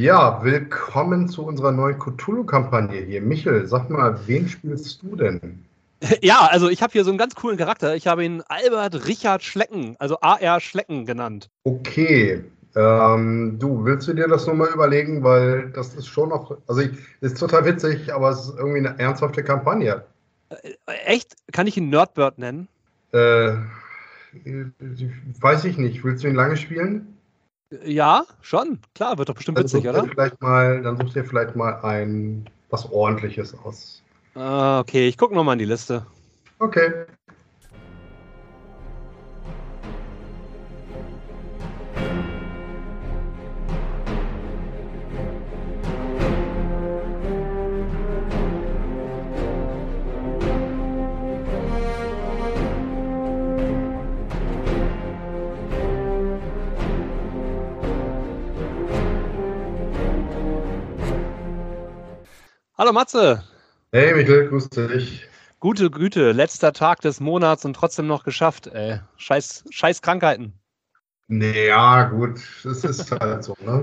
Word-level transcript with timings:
Ja, 0.00 0.44
willkommen 0.44 1.28
zu 1.28 1.44
unserer 1.44 1.72
neuen 1.72 1.98
Cthulhu-Kampagne 1.98 3.00
hier. 3.00 3.20
Michel, 3.20 3.66
sag 3.66 3.90
mal, 3.90 4.16
wen 4.26 4.48
spielst 4.48 5.02
du 5.02 5.16
denn? 5.16 5.64
Ja, 6.22 6.46
also 6.52 6.68
ich 6.68 6.82
habe 6.82 6.92
hier 6.92 7.02
so 7.02 7.10
einen 7.10 7.18
ganz 7.18 7.34
coolen 7.34 7.56
Charakter. 7.56 7.96
Ich 7.96 8.06
habe 8.06 8.24
ihn 8.24 8.40
Albert 8.46 9.08
Richard 9.08 9.42
Schlecken, 9.42 9.96
also 9.98 10.20
AR 10.20 10.60
Schlecken 10.60 11.04
genannt. 11.04 11.50
Okay. 11.64 12.44
Ähm, 12.76 13.58
du, 13.58 13.84
willst 13.84 14.06
du 14.06 14.12
dir 14.12 14.28
das 14.28 14.46
nochmal 14.46 14.68
überlegen, 14.72 15.24
weil 15.24 15.70
das 15.70 15.96
ist 15.96 16.06
schon 16.06 16.28
noch, 16.28 16.56
also 16.68 16.80
ich, 16.80 16.90
ist 17.20 17.36
total 17.36 17.64
witzig, 17.64 18.14
aber 18.14 18.30
es 18.30 18.42
ist 18.42 18.54
irgendwie 18.56 18.86
eine 18.86 18.96
ernsthafte 19.00 19.42
Kampagne. 19.42 20.04
Äh, 20.50 20.74
echt? 21.06 21.34
Kann 21.50 21.66
ich 21.66 21.76
ihn 21.76 21.88
Nerdbird 21.88 22.38
nennen? 22.38 22.68
Äh, 23.10 23.54
weiß 25.40 25.64
ich 25.64 25.76
nicht. 25.76 26.04
Willst 26.04 26.22
du 26.22 26.28
ihn 26.28 26.36
lange 26.36 26.56
spielen? 26.56 27.17
Ja, 27.84 28.24
schon. 28.40 28.78
Klar, 28.94 29.18
wird 29.18 29.28
doch 29.28 29.34
bestimmt 29.34 29.58
dann 29.58 29.64
witzig, 29.64 29.86
oder? 29.86 30.04
Vielleicht 30.04 30.40
mal, 30.40 30.82
dann 30.82 30.96
such 30.96 31.12
dir 31.12 31.24
vielleicht 31.24 31.54
mal 31.54 31.80
ein 31.82 32.48
was 32.70 32.90
ordentliches 32.90 33.54
aus. 33.64 34.02
Ah, 34.34 34.80
okay, 34.80 35.08
ich 35.08 35.18
gucke 35.18 35.34
nochmal 35.34 35.54
in 35.54 35.58
die 35.60 35.64
Liste. 35.64 36.06
Okay. 36.58 37.06
Hallo 62.80 62.92
Matze. 62.92 63.42
Hey 63.90 64.14
Michael, 64.14 64.50
grüß 64.50 64.70
dich. 64.70 65.26
Gute 65.58 65.90
Güte, 65.90 66.30
letzter 66.30 66.72
Tag 66.72 67.00
des 67.00 67.18
Monats 67.18 67.64
und 67.64 67.74
trotzdem 67.74 68.06
noch 68.06 68.22
geschafft, 68.22 68.68
ey. 68.68 69.00
Scheiß, 69.16 69.64
scheiß 69.68 70.00
Krankheiten. 70.00 70.52
Naja, 71.26 72.04
gut, 72.04 72.38
es 72.64 72.84
ist 72.84 73.10
halt 73.10 73.42
so, 73.42 73.56
ne? 73.66 73.82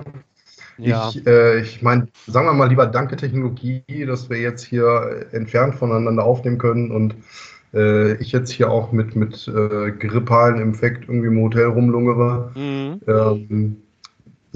Ja. 0.78 1.09
Ich, 1.09 1.28
äh, 1.28 1.59
ich 1.59 1.81
meine, 1.81 2.08
sagen 2.25 2.45
wir 2.45 2.53
mal 2.53 2.70
lieber 2.70 2.86
danke 2.86 3.17
Technologie, 3.17 3.83
dass 4.08 4.30
wir 4.30 4.39
jetzt 4.39 4.64
hier 4.64 5.27
entfernt 5.33 5.75
voneinander 5.75 6.23
aufnehmen 6.23 6.58
können 6.58 6.92
und 6.92 7.16
äh, 7.73 8.14
ich 8.22 8.31
jetzt 8.31 8.50
hier 8.50 8.72
auch 8.72 8.94
mit, 8.94 9.14
mit 9.14 9.45
äh, 9.50 9.92
grippalen 9.92 10.61
Infekt 10.61 11.09
irgendwie 11.09 11.27
im 11.27 11.42
Hotel 11.42 11.66
rumlungere. 11.66 12.50
Mhm. 12.55 13.02
Ähm, 13.08 13.84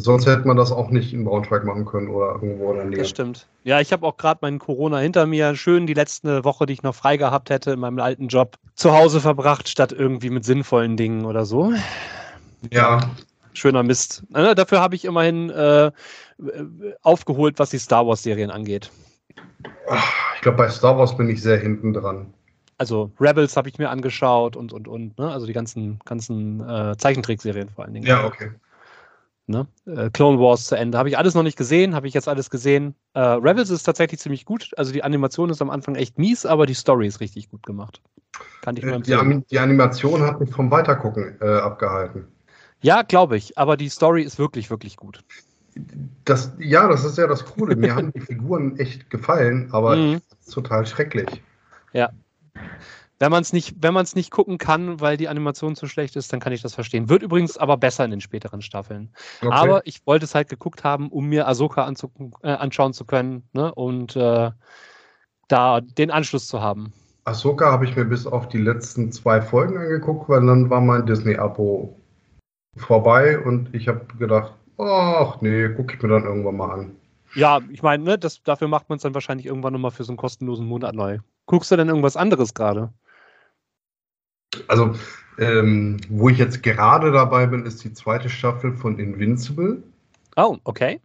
Sonst 0.01 0.25
hätte 0.25 0.47
man 0.47 0.55
das 0.55 0.71
auch 0.71 0.89
nicht 0.91 1.13
in 1.13 1.25
Braunschweig 1.25 1.65
machen 1.65 1.85
können 1.85 2.07
oder 2.07 2.33
irgendwo 2.35 2.71
in 2.71 2.77
der 2.77 2.85
Nähe. 2.85 2.99
Das 2.99 3.09
stimmt. 3.09 3.47
Ja, 3.63 3.81
ich 3.81 3.91
habe 3.91 4.05
auch 4.07 4.15
gerade 4.15 4.39
meinen 4.41 4.57
Corona 4.57 4.97
hinter 4.99 5.25
mir. 5.25 5.55
Schön 5.55 5.87
die 5.87 5.93
letzte 5.93 6.45
Woche, 6.45 6.65
die 6.65 6.73
ich 6.73 6.83
noch 6.83 6.95
frei 6.95 7.17
gehabt 7.17 7.49
hätte 7.49 7.71
in 7.71 7.79
meinem 7.79 7.99
alten 7.99 8.29
Job, 8.29 8.57
zu 8.75 8.93
Hause 8.93 9.19
verbracht, 9.19 9.67
statt 9.67 9.91
irgendwie 9.91 10.29
mit 10.29 10.45
sinnvollen 10.45 10.95
Dingen 10.95 11.25
oder 11.25 11.45
so. 11.45 11.73
Ja. 12.71 13.01
Schöner 13.53 13.83
Mist. 13.83 14.23
Dafür 14.29 14.79
habe 14.79 14.95
ich 14.95 15.03
immerhin 15.03 15.49
äh, 15.49 15.91
aufgeholt, 17.01 17.59
was 17.59 17.71
die 17.71 17.79
Star 17.79 18.07
Wars-Serien 18.07 18.51
angeht. 18.51 18.91
Ich 20.35 20.41
glaube, 20.41 20.57
bei 20.57 20.69
Star 20.69 20.97
Wars 20.97 21.17
bin 21.17 21.29
ich 21.29 21.41
sehr 21.41 21.57
hinten 21.57 21.93
dran. 21.93 22.33
Also 22.77 23.11
Rebels 23.19 23.57
habe 23.57 23.67
ich 23.67 23.77
mir 23.77 23.89
angeschaut 23.89 24.55
und 24.55 24.71
und 24.71 24.87
und, 24.87 25.19
ne? 25.19 25.29
Also 25.29 25.45
die 25.45 25.51
ganzen, 25.51 25.99
ganzen 26.05 26.61
äh, 26.61 26.95
Zeichentrickserien 26.95 27.67
vor 27.67 27.83
allen 27.83 27.93
Dingen. 27.93 28.05
Ja, 28.05 28.23
okay. 28.23 28.51
Ne? 29.49 29.65
Äh, 29.87 30.11
Clone 30.11 30.39
Wars 30.39 30.67
zu 30.67 30.75
Ende. 30.75 30.99
Habe 30.99 31.09
ich 31.09 31.17
alles 31.17 31.33
noch 31.33 31.41
nicht 31.41 31.57
gesehen, 31.57 31.95
habe 31.95 32.07
ich 32.07 32.13
jetzt 32.13 32.27
alles 32.27 32.51
gesehen. 32.51 32.93
Äh, 33.15 33.19
Rebels 33.19 33.71
ist 33.71 33.81
tatsächlich 33.81 34.19
ziemlich 34.19 34.45
gut. 34.45 34.69
Also 34.77 34.93
die 34.93 35.03
Animation 35.03 35.49
ist 35.49 35.59
am 35.59 35.71
Anfang 35.71 35.95
echt 35.95 36.19
mies, 36.19 36.45
aber 36.45 36.67
die 36.67 36.75
Story 36.75 37.07
ist 37.07 37.19
richtig 37.19 37.49
gut 37.49 37.65
gemacht. 37.65 37.99
Kann 38.61 38.77
ich 38.77 38.83
nur 38.83 38.93
äh, 38.93 38.97
empfehlen. 38.97 39.41
Die, 39.41 39.47
die 39.47 39.59
Animation 39.59 40.21
hat 40.21 40.39
mich 40.39 40.51
vom 40.51 40.69
Weitergucken 40.69 41.35
äh, 41.41 41.45
abgehalten. 41.45 42.27
Ja, 42.81 43.01
glaube 43.01 43.37
ich. 43.37 43.57
Aber 43.57 43.75
die 43.75 43.89
Story 43.89 44.21
ist 44.21 44.37
wirklich, 44.37 44.69
wirklich 44.69 44.97
gut. 44.97 45.23
Das, 46.25 46.53
ja, 46.59 46.87
das 46.87 47.03
ist 47.03 47.17
ja 47.17 47.25
das 47.25 47.43
Coole. 47.43 47.75
Mir 47.75 47.95
haben 47.95 48.13
die 48.13 48.19
Figuren 48.19 48.77
echt 48.77 49.09
gefallen, 49.09 49.69
aber 49.71 49.95
mhm. 49.95 50.21
total 50.51 50.85
schrecklich. 50.85 51.41
Ja. 51.93 52.11
Wenn 53.19 53.31
man 53.31 53.41
es 53.41 53.51
nicht, 53.51 53.75
wenn 53.81 53.93
man 53.93 54.03
es 54.03 54.15
nicht 54.15 54.31
gucken 54.31 54.57
kann, 54.57 55.01
weil 55.01 55.17
die 55.17 55.27
Animation 55.27 55.75
zu 55.75 55.87
schlecht 55.87 56.15
ist, 56.15 56.31
dann 56.31 56.39
kann 56.39 56.53
ich 56.53 56.61
das 56.61 56.73
verstehen. 56.73 57.09
Wird 57.09 57.21
übrigens 57.21 57.57
aber 57.57 57.75
besser 57.75 58.05
in 58.05 58.11
den 58.11 58.21
späteren 58.21 58.61
Staffeln. 58.61 59.13
Okay. 59.41 59.51
Aber 59.51 59.85
ich 59.85 60.07
wollte 60.07 60.23
es 60.25 60.35
halt 60.35 60.47
geguckt 60.47 60.85
haben, 60.85 61.09
um 61.09 61.25
mir 61.25 61.47
Ahsoka 61.47 61.91
äh, 62.43 62.47
anschauen 62.49 62.93
zu 62.93 63.03
können 63.03 63.43
ne? 63.51 63.73
und 63.75 64.15
äh, 64.15 64.51
da 65.49 65.81
den 65.81 66.11
Anschluss 66.11 66.47
zu 66.47 66.61
haben. 66.61 66.93
Ahsoka 67.25 67.71
habe 67.71 67.85
ich 67.85 67.95
mir 67.95 68.05
bis 68.05 68.25
auf 68.25 68.47
die 68.47 68.57
letzten 68.57 69.11
zwei 69.11 69.41
Folgen 69.41 69.77
angeguckt, 69.77 70.29
weil 70.29 70.45
dann 70.45 70.69
war 70.69 70.79
mein 70.79 71.05
Disney-Abo 71.05 71.95
vorbei 72.77 73.37
und 73.37 73.73
ich 73.75 73.89
habe 73.89 74.05
gedacht, 74.17 74.53
ach 74.77 75.41
nee, 75.41 75.67
gucke 75.69 75.95
ich 75.95 76.01
mir 76.01 76.09
dann 76.09 76.23
irgendwann 76.23 76.55
mal 76.55 76.71
an. 76.71 76.95
Ja, 77.35 77.59
ich 77.69 77.83
meine, 77.83 78.03
ne, 78.03 78.17
dafür 78.17 78.67
macht 78.67 78.89
man 78.89 78.95
es 78.95 79.03
dann 79.03 79.13
wahrscheinlich 79.13 79.45
irgendwann 79.45 79.73
nochmal 79.73 79.91
für 79.91 80.03
so 80.03 80.11
einen 80.11 80.17
kostenlosen 80.17 80.65
Monat 80.65 80.95
neu. 80.95 81.19
Guckst 81.45 81.69
du 81.69 81.75
denn 81.75 81.89
irgendwas 81.89 82.17
anderes 82.17 82.53
gerade? 82.53 82.91
Also, 84.67 84.95
ähm, 85.37 85.97
wo 86.09 86.29
ich 86.29 86.37
jetzt 86.37 86.63
gerade 86.63 87.11
dabei 87.11 87.45
bin, 87.45 87.65
ist 87.65 87.83
die 87.83 87.93
zweite 87.93 88.29
Staffel 88.29 88.73
von 88.73 88.99
Invincible. 88.99 89.83
Oh, 90.35 90.57
okay. 90.63 90.99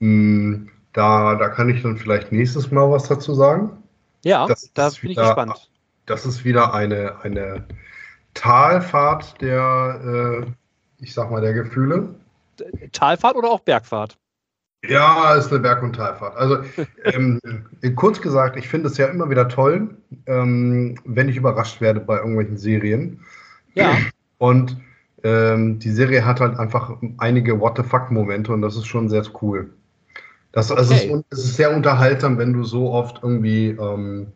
Hm, 0.00 0.68
da, 0.92 1.34
da 1.34 1.48
kann 1.48 1.68
ich 1.68 1.82
dann 1.82 1.96
vielleicht 1.96 2.32
nächstes 2.32 2.70
Mal 2.70 2.90
was 2.90 3.08
dazu 3.08 3.34
sagen. 3.34 3.82
Ja, 4.24 4.46
das 4.46 4.72
da 4.74 4.90
bin 4.90 5.10
wieder, 5.10 5.22
ich 5.22 5.28
gespannt. 5.28 5.70
Das 6.06 6.26
ist 6.26 6.44
wieder 6.44 6.74
eine, 6.74 7.20
eine 7.22 7.64
Talfahrt 8.34 9.40
der, 9.40 10.44
äh, 10.44 11.02
ich 11.02 11.14
sag 11.14 11.30
mal, 11.30 11.40
der 11.40 11.54
Gefühle. 11.54 12.14
Talfahrt 12.92 13.36
oder 13.36 13.50
auch 13.50 13.60
Bergfahrt? 13.60 14.18
Ja, 14.88 15.34
ist 15.34 15.50
eine 15.50 15.60
Berg- 15.60 15.82
und 15.82 15.94
Talfahrt. 15.94 16.36
Also 16.36 16.58
ähm, 17.04 17.40
kurz 17.96 18.20
gesagt, 18.20 18.56
ich 18.56 18.68
finde 18.68 18.88
es 18.88 18.96
ja 18.96 19.06
immer 19.06 19.28
wieder 19.30 19.48
toll, 19.48 19.96
ähm, 20.26 20.96
wenn 21.04 21.28
ich 21.28 21.36
überrascht 21.36 21.80
werde 21.80 22.00
bei 22.00 22.16
irgendwelchen 22.16 22.56
Serien. 22.56 23.20
Ja. 23.74 23.96
Und 24.38 24.76
ähm, 25.22 25.78
die 25.78 25.90
Serie 25.90 26.24
hat 26.24 26.40
halt 26.40 26.58
einfach 26.58 26.96
einige 27.18 27.60
What 27.60 27.76
the 27.76 27.82
fuck-Momente 27.82 28.52
und 28.52 28.62
das 28.62 28.76
ist 28.76 28.86
schon 28.86 29.08
sehr 29.08 29.22
cool. 29.42 29.70
Das, 30.52 30.70
okay. 30.70 30.80
also 30.80 30.94
es, 30.94 31.04
ist, 31.04 31.24
es 31.30 31.44
ist 31.44 31.56
sehr 31.56 31.74
unterhaltsam, 31.74 32.38
wenn 32.38 32.52
du 32.52 32.64
so 32.64 32.90
oft 32.90 33.20
irgendwie 33.22 33.68
ähm, 33.68 34.32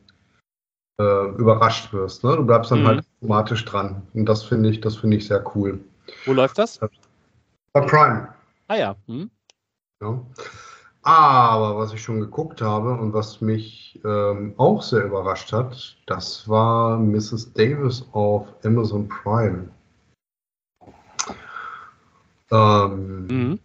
äh, 1.00 1.28
überrascht 1.38 1.92
wirst. 1.92 2.22
Ne? 2.22 2.36
Du 2.36 2.44
bleibst 2.44 2.70
dann 2.70 2.82
mhm. 2.82 2.86
halt 2.86 3.04
automatisch 3.20 3.64
dran. 3.64 4.02
Und 4.14 4.28
das 4.28 4.44
finde 4.44 4.68
ich, 4.68 4.80
das 4.80 4.96
finde 4.96 5.16
ich 5.16 5.26
sehr 5.26 5.44
cool. 5.56 5.80
Wo 6.26 6.32
läuft 6.32 6.58
das? 6.58 6.78
Bei 7.72 7.80
Prime. 7.80 8.28
Ah 8.68 8.76
ja. 8.76 8.96
Hm. 9.06 9.30
Ja. 10.04 10.20
Aber 11.02 11.76
was 11.76 11.92
ich 11.92 12.02
schon 12.02 12.20
geguckt 12.20 12.62
habe 12.62 12.92
und 12.92 13.12
was 13.12 13.42
mich 13.42 14.00
ähm, 14.04 14.54
auch 14.56 14.82
sehr 14.82 15.04
überrascht 15.04 15.52
hat, 15.52 15.96
das 16.06 16.48
war 16.48 16.98
Mrs. 16.98 17.52
Davis 17.52 18.06
auf 18.12 18.46
Amazon 18.64 19.08
Prime. 19.08 19.68
Ähm, 22.50 23.26
mhm. 23.26 23.58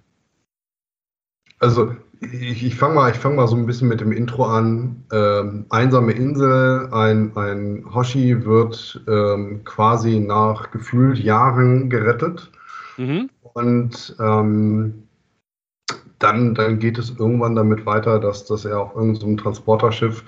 Also 1.59 1.95
ich, 2.19 2.65
ich 2.65 2.75
fange 2.75 2.95
mal, 2.95 3.13
fang 3.13 3.35
mal 3.35 3.47
so 3.47 3.55
ein 3.55 3.65
bisschen 3.65 3.87
mit 3.87 4.01
dem 4.01 4.11
Intro 4.11 4.45
an. 4.45 5.05
Ähm, 5.11 5.65
einsame 5.69 6.11
Insel, 6.11 6.89
ein, 6.91 7.35
ein 7.37 7.85
Hoshi 7.93 8.43
wird 8.43 9.01
ähm, 9.07 9.63
quasi 9.63 10.19
nach 10.19 10.71
gefühlt 10.71 11.19
Jahren 11.19 11.89
gerettet. 11.89 12.51
Mhm. 12.97 13.29
Und 13.53 14.15
ähm, 14.19 15.07
dann, 16.19 16.53
dann 16.53 16.79
geht 16.79 16.97
es 16.97 17.13
irgendwann 17.17 17.55
damit 17.55 17.85
weiter, 17.85 18.19
dass, 18.19 18.45
dass 18.45 18.65
er 18.65 18.81
auf 18.81 18.95
irgendeinem 18.95 19.37
so 19.37 19.43
Transporterschiff 19.43 20.23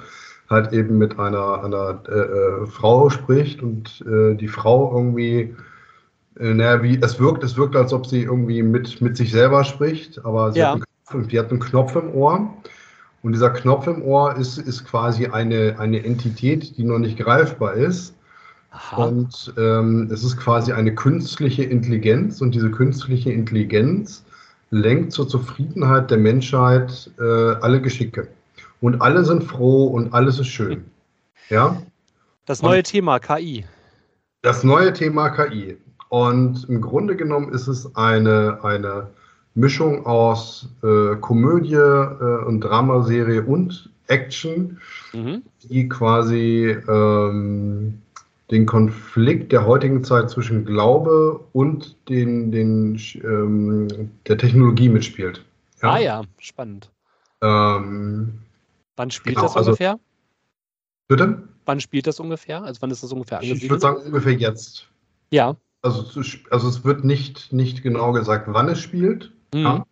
halt 0.49 0.73
eben 0.73 0.97
mit 0.97 1.17
einer, 1.19 1.63
einer 1.63 2.01
äh, 2.09 2.11
äh, 2.11 2.65
Frau 2.65 3.09
spricht 3.09 3.61
und 3.61 4.03
äh, 4.07 4.35
die 4.35 4.47
Frau 4.47 4.93
irgendwie, 4.95 5.55
äh, 6.39 6.53
naja, 6.53 6.83
wie, 6.83 6.99
es 7.01 7.19
wirkt, 7.19 7.43
es 7.43 7.57
wirkt, 7.57 7.75
als 7.75 7.93
ob 7.93 8.05
sie 8.05 8.23
irgendwie 8.23 8.63
mit, 8.63 9.01
mit 9.01 9.15
sich 9.15 9.31
selber 9.31 9.63
spricht, 9.63 10.23
aber 10.25 10.51
sie 10.51 10.59
ja. 10.59 10.73
hat, 10.73 10.81
einen, 11.13 11.27
die 11.27 11.39
hat 11.39 11.51
einen 11.51 11.59
Knopf 11.59 11.95
im 11.95 12.13
Ohr. 12.13 12.53
Und 13.23 13.33
dieser 13.33 13.51
Knopf 13.51 13.87
im 13.87 14.01
Ohr 14.01 14.35
ist, 14.35 14.57
ist 14.57 14.85
quasi 14.85 15.27
eine, 15.27 15.75
eine 15.77 16.03
Entität, 16.03 16.77
die 16.77 16.83
noch 16.83 16.97
nicht 16.97 17.17
greifbar 17.17 17.73
ist. 17.73 18.15
Aha. 18.71 19.05
Und 19.05 19.53
ähm, 19.57 20.09
es 20.11 20.23
ist 20.23 20.37
quasi 20.37 20.71
eine 20.71 20.95
künstliche 20.95 21.63
Intelligenz. 21.63 22.41
Und 22.41 22.55
diese 22.55 22.71
künstliche 22.71 23.31
Intelligenz 23.31 24.23
lenkt 24.71 25.12
zur 25.12 25.27
Zufriedenheit 25.27 26.09
der 26.09 26.18
Menschheit 26.18 27.12
äh, 27.19 27.23
alle 27.23 27.81
Geschicke. 27.81 28.27
Und 28.79 29.01
alle 29.01 29.23
sind 29.23 29.44
froh 29.44 29.88
und 29.88 30.13
alles 30.13 30.39
ist 30.39 30.47
schön. 30.47 30.85
Ja? 31.50 31.81
Das 32.45 32.62
neue 32.62 32.77
und 32.77 32.85
Thema 32.85 33.19
KI. 33.19 33.65
Das 34.41 34.63
neue 34.63 34.94
Thema 34.94 35.29
KI. 35.31 35.77
Und 36.07 36.69
im 36.69 36.79
Grunde 36.79 37.18
genommen 37.18 37.51
ist 37.51 37.68
es 37.68 37.94
eine, 37.97 38.63
eine 38.63 39.09
Mischung 39.53 40.06
aus 40.06 40.69
äh, 40.81 41.18
Komödie 41.18 41.73
äh, 41.73 42.45
und 42.45 42.62
Dramaserie 42.62 43.44
und 43.44 43.89
Action, 44.07 44.79
mhm. 45.12 45.41
die 45.63 45.89
quasi 45.89 46.77
ähm, 46.88 48.01
den 48.51 48.65
Konflikt 48.65 49.51
der 49.51 49.65
heutigen 49.65 50.03
Zeit 50.03 50.30
zwischen 50.30 50.65
Glaube 50.65 51.39
und 51.53 51.95
den, 52.09 52.51
den, 52.51 53.01
ähm, 53.24 54.12
der 54.27 54.38
Technologie 54.38 54.89
mitspielt. 54.89 55.44
Ja? 55.81 55.94
Ah 55.94 56.00
ja, 56.00 56.21
spannend. 56.38 56.92
Ähm, 57.42 58.39
wann 58.98 59.09
spielt 59.09 59.38
genau, 59.38 59.48
das 59.48 59.56
also 59.56 59.71
ungefähr? 59.71 59.92
Also, 59.92 60.01
bitte? 61.07 61.44
Wann 61.65 61.80
spielt 61.80 62.07
das 62.07 62.19
ungefähr? 62.19 62.62
Also 62.63 62.81
wann 62.81 62.92
ist 62.92 63.03
das 63.03 63.12
ungefähr 63.13 63.38
angesiedelt? 63.38 63.63
Ich 63.63 63.69
würde 63.69 63.81
sagen 63.81 64.01
ungefähr 64.06 64.33
jetzt. 64.33 64.88
Ja. 65.31 65.56
Also, 65.81 66.21
also 66.50 66.68
es 66.68 66.83
wird 66.83 67.06
nicht, 67.06 67.54
nicht 67.54 67.81
genau 67.81 68.12
gesagt, 68.12 68.45
wann 68.50 68.68
es 68.68 68.80
spielt. 68.80 69.31
Mhm. 69.54 69.62
Ja. 69.62 69.86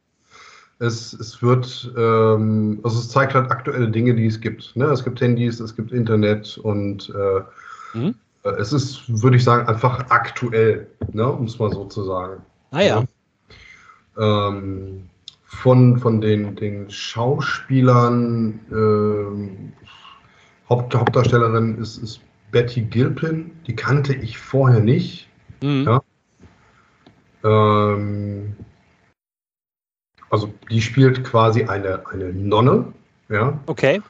Es, 0.80 1.14
es 1.14 1.42
wird, 1.42 1.94
ähm, 1.98 2.80
also 2.84 3.00
es 3.00 3.10
zeigt 3.10 3.34
halt 3.34 3.52
aktuelle 3.52 3.90
Dinge, 3.90 4.16
die 4.16 4.26
es 4.26 4.40
gibt. 4.40 4.76
Ne? 4.76 4.86
Es 4.86 5.04
gibt 5.04 5.20
Handys, 5.20 5.60
es 5.60 5.76
gibt 5.76 5.92
Internet 5.92 6.58
und 6.58 7.10
äh, 7.10 7.98
mhm. 7.98 8.16
Äh, 8.44 8.50
es 8.52 8.74
ist, 8.74 9.22
würde 9.22 9.38
ich 9.38 9.44
sagen, 9.44 9.68
einfach 9.68 10.10
aktuell, 10.10 10.88
ne? 11.12 11.32
um 11.32 11.46
es 11.46 11.60
mal 11.60 11.72
so 11.72 11.86
zu 11.86 12.04
sagen. 12.04 12.42
Ah 12.72 12.82
ja. 12.82 13.06
ja. 14.18 14.48
Ähm, 14.48 15.10
von, 15.44 15.98
von 16.00 16.22
den, 16.22 16.56
den 16.56 16.90
Schauspielern, 16.90 18.60
äh, 18.72 20.70
Haupt, 20.70 20.94
Hauptdarstellerin 20.94 21.78
ist, 21.80 21.98
ist 21.98 22.22
Betty 22.52 22.82
Gilpin, 22.82 23.52
die 23.66 23.76
kannte 23.76 24.14
ich 24.14 24.38
vorher 24.38 24.80
nicht. 24.80 25.28
Mhm. 25.62 25.86
Ja. 25.86 26.02
Ähm, 27.44 28.56
also 30.30 30.54
die 30.70 30.82
spielt 30.82 31.24
quasi 31.24 31.64
eine, 31.64 32.06
eine 32.08 32.32
Nonne, 32.34 32.94
ja. 33.30 33.60
Okay. 33.66 34.02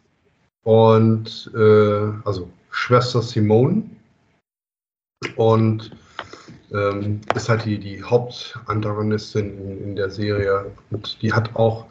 Und 0.64 1.52
äh, 1.56 2.12
also 2.26 2.50
Schwester 2.70 3.22
Simone 3.22 3.84
und 5.36 5.92
ähm, 6.74 7.22
ist 7.36 7.50
halt 7.50 7.66
die, 7.66 7.78
die 7.78 8.04
Hauptantagonistin 8.04 9.58
in, 9.58 9.84
in, 9.84 9.96
der 9.96 10.10
Serie. 10.10 10.72
Und 10.92 11.22
die 11.22 11.34
hat 11.34 11.56
auch 11.56 11.86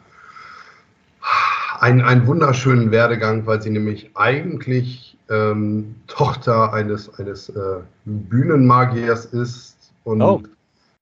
einen, 1.79 2.01
einen 2.01 2.25
wunderschönen 2.27 2.91
Werdegang, 2.91 3.45
weil 3.45 3.61
sie 3.61 3.69
nämlich 3.69 4.11
eigentlich 4.15 5.17
ähm, 5.29 5.95
Tochter 6.07 6.73
eines, 6.73 7.19
eines 7.19 7.49
äh, 7.49 7.79
Bühnenmagiers 8.05 9.25
ist 9.25 9.77
und 10.03 10.21
oh. 10.21 10.43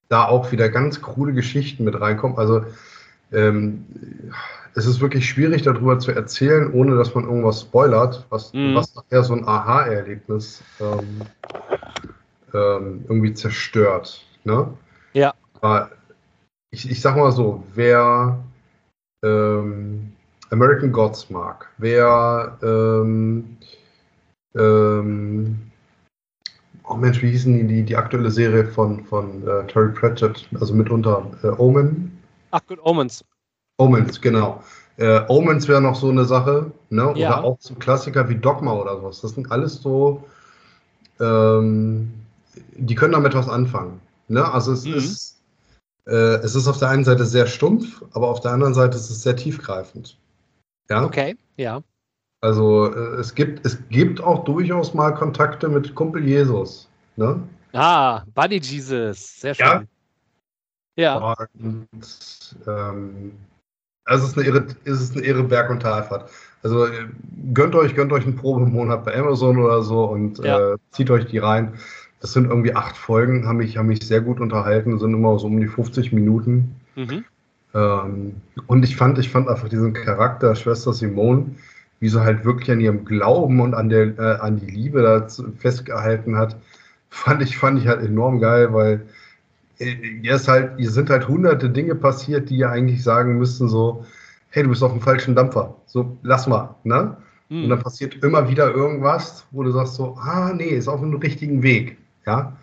da 0.08 0.26
auch 0.26 0.52
wieder 0.52 0.68
ganz 0.68 1.00
krude 1.00 1.32
Geschichten 1.32 1.84
mit 1.84 1.98
reinkommen. 1.98 2.36
Also 2.36 2.64
ähm, 3.32 3.84
es 4.74 4.86
ist 4.86 5.00
wirklich 5.00 5.28
schwierig 5.28 5.62
darüber 5.62 5.98
zu 5.98 6.12
erzählen, 6.12 6.72
ohne 6.72 6.96
dass 6.96 7.14
man 7.14 7.24
irgendwas 7.24 7.62
spoilert, 7.62 8.26
was, 8.28 8.52
mhm. 8.52 8.74
was 8.74 8.94
nachher 8.94 9.24
so 9.24 9.34
ein 9.34 9.46
Aha-Erlebnis 9.46 10.62
ähm, 10.80 11.22
ähm, 12.54 13.04
irgendwie 13.08 13.34
zerstört. 13.34 14.24
Ne? 14.44 14.68
Ja. 15.12 15.34
Aber 15.60 15.90
ich, 16.70 16.90
ich 16.90 17.00
sag 17.00 17.16
mal 17.16 17.32
so, 17.32 17.64
wer 17.74 18.38
ähm, 19.24 20.12
American 20.50 20.92
Gods 20.92 21.30
mag, 21.30 21.68
wer 21.78 22.58
ähm, 22.62 23.56
ähm, 24.54 25.70
oh 26.88 26.94
Mensch, 26.94 27.22
wie 27.22 27.30
hießen 27.30 27.52
die, 27.52 27.66
die, 27.66 27.82
die 27.82 27.96
aktuelle 27.96 28.30
Serie 28.30 28.64
von, 28.66 29.04
von 29.04 29.46
äh, 29.46 29.66
Terry 29.66 29.92
Pratchett, 29.92 30.48
also 30.58 30.74
mitunter 30.74 31.30
äh, 31.42 31.48
Omen? 31.48 32.18
Ach 32.50 32.64
gut, 32.66 32.78
Omens. 32.82 33.24
Omens, 33.78 34.20
genau. 34.20 34.62
Äh, 34.96 35.20
Omens 35.28 35.68
wäre 35.68 35.80
noch 35.80 35.94
so 35.94 36.08
eine 36.08 36.24
Sache, 36.24 36.72
ne? 36.90 37.10
Oder 37.10 37.18
ja. 37.18 37.40
auch 37.40 37.58
so 37.60 37.74
Klassiker 37.74 38.28
wie 38.28 38.34
Dogma 38.34 38.72
oder 38.72 38.96
sowas. 38.96 39.20
Das 39.20 39.32
sind 39.32 39.52
alles 39.52 39.74
so, 39.74 40.24
ähm, 41.20 42.12
die 42.76 42.94
können 42.94 43.12
damit 43.12 43.34
was 43.34 43.48
anfangen. 43.48 44.00
Ne? 44.28 44.44
Also 44.52 44.72
es 44.72 44.84
mhm. 44.84 44.94
ist, 44.94 45.40
äh, 46.06 46.36
es 46.42 46.54
ist 46.54 46.68
auf 46.68 46.78
der 46.78 46.88
einen 46.88 47.04
Seite 47.04 47.24
sehr 47.24 47.46
stumpf, 47.46 48.02
aber 48.12 48.28
auf 48.28 48.40
der 48.40 48.52
anderen 48.52 48.74
Seite 48.74 48.96
ist 48.96 49.10
es 49.10 49.22
sehr 49.22 49.36
tiefgreifend. 49.36 50.18
Ja. 50.90 51.04
Okay, 51.04 51.36
ja. 51.56 51.82
Also 52.40 52.92
äh, 52.92 53.16
es 53.16 53.34
gibt, 53.34 53.66
es 53.66 53.78
gibt 53.88 54.20
auch 54.20 54.44
durchaus 54.44 54.94
mal 54.94 55.12
Kontakte 55.12 55.68
mit 55.68 55.94
Kumpel 55.94 56.24
Jesus. 56.24 56.88
Ne? 57.16 57.42
Ah, 57.72 58.22
Buddy 58.34 58.60
Jesus, 58.60 59.40
sehr 59.40 59.54
schön. 59.54 59.66
Ja, 59.66 59.84
ja. 60.96 61.34
Und, 61.60 62.56
ähm, 62.66 63.32
also 64.04 64.24
es 64.24 64.30
ist 64.30 64.38
eine 64.38 64.46
irre, 64.46 64.66
ist 64.84 65.00
es 65.00 65.12
eine 65.12 65.22
irre 65.22 65.44
Berg- 65.44 65.70
und 65.70 65.80
Talfahrt. 65.80 66.30
Also 66.62 66.86
äh, 66.86 67.08
gönnt 67.52 67.74
euch, 67.74 67.94
gönnt 67.94 68.12
euch 68.12 68.24
einen 68.24 68.36
Probemonat 68.36 69.04
bei 69.04 69.16
Amazon 69.16 69.58
oder 69.58 69.82
so 69.82 70.04
und 70.04 70.38
ja. 70.38 70.74
äh, 70.74 70.76
zieht 70.90 71.10
euch 71.10 71.26
die 71.26 71.38
rein. 71.38 71.74
Das 72.20 72.32
sind 72.32 72.48
irgendwie 72.48 72.74
acht 72.74 72.96
Folgen, 72.96 73.46
haben 73.46 73.58
mich, 73.58 73.76
haben 73.76 73.86
mich 73.86 74.06
sehr 74.06 74.20
gut 74.20 74.40
unterhalten, 74.40 74.98
sind 74.98 75.14
immer 75.14 75.38
so 75.38 75.46
um 75.46 75.60
die 75.60 75.68
50 75.68 76.12
Minuten. 76.12 76.76
Mhm. 76.96 77.24
Ähm, 77.74 78.34
und 78.66 78.84
ich 78.84 78.96
fand, 78.96 79.18
ich 79.18 79.28
fand 79.28 79.48
einfach 79.48 79.68
diesen 79.68 79.92
Charakter 79.92 80.54
Schwester 80.54 80.92
Simone, 80.92 81.54
wie 82.00 82.08
sie 82.08 82.22
halt 82.22 82.44
wirklich 82.44 82.70
an 82.70 82.80
ihrem 82.80 83.04
Glauben 83.04 83.60
und 83.60 83.74
an 83.74 83.88
der, 83.88 84.18
äh, 84.18 84.40
an 84.40 84.58
die 84.58 84.70
Liebe 84.70 85.02
da 85.02 85.26
festgehalten 85.58 86.36
hat, 86.36 86.56
fand 87.10 87.42
ich, 87.42 87.56
fand 87.56 87.78
ich 87.78 87.86
halt 87.86 88.02
enorm 88.02 88.40
geil, 88.40 88.72
weil 88.72 89.06
hier, 89.78 90.34
ist 90.34 90.48
halt, 90.48 90.72
hier 90.76 90.90
sind 90.90 91.10
halt 91.10 91.28
hunderte 91.28 91.70
Dinge 91.70 91.94
passiert, 91.94 92.50
die 92.50 92.58
ja 92.58 92.70
eigentlich 92.70 93.02
sagen 93.02 93.38
müssten 93.38 93.68
so, 93.68 94.04
hey, 94.50 94.62
du 94.62 94.70
bist 94.70 94.82
auf 94.82 94.92
dem 94.92 95.00
falschen 95.00 95.34
Dampfer. 95.36 95.76
So, 95.86 96.16
lass 96.22 96.46
mal, 96.46 96.74
ne? 96.84 97.16
Mhm. 97.48 97.64
Und 97.64 97.70
dann 97.70 97.82
passiert 97.82 98.22
immer 98.22 98.48
wieder 98.48 98.70
irgendwas, 98.70 99.46
wo 99.50 99.62
du 99.62 99.70
sagst 99.70 99.94
so, 99.94 100.16
ah, 100.16 100.52
nee, 100.54 100.70
ist 100.70 100.88
auf 100.88 101.00
dem 101.00 101.14
richtigen 101.14 101.62
Weg, 101.62 101.96
ja? 102.28 102.56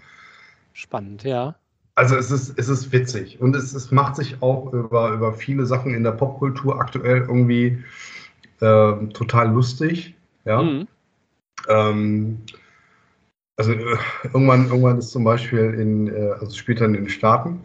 Spannend, 0.74 1.24
ja. 1.24 1.56
Also 1.96 2.16
es 2.18 2.30
ist, 2.30 2.58
es 2.60 2.68
ist 2.68 2.92
witzig 2.92 3.42
und 3.42 3.56
es, 3.56 3.74
es 3.74 3.92
macht 3.92 4.18
sich 4.18 4.42
auch 4.42 4.72
über, 4.74 5.12
über 5.12 5.34
viele 5.34 5.66
Sachen 5.66 5.94
in 5.94 6.04
der 6.04 6.12
Popkultur 6.12 6.80
aktuell 6.80 7.22
irgendwie 7.22 7.84
äh, 8.60 9.08
total 9.14 9.52
lustig, 9.52 10.14
ja. 10.44 10.62
Mhm. 10.62 10.88
Ähm, 11.70 12.42
also 13.58 13.72
äh, 13.72 13.98
irgendwann, 14.26 14.68
irgendwann 14.68 15.00
ist 15.00 15.12
zum 15.12 15.24
Beispiel 15.24 15.74
in, 15.74 16.08
äh, 16.14 16.32
also 16.40 16.56
später 16.56 16.86
in 16.86 16.94
den 16.94 17.10
Staaten 17.10 17.62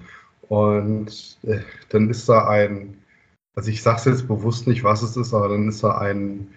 und 0.48 1.38
äh, 1.42 1.58
dann 1.88 2.08
ist 2.08 2.28
da 2.28 2.48
ein, 2.48 2.96
also 3.56 3.68
ich 3.68 3.82
sage 3.82 3.98
es 3.98 4.04
jetzt 4.04 4.28
bewusst 4.28 4.68
nicht, 4.68 4.84
was 4.84 5.02
es 5.02 5.16
ist, 5.16 5.34
aber 5.34 5.48
dann 5.48 5.68
ist 5.68 5.82
da 5.82 5.98
ein, 5.98 6.48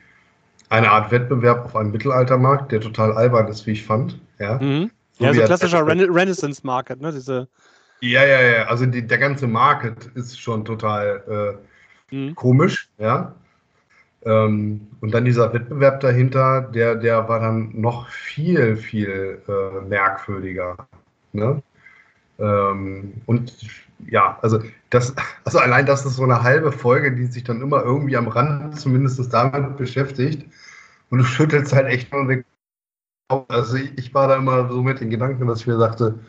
eine 0.69 0.91
Art 0.91 1.11
Wettbewerb 1.11 1.65
auf 1.65 1.75
einem 1.75 1.91
Mittelaltermarkt, 1.91 2.71
der 2.71 2.81
total 2.81 3.13
albern 3.13 3.47
ist, 3.47 3.65
wie 3.65 3.71
ich 3.71 3.83
fand. 3.83 4.19
Ja, 4.39 4.59
mhm. 4.59 4.91
So, 5.13 5.25
ja, 5.25 5.33
so 5.33 5.43
klassischer 5.43 5.85
Rena 5.85 6.05
Renaissance 6.05 6.61
Market, 6.63 7.01
ne? 7.01 7.11
Diese 7.11 7.47
ja, 8.01 8.25
ja, 8.25 8.41
ja. 8.41 8.63
Also 8.65 8.85
die, 8.85 9.07
der 9.07 9.17
ganze 9.17 9.47
Market 9.47 10.11
ist 10.15 10.39
schon 10.39 10.65
total 10.65 11.57
äh, 12.11 12.15
mhm. 12.15 12.35
komisch, 12.35 12.89
ja. 12.97 13.33
Ähm, 14.25 14.87
und 15.01 15.13
dann 15.13 15.25
dieser 15.25 15.53
Wettbewerb 15.53 15.99
dahinter, 16.01 16.61
der, 16.61 16.95
der 16.95 17.27
war 17.27 17.39
dann 17.39 17.71
noch 17.79 18.09
viel, 18.09 18.75
viel 18.75 19.41
äh, 19.47 19.85
merkwürdiger. 19.87 20.75
Ne? 21.33 21.61
Ähm, 22.39 23.13
und 23.25 23.53
ja, 24.07 24.37
also 24.41 24.59
das, 24.89 25.13
also 25.43 25.59
allein 25.59 25.85
das 25.85 26.05
ist 26.05 26.15
so 26.15 26.23
eine 26.23 26.43
halbe 26.43 26.71
Folge, 26.71 27.15
die 27.15 27.25
sich 27.25 27.43
dann 27.43 27.61
immer 27.61 27.83
irgendwie 27.83 28.17
am 28.17 28.27
Rand 28.27 28.79
zumindest 28.79 29.33
damit 29.33 29.77
beschäftigt. 29.77 30.45
Und 31.09 31.19
du 31.19 31.23
schüttelst 31.23 31.73
halt 31.73 31.87
echt 31.87 32.11
nur 32.11 32.27
den. 32.27 32.43
Also 33.27 33.77
ich, 33.77 33.97
ich, 33.97 34.13
war 34.13 34.27
da 34.27 34.35
immer 34.35 34.69
so 34.69 34.83
mit 34.83 34.99
den 34.99 35.09
Gedanken, 35.09 35.47
dass 35.47 35.61
ich 35.61 35.67
mir 35.67 35.77
sagte, 35.77 36.19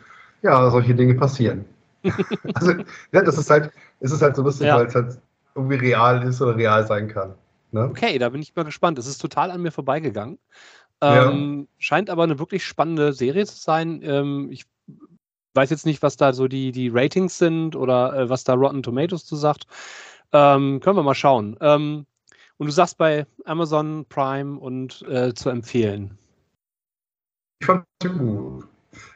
ja, 0.41 0.69
solche 0.69 0.95
Dinge 0.95 1.15
passieren. 1.15 1.65
also, 2.53 2.73
ja, 3.11 3.21
das 3.21 3.37
ist 3.37 3.49
halt, 3.49 3.71
es 3.99 4.11
ist 4.11 4.21
halt 4.21 4.35
so 4.35 4.43
lustig, 4.43 4.67
ja. 4.67 4.77
weil 4.77 4.87
es 4.87 4.95
halt 4.95 5.17
irgendwie 5.55 5.75
real 5.75 6.23
ist 6.23 6.41
oder 6.41 6.55
real 6.55 6.85
sein 6.85 7.07
kann. 7.07 7.33
Ne? 7.71 7.89
Okay, 7.89 8.17
da 8.17 8.29
bin 8.29 8.41
ich 8.41 8.55
mal 8.55 8.63
gespannt. 8.63 8.97
Es 8.99 9.07
ist 9.07 9.19
total 9.19 9.51
an 9.51 9.61
mir 9.61 9.71
vorbeigegangen. 9.71 10.39
Ähm, 11.01 11.59
ja. 11.61 11.75
Scheint 11.77 12.09
aber 12.09 12.23
eine 12.23 12.39
wirklich 12.39 12.63
spannende 12.65 13.13
Serie 13.13 13.45
zu 13.45 13.57
sein. 13.57 14.01
Ähm, 14.03 14.49
ich 14.51 14.65
weiß 15.53 15.69
jetzt 15.69 15.85
nicht, 15.85 16.01
was 16.01 16.17
da 16.17 16.33
so 16.33 16.47
die, 16.47 16.71
die 16.71 16.89
Ratings 16.89 17.37
sind 17.37 17.75
oder 17.75 18.13
äh, 18.13 18.29
was 18.29 18.43
da 18.43 18.53
Rotten 18.53 18.83
Tomatoes 18.83 19.25
zu 19.25 19.35
sagt. 19.35 19.65
Ähm, 20.31 20.79
können 20.79 20.97
wir 20.97 21.03
mal 21.03 21.15
schauen. 21.15 21.57
Ähm, 21.61 22.05
und 22.57 22.67
du 22.67 22.71
sagst 22.71 22.97
bei 22.97 23.25
Amazon 23.45 24.05
Prime 24.07 24.59
und 24.59 25.01
äh, 25.09 25.33
zu 25.33 25.49
empfehlen. 25.49 26.17
Ich 27.59 27.65
fand 27.65 27.85
es 28.03 28.11
gut. 28.11 28.67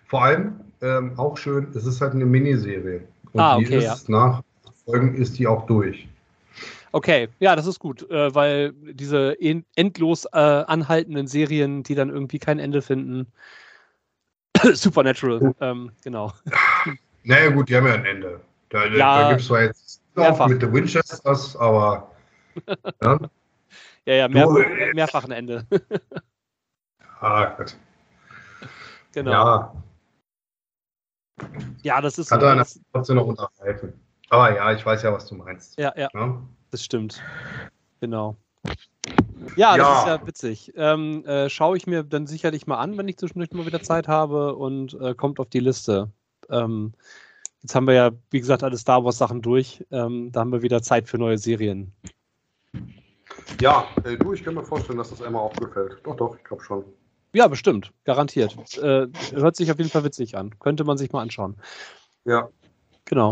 Vor 0.07 0.23
allem 0.23 0.59
ähm, 0.81 1.17
auch 1.17 1.37
schön, 1.37 1.71
es 1.75 1.85
ist 1.85 2.01
halt 2.01 2.13
eine 2.13 2.25
Miniserie. 2.25 3.07
Und 3.33 3.39
ah, 3.39 3.57
okay, 3.57 3.65
die 3.65 3.75
ist 3.75 4.07
ja. 4.07 4.17
nach 4.17 4.43
Folgen 4.85 5.15
ist 5.15 5.37
die 5.37 5.45
auch 5.45 5.65
durch. 5.67 6.07
Okay, 6.91 7.29
ja, 7.39 7.55
das 7.55 7.67
ist 7.67 7.79
gut, 7.79 8.09
äh, 8.09 8.33
weil 8.33 8.73
diese 8.73 9.37
endlos 9.39 10.25
äh, 10.25 10.37
anhaltenden 10.37 11.27
Serien, 11.27 11.83
die 11.83 11.93
dann 11.93 12.09
irgendwie 12.09 12.39
kein 12.39 12.57
Ende 12.57 12.81
finden. 12.81 13.27
Supernatural, 14.73 15.53
ähm, 15.61 15.91
genau. 16.03 16.33
Naja, 17.23 17.49
gut, 17.51 17.69
die 17.69 17.75
haben 17.75 17.85
ja 17.85 17.93
ein 17.93 18.05
Ende. 18.05 18.39
Da, 18.69 18.85
ja. 18.85 19.21
da 19.21 19.29
gibt 19.29 19.41
es 19.41 19.47
zwar 19.47 19.63
jetzt 19.63 20.01
noch 20.15 20.47
mit 20.47 20.61
den 20.61 20.73
Winchesters, 20.73 21.55
aber. 21.57 22.11
ja, 23.01 23.19
ja, 24.05 24.15
ja 24.15 24.27
mehr, 24.29 24.47
mehrfach 24.93 25.25
ein 25.25 25.31
Ende. 25.31 25.67
ah, 27.19 27.45
gut. 27.57 27.75
Genau. 29.11 29.31
Ja. 29.31 29.73
Ja, 31.81 31.99
das 31.99 32.19
ist. 32.19 32.31
Hat 32.31 32.41
so, 32.41 32.47
einer 32.47 32.65
trotzdem 32.93 33.15
noch 33.15 33.25
unterhalten. 33.25 33.99
Aber 34.29 34.55
ja, 34.55 34.71
ich 34.71 34.85
weiß 34.85 35.01
ja, 35.01 35.11
was 35.11 35.25
du 35.25 35.35
meinst. 35.35 35.79
Ja, 35.79 35.91
ja. 35.97 36.09
ja? 36.13 36.41
Das 36.71 36.83
stimmt. 36.83 37.21
Genau. 38.01 38.35
Ja, 39.55 39.77
das 39.77 39.87
ja. 39.87 39.99
ist 39.99 40.07
ja 40.07 40.27
witzig. 40.27 40.73
Ähm, 40.75 41.25
äh, 41.25 41.49
Schaue 41.49 41.77
ich 41.77 41.87
mir 41.87 42.03
dann 42.03 42.27
sicherlich 42.27 42.67
mal 42.67 42.77
an, 42.77 42.97
wenn 42.97 43.07
ich 43.07 43.17
zwischendurch 43.17 43.51
mal 43.51 43.65
wieder 43.65 43.81
Zeit 43.81 44.07
habe 44.07 44.55
und 44.55 44.93
äh, 45.01 45.15
kommt 45.15 45.39
auf 45.39 45.49
die 45.49 45.59
Liste. 45.59 46.11
Ähm, 46.49 46.93
jetzt 47.61 47.73
haben 47.73 47.87
wir 47.87 47.93
ja, 47.93 48.11
wie 48.29 48.39
gesagt, 48.39 48.63
alle 48.63 48.77
Star 48.77 49.03
Wars 49.03 49.17
Sachen 49.17 49.41
durch. 49.41 49.83
Ähm, 49.91 50.31
da 50.31 50.41
haben 50.41 50.51
wir 50.51 50.61
wieder 50.61 50.81
Zeit 50.81 51.07
für 51.07 51.17
neue 51.17 51.37
Serien. 51.37 51.93
Ja, 53.59 53.87
äh, 54.03 54.17
du, 54.17 54.33
ich 54.33 54.43
kann 54.43 54.53
mir 54.53 54.63
vorstellen, 54.63 54.97
dass 54.97 55.09
das 55.09 55.21
einmal 55.21 55.41
aufgefällt. 55.41 55.97
Doch, 56.03 56.15
doch, 56.15 56.35
ich 56.35 56.43
glaube 56.43 56.63
schon. 56.63 56.85
Ja, 57.33 57.47
bestimmt, 57.47 57.91
garantiert. 58.05 58.55
Äh, 58.77 59.07
hört 59.33 59.55
sich 59.55 59.71
auf 59.71 59.77
jeden 59.77 59.89
Fall 59.89 60.03
witzig 60.03 60.35
an. 60.35 60.57
Könnte 60.59 60.83
man 60.83 60.97
sich 60.97 61.11
mal 61.11 61.21
anschauen. 61.21 61.55
Ja. 62.25 62.49
Genau. 63.05 63.31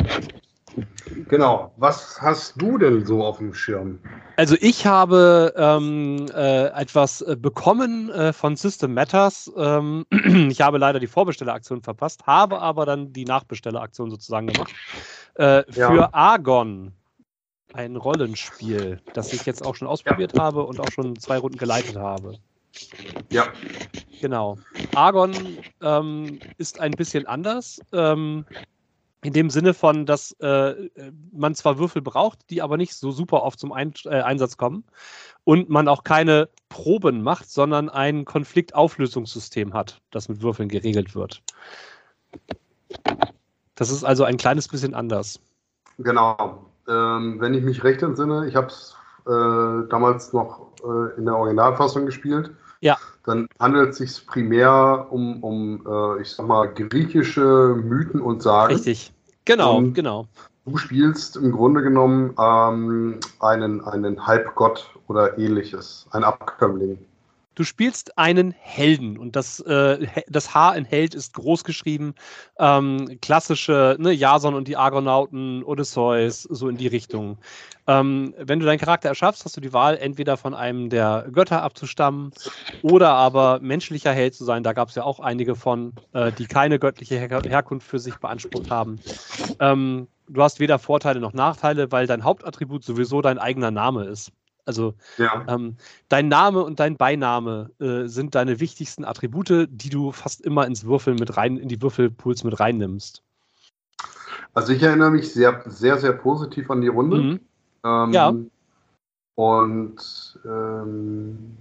Genau. 1.27 1.73
Was 1.77 2.21
hast 2.21 2.61
du 2.61 2.77
denn 2.77 3.05
so 3.05 3.23
auf 3.23 3.39
dem 3.39 3.53
Schirm? 3.53 3.99
Also 4.35 4.55
ich 4.59 4.85
habe 4.85 5.53
ähm, 5.57 6.27
äh, 6.33 6.67
etwas 6.67 7.21
äh, 7.21 7.35
bekommen 7.35 8.09
äh, 8.11 8.33
von 8.33 8.55
System 8.55 8.93
Matters. 8.93 9.51
Ähm, 9.57 10.05
ich 10.49 10.61
habe 10.61 10.77
leider 10.77 10.99
die 10.99 11.07
Vorbestelleraktion 11.07 11.81
verpasst, 11.81 12.27
habe 12.27 12.61
aber 12.61 12.85
dann 12.85 13.13
die 13.13 13.25
Nachbestelleraktion 13.25 14.11
sozusagen 14.11 14.47
gemacht. 14.47 14.73
Äh, 15.35 15.63
für 15.69 15.95
ja. 15.95 16.09
Argon. 16.13 16.93
Ein 17.73 17.97
Rollenspiel, 17.97 19.01
das 19.13 19.33
ich 19.33 19.45
jetzt 19.45 19.65
auch 19.65 19.75
schon 19.75 19.89
ausprobiert 19.89 20.33
ja. 20.35 20.43
habe 20.43 20.63
und 20.63 20.79
auch 20.79 20.89
schon 20.89 21.17
zwei 21.17 21.37
Runden 21.37 21.57
geleitet 21.57 21.97
habe. 21.97 22.37
Ja. 23.31 23.47
Genau. 24.21 24.57
Argon 24.95 25.33
ähm, 25.81 26.39
ist 26.57 26.79
ein 26.79 26.91
bisschen 26.91 27.27
anders. 27.27 27.79
Ähm, 27.93 28.45
in 29.23 29.33
dem 29.33 29.49
Sinne 29.49 29.73
von, 29.73 30.05
dass 30.05 30.31
äh, 30.39 30.75
man 31.31 31.55
zwar 31.55 31.79
Würfel 31.79 32.01
braucht, 32.01 32.49
die 32.49 32.61
aber 32.61 32.77
nicht 32.77 32.93
so 32.93 33.11
super 33.11 33.43
oft 33.43 33.59
zum 33.59 33.71
Ein 33.71 33.93
äh, 34.05 34.21
Einsatz 34.21 34.57
kommen 34.57 34.83
und 35.43 35.69
man 35.69 35.87
auch 35.87 36.03
keine 36.03 36.49
Proben 36.69 37.23
macht, 37.23 37.49
sondern 37.49 37.89
ein 37.89 38.25
Konfliktauflösungssystem 38.25 39.73
hat, 39.73 40.01
das 40.11 40.29
mit 40.29 40.41
Würfeln 40.41 40.69
geregelt 40.69 41.15
wird. 41.15 41.41
Das 43.75 43.91
ist 43.91 44.03
also 44.03 44.23
ein 44.23 44.37
kleines 44.37 44.67
bisschen 44.67 44.93
anders. 44.93 45.39
Genau. 45.97 46.65
Ähm, 46.87 47.39
wenn 47.39 47.53
ich 47.53 47.63
mich 47.63 47.83
recht 47.83 48.01
entsinne, 48.03 48.47
ich 48.47 48.55
habe 48.55 48.67
es 48.67 48.95
äh, 49.25 49.89
damals 49.89 50.31
noch 50.31 50.71
äh, 50.83 51.17
in 51.17 51.25
der 51.25 51.35
Originalfassung 51.35 52.05
gespielt. 52.05 52.51
Ja. 52.81 52.97
Dann 53.25 53.47
handelt 53.59 53.91
es 53.91 53.97
sich 53.97 54.25
primär 54.25 55.07
um, 55.09 55.43
um 55.43 55.83
äh, 55.87 56.21
ich 56.21 56.31
sag 56.31 56.47
mal, 56.47 56.67
griechische 56.67 57.75
Mythen 57.75 58.21
und 58.21 58.41
Sagen. 58.41 58.73
Richtig. 58.73 59.11
Genau, 59.45 59.77
und 59.77 59.93
genau. 59.93 60.27
Du 60.65 60.77
spielst 60.77 61.37
im 61.37 61.51
Grunde 61.53 61.81
genommen 61.81 62.33
ähm, 62.37 63.19
einen, 63.39 63.81
einen 63.85 64.27
Halbgott 64.27 64.89
oder 65.07 65.37
ähnliches, 65.37 66.07
ein 66.11 66.25
Abkömmling. 66.25 66.97
Du 67.57 67.63
spielst 67.63 68.19
einen 68.19 68.51
Helden 68.51 69.17
und 69.17 69.35
das, 69.35 69.59
äh, 69.61 70.05
das 70.29 70.53
H 70.53 70.75
in 70.75 70.85
Held 70.85 71.15
ist 71.15 71.33
groß 71.33 71.63
geschrieben. 71.63 72.13
Ähm, 72.59 73.17
klassische, 73.19 73.95
ne, 73.97 74.11
Jason 74.11 74.53
und 74.53 74.67
die 74.67 74.77
Argonauten, 74.77 75.63
Odysseus, 75.63 76.43
so 76.43 76.69
in 76.69 76.77
die 76.77 76.85
Richtung. 76.85 77.39
Ähm, 77.87 78.35
wenn 78.37 78.59
du 78.59 78.67
deinen 78.67 78.77
Charakter 78.77 79.09
erschaffst, 79.09 79.43
hast 79.43 79.57
du 79.57 79.61
die 79.61 79.73
Wahl, 79.73 79.97
entweder 79.97 80.37
von 80.37 80.53
einem 80.53 80.91
der 80.91 81.29
Götter 81.31 81.63
abzustammen 81.63 82.31
oder 82.83 83.13
aber 83.13 83.59
menschlicher 83.59 84.13
Held 84.13 84.35
zu 84.35 84.45
sein. 84.45 84.61
Da 84.61 84.73
gab 84.73 84.89
es 84.89 84.95
ja 84.95 85.01
auch 85.01 85.19
einige 85.19 85.55
von, 85.55 85.93
äh, 86.13 86.31
die 86.31 86.45
keine 86.45 86.77
göttliche 86.77 87.17
Her 87.17 87.41
Herkunft 87.41 87.87
für 87.87 87.97
sich 87.97 88.17
beansprucht 88.17 88.69
haben. 88.69 88.99
Ähm, 89.59 90.07
du 90.29 90.43
hast 90.43 90.59
weder 90.59 90.77
Vorteile 90.77 91.19
noch 91.19 91.33
Nachteile, 91.33 91.91
weil 91.91 92.05
dein 92.05 92.23
Hauptattribut 92.23 92.83
sowieso 92.83 93.23
dein 93.23 93.39
eigener 93.39 93.71
Name 93.71 94.03
ist. 94.03 94.31
Also 94.67 94.95
ja. 95.17 95.45
ähm, 95.47 95.77
dein 96.09 96.27
Name 96.27 96.63
und 96.63 96.79
dein 96.79 96.97
Beiname 96.97 97.71
äh, 97.79 98.07
sind 98.07 98.35
deine 98.35 98.59
wichtigsten 98.59 99.05
Attribute, 99.05 99.67
die 99.69 99.89
du 99.89 100.11
fast 100.11 100.41
immer 100.41 100.67
ins 100.67 100.85
Würfeln 100.85 101.17
mit 101.17 101.37
rein, 101.37 101.57
in 101.57 101.69
die 101.69 101.81
Würfelpools 101.81 102.43
mit 102.43 102.59
reinnimmst. 102.59 103.23
Also 104.53 104.73
ich 104.73 104.83
erinnere 104.83 105.11
mich 105.11 105.31
sehr, 105.33 105.63
sehr, 105.67 105.97
sehr 105.97 106.13
positiv 106.13 106.69
an 106.69 106.81
die 106.81 106.87
Runde. 106.87 107.17
Mhm. 107.17 107.39
Ähm, 107.85 108.11
ja. 108.11 108.33
Und 109.35 110.39
ähm, 110.45 111.57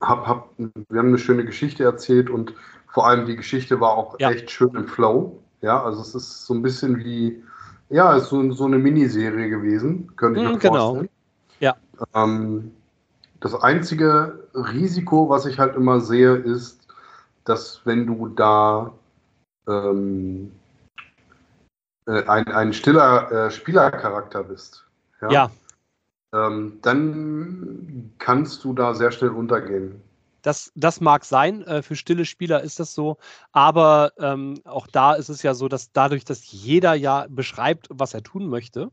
hab, 0.00 0.26
hab, 0.26 0.50
wir 0.56 0.98
haben 0.98 1.08
eine 1.08 1.18
schöne 1.18 1.44
Geschichte 1.44 1.84
erzählt 1.84 2.30
und 2.30 2.54
vor 2.88 3.06
allem 3.06 3.26
die 3.26 3.36
Geschichte 3.36 3.80
war 3.80 3.92
auch 3.92 4.18
ja. 4.18 4.30
echt 4.30 4.50
schön 4.50 4.74
im 4.74 4.88
Flow. 4.88 5.38
Ja, 5.60 5.82
also 5.82 6.00
es 6.00 6.14
ist 6.14 6.46
so 6.46 6.54
ein 6.54 6.62
bisschen 6.62 6.98
wie, 6.98 7.42
ja, 7.90 8.16
es 8.16 8.24
ist 8.24 8.30
so, 8.30 8.50
so 8.52 8.64
eine 8.64 8.78
Miniserie 8.78 9.50
gewesen, 9.50 10.16
könnte 10.16 10.40
ich 10.40 10.48
mir 10.48 10.58
genau. 10.58 10.94
vorstellen. 10.94 11.10
Ja. 11.60 11.76
Ähm, 12.14 12.72
das 13.40 13.54
einzige 13.54 14.48
Risiko, 14.54 15.28
was 15.28 15.46
ich 15.46 15.58
halt 15.58 15.76
immer 15.76 16.00
sehe, 16.00 16.34
ist, 16.34 16.86
dass 17.44 17.80
wenn 17.84 18.06
du 18.06 18.28
da 18.28 18.92
ähm, 19.66 20.52
äh, 22.06 22.24
ein, 22.26 22.48
ein 22.48 22.72
stiller 22.72 23.30
äh, 23.30 23.50
Spielercharakter 23.50 24.44
bist, 24.44 24.84
ja, 25.20 25.30
ja. 25.30 25.50
Ähm, 26.32 26.78
dann 26.82 28.12
kannst 28.18 28.62
du 28.64 28.74
da 28.74 28.94
sehr 28.94 29.10
schnell 29.12 29.30
untergehen. 29.30 30.02
Das, 30.42 30.70
das 30.74 31.00
mag 31.00 31.24
sein, 31.24 31.62
äh, 31.62 31.82
für 31.82 31.96
stille 31.96 32.24
Spieler 32.24 32.62
ist 32.62 32.78
das 32.78 32.94
so, 32.94 33.16
aber 33.52 34.12
ähm, 34.18 34.60
auch 34.64 34.86
da 34.86 35.14
ist 35.14 35.30
es 35.30 35.42
ja 35.42 35.54
so, 35.54 35.68
dass 35.68 35.90
dadurch, 35.92 36.24
dass 36.24 36.50
jeder 36.50 36.94
ja 36.94 37.26
beschreibt, 37.28 37.88
was 37.90 38.14
er 38.14 38.22
tun 38.22 38.46
möchte. 38.46 38.90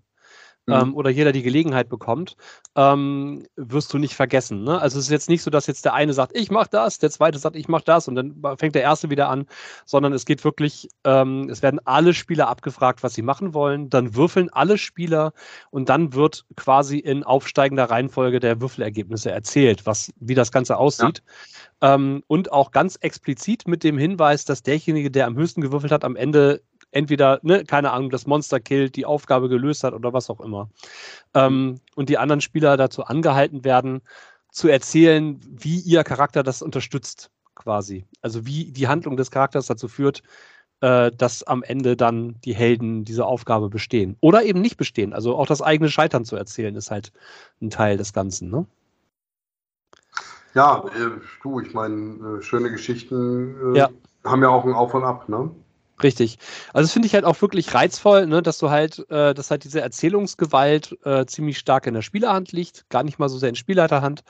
Ähm, 0.67 0.95
oder 0.95 1.11
jeder 1.11 1.31
die 1.31 1.43
Gelegenheit 1.43 1.89
bekommt, 1.89 2.37
ähm, 2.75 3.45
wirst 3.55 3.93
du 3.93 3.99
nicht 3.99 4.15
vergessen. 4.15 4.63
Ne? 4.63 4.81
Also 4.81 4.97
es 4.97 5.05
ist 5.05 5.11
jetzt 5.11 5.29
nicht 5.29 5.43
so, 5.43 5.51
dass 5.51 5.67
jetzt 5.67 5.85
der 5.85 5.93
eine 5.93 6.13
sagt, 6.13 6.35
ich 6.35 6.49
mache 6.49 6.69
das, 6.71 6.97
der 6.97 7.11
zweite 7.11 7.37
sagt, 7.37 7.55
ich 7.55 7.67
mache 7.67 7.83
das 7.85 8.07
und 8.07 8.15
dann 8.15 8.57
fängt 8.57 8.73
der 8.73 8.81
erste 8.81 9.11
wieder 9.11 9.29
an, 9.29 9.45
sondern 9.85 10.13
es 10.13 10.25
geht 10.25 10.43
wirklich, 10.43 10.89
ähm, 11.03 11.49
es 11.49 11.61
werden 11.61 11.79
alle 11.85 12.15
Spieler 12.15 12.47
abgefragt, 12.47 13.03
was 13.03 13.13
sie 13.13 13.21
machen 13.21 13.53
wollen, 13.53 13.89
dann 13.91 14.15
würfeln 14.15 14.49
alle 14.49 14.79
Spieler 14.79 15.33
und 15.69 15.89
dann 15.89 16.13
wird 16.13 16.45
quasi 16.55 16.97
in 16.97 17.23
aufsteigender 17.23 17.89
Reihenfolge 17.91 18.39
der 18.39 18.59
Würfelergebnisse 18.59 19.29
erzählt, 19.29 19.85
was, 19.85 20.11
wie 20.19 20.35
das 20.35 20.51
Ganze 20.51 20.77
aussieht. 20.77 21.21
Ja. 21.81 21.93
Ähm, 21.93 22.23
und 22.25 22.51
auch 22.51 22.71
ganz 22.71 22.95
explizit 22.95 23.67
mit 23.67 23.83
dem 23.83 23.97
Hinweis, 23.97 24.45
dass 24.45 24.63
derjenige, 24.63 25.11
der 25.11 25.27
am 25.27 25.35
höchsten 25.35 25.61
gewürfelt 25.61 25.91
hat, 25.91 26.03
am 26.03 26.15
Ende 26.15 26.61
entweder, 26.95 27.39
ne, 27.43 27.65
keine 27.65 27.91
Ahnung, 27.91 28.09
das 28.09 28.25
Monster 28.25 28.59
killt, 28.59 28.95
die 28.95 29.05
Aufgabe 29.05 29.49
gelöst 29.49 29.83
hat 29.83 29.93
oder 29.93 30.13
was 30.13 30.29
auch 30.29 30.39
immer. 30.39 30.69
Ähm, 31.33 31.79
und 31.95 32.09
die 32.09 32.17
anderen 32.17 32.41
Spieler 32.41 32.77
dazu 32.77 33.03
angehalten 33.03 33.63
werden, 33.65 34.01
zu 34.49 34.69
erzählen, 34.69 35.39
wie 35.45 35.79
ihr 35.81 36.03
Charakter 36.05 36.41
das 36.41 36.61
unterstützt, 36.61 37.29
quasi. 37.53 38.05
Also 38.21 38.45
wie 38.45 38.71
die 38.71 38.87
Handlung 38.87 39.17
des 39.17 39.29
Charakters 39.29 39.67
dazu 39.67 39.89
führt, 39.89 40.23
äh, 40.79 41.11
dass 41.11 41.43
am 41.43 41.63
Ende 41.63 41.97
dann 41.97 42.39
die 42.45 42.55
Helden 42.55 43.03
diese 43.03 43.25
Aufgabe 43.25 43.69
bestehen. 43.69 44.15
Oder 44.21 44.43
eben 44.43 44.61
nicht 44.61 44.77
bestehen. 44.77 45.11
Also 45.11 45.35
auch 45.35 45.47
das 45.47 45.61
eigene 45.61 45.89
Scheitern 45.89 46.23
zu 46.23 46.37
erzählen, 46.37 46.75
ist 46.75 46.91
halt 46.91 47.11
ein 47.61 47.69
Teil 47.69 47.97
des 47.97 48.13
Ganzen, 48.13 48.49
ne? 48.49 48.65
Ja, 50.53 50.85
äh, 50.95 51.19
du, 51.43 51.59
ich 51.59 51.73
meine, 51.73 52.37
äh, 52.37 52.41
schöne 52.41 52.71
Geschichten 52.71 53.75
äh, 53.75 53.79
ja. 53.79 53.89
haben 54.23 54.41
ja 54.41 54.47
auch 54.47 54.63
ein 54.63 54.73
Auf 54.73 54.93
und 54.93 55.03
Ab, 55.03 55.27
ne? 55.27 55.51
Richtig. 56.03 56.37
Also 56.73 56.85
das 56.87 56.91
finde 56.93 57.07
ich 57.07 57.13
halt 57.13 57.23
auch 57.23 57.41
wirklich 57.41 57.73
reizvoll, 57.73 58.27
ne, 58.27 58.41
dass 58.41 58.57
du 58.57 58.69
halt, 58.69 58.99
äh, 59.09 59.33
dass 59.33 59.49
halt 59.49 59.63
diese 59.63 59.79
Erzählungsgewalt 59.81 60.97
äh, 61.05 61.25
ziemlich 61.25 61.57
stark 61.57 61.87
in 61.87 61.93
der 61.93 62.01
Spielerhand 62.01 62.51
liegt, 62.51 62.89
gar 62.89 63.03
nicht 63.03 63.17
mal 63.17 63.29
so 63.29 63.37
sehr 63.37 63.47
in 63.49 63.55
Spielleiterhand. 63.55 64.23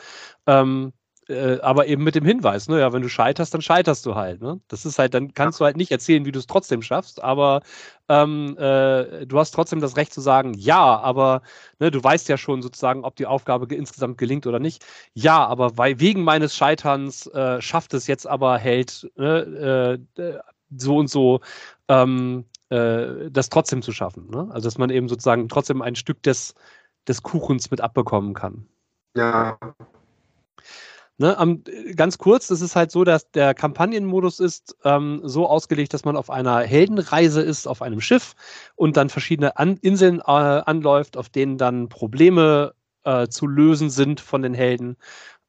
Ähm, 0.47 0.93
äh, 1.27 1.59
aber 1.61 1.87
eben 1.87 2.03
mit 2.03 2.13
dem 2.15 2.23
Hinweis, 2.25 2.67
ne, 2.69 2.79
ja, 2.81 2.93
wenn 2.93 3.01
du 3.01 3.09
scheiterst, 3.09 3.53
dann 3.53 3.61
scheiterst 3.63 4.05
du 4.05 4.13
halt. 4.15 4.41
Ne? 4.41 4.61
Das 4.67 4.85
ist 4.85 4.99
halt, 4.99 5.13
dann 5.15 5.33
kannst 5.33 5.59
du 5.59 5.65
halt 5.65 5.75
nicht 5.77 5.91
erzählen, 5.91 6.23
wie 6.25 6.31
du 6.31 6.37
es 6.39 6.45
trotzdem 6.47 6.83
schaffst, 6.83 7.23
aber 7.23 7.61
ähm, 8.09 8.55
äh, 8.59 9.25
du 9.25 9.39
hast 9.39 9.51
trotzdem 9.51 9.79
das 9.81 9.97
Recht 9.97 10.13
zu 10.13 10.21
sagen, 10.21 10.53
ja, 10.53 10.99
aber 10.99 11.41
ne, 11.79 11.89
du 11.91 12.03
weißt 12.03 12.29
ja 12.29 12.37
schon 12.37 12.61
sozusagen, 12.61 13.03
ob 13.03 13.15
die 13.15 13.25
Aufgabe 13.25 13.73
insgesamt 13.75 14.19
gelingt 14.19 14.45
oder 14.47 14.59
nicht. 14.59 14.85
Ja, 15.13 15.45
aber 15.47 15.77
weil 15.79 15.99
wegen 15.99 16.23
meines 16.23 16.55
Scheiterns 16.55 17.25
äh, 17.27 17.59
schafft 17.61 17.95
es 17.95 18.05
jetzt 18.07 18.27
aber 18.27 18.57
Held 18.59 19.09
ne, 19.15 19.99
äh, 20.17 20.39
so 20.75 20.97
und 20.97 21.09
so 21.09 21.41
ähm, 21.87 22.45
äh, 22.69 23.29
das 23.31 23.49
trotzdem 23.49 23.81
zu 23.81 23.91
schaffen. 23.91 24.29
Ne? 24.29 24.47
Also 24.51 24.67
dass 24.67 24.77
man 24.77 24.89
eben 24.89 25.07
sozusagen 25.07 25.47
trotzdem 25.49 25.81
ein 25.81 25.95
Stück 25.95 26.21
des, 26.23 26.55
des 27.07 27.23
Kuchens 27.23 27.71
mit 27.71 27.81
abbekommen 27.81 28.33
kann. 28.33 28.67
Ja. 29.15 29.57
Ne, 31.17 31.33
um, 31.37 31.63
ganz 31.95 32.17
kurz, 32.17 32.47
das 32.47 32.59
ist 32.59 32.75
halt 32.75 32.91
so, 32.91 33.05
dass 33.05 33.31
der 33.31 33.53
Kampagnenmodus 33.53 34.41
ist 34.41 34.75
ähm, 34.83 35.21
so 35.23 35.47
ausgelegt, 35.47 35.93
dass 35.93 36.03
man 36.03 36.17
auf 36.17 36.29
einer 36.29 36.59
Heldenreise 36.59 37.41
ist, 37.41 37.67
auf 37.67 37.81
einem 37.81 38.01
Schiff 38.01 38.35
und 38.75 38.97
dann 38.97 39.09
verschiedene 39.09 39.57
An 39.57 39.77
Inseln 39.77 40.19
äh, 40.19 40.23
anläuft, 40.23 41.15
auf 41.15 41.29
denen 41.29 41.57
dann 41.57 41.87
Probleme 41.87 42.73
äh, 43.05 43.29
zu 43.29 43.47
lösen 43.47 43.89
sind 43.89 44.19
von 44.19 44.41
den 44.41 44.53
Helden. 44.53 44.97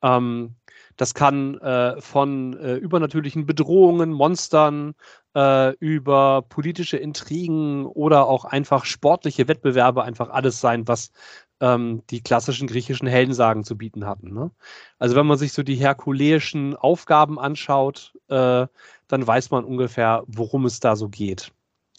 Ähm, 0.03 0.55
das 0.97 1.15
kann 1.15 1.59
äh, 1.59 2.01
von 2.01 2.59
äh, 2.59 2.75
übernatürlichen 2.77 3.47
Bedrohungen, 3.47 4.13
Monstern, 4.13 4.95
äh, 5.35 5.75
über 5.77 6.43
politische 6.43 6.97
Intrigen 6.97 7.87
oder 7.87 8.27
auch 8.27 8.45
einfach 8.45 8.85
sportliche 8.85 9.49
Wettbewerbe 9.49 10.03
einfach 10.03 10.31
alles 10.31 10.61
sein, 10.61 10.89
was 10.89 11.13
ähm, 11.61 12.03
die 12.11 12.23
klassischen 12.23 12.67
griechischen 12.67 13.07
Heldensagen 13.07 13.65
zu 13.65 13.77
bieten 13.77 14.07
hatten. 14.07 14.33
Ne? 14.33 14.51
Also 14.99 15.17
wenn 15.17 15.27
man 15.27 15.39
sich 15.39 15.53
so 15.53 15.63
die 15.63 15.77
herkuleischen 15.77 16.77
Aufgaben 16.77 17.39
anschaut, 17.39 18.15
äh, 18.29 18.67
dann 19.09 19.27
weiß 19.27 19.51
man 19.51 19.65
ungefähr, 19.65 20.25
worum 20.27 20.67
es 20.67 20.81
da 20.81 20.97
so 20.97 21.09
geht. 21.09 21.53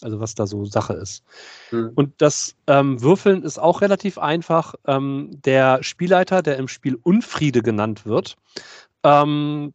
Also 0.03 0.19
was 0.19 0.35
da 0.35 0.45
so 0.45 0.63
Sache 0.65 0.93
ist. 0.93 1.23
Mhm. 1.71 1.91
Und 1.95 2.21
das 2.21 2.55
ähm, 2.67 3.01
Würfeln 3.01 3.41
ist 3.41 3.57
auch 3.57 3.81
relativ 3.81 4.19
einfach. 4.19 4.75
Ähm, 4.85 5.31
der 5.43 5.81
Spielleiter, 5.81 6.43
der 6.43 6.57
im 6.57 6.67
Spiel 6.67 6.99
Unfriede 7.01 7.63
genannt 7.63 8.05
wird, 8.05 8.35
ähm, 9.03 9.73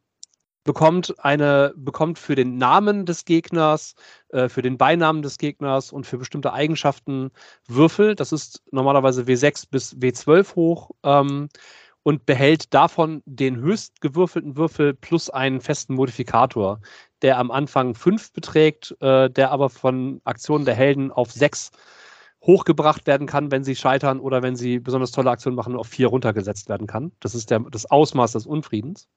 bekommt 0.65 1.15
eine, 1.19 1.73
bekommt 1.77 2.19
für 2.19 2.35
den 2.35 2.57
Namen 2.57 3.07
des 3.07 3.25
Gegners, 3.25 3.95
äh, 4.29 4.49
für 4.49 4.63
den 4.63 4.79
Beinamen 4.79 5.23
des 5.23 5.39
Gegners 5.39 5.93
und 5.93 6.07
für 6.07 6.19
bestimmte 6.19 6.53
Eigenschaften 6.53 7.31
Würfel. 7.67 8.15
Das 8.15 8.33
ist 8.33 8.63
normalerweise 8.71 9.23
W6 9.23 9.67
bis 9.71 9.95
W12 9.97 10.55
hoch 10.55 10.91
ähm, 11.03 11.49
und 12.05 12.27
behält 12.27 12.73
davon 12.75 13.23
den 13.27 13.57
höchst 13.57 14.01
gewürfelten 14.01 14.57
Würfel 14.57 14.95
plus 14.95 15.31
einen 15.31 15.61
festen 15.61 15.95
Modifikator, 15.95 16.81
der 17.23 17.39
am 17.39 17.51
Anfang 17.51 17.95
5 17.95 18.33
beträgt, 18.33 18.97
äh, 19.01 19.31
der 19.31 19.51
aber 19.51 19.69
von 19.71 20.21
Aktionen 20.25 20.65
der 20.65 20.75
Helden 20.75 21.11
auf 21.11 21.33
6 21.33 21.71
hochgebracht 22.43 23.07
werden 23.07 23.27
kann, 23.27 23.51
wenn 23.51 23.65
sie 23.65 23.77
scheitern 23.77 24.21
oder 24.21 24.43
wenn 24.43 24.57
sie 24.57 24.79
besonders 24.81 25.13
tolle 25.13 25.31
Aktionen 25.31 25.57
machen, 25.57 25.77
auf 25.77 25.87
4 25.87 26.09
runtergesetzt 26.09 26.69
werden 26.69 26.87
kann. 26.87 27.13
Das 27.21 27.35
ist 27.35 27.51
der, 27.51 27.61
das 27.61 27.91
Ausmaß 27.91 28.33
des 28.33 28.47
Unfriedens. 28.47 29.09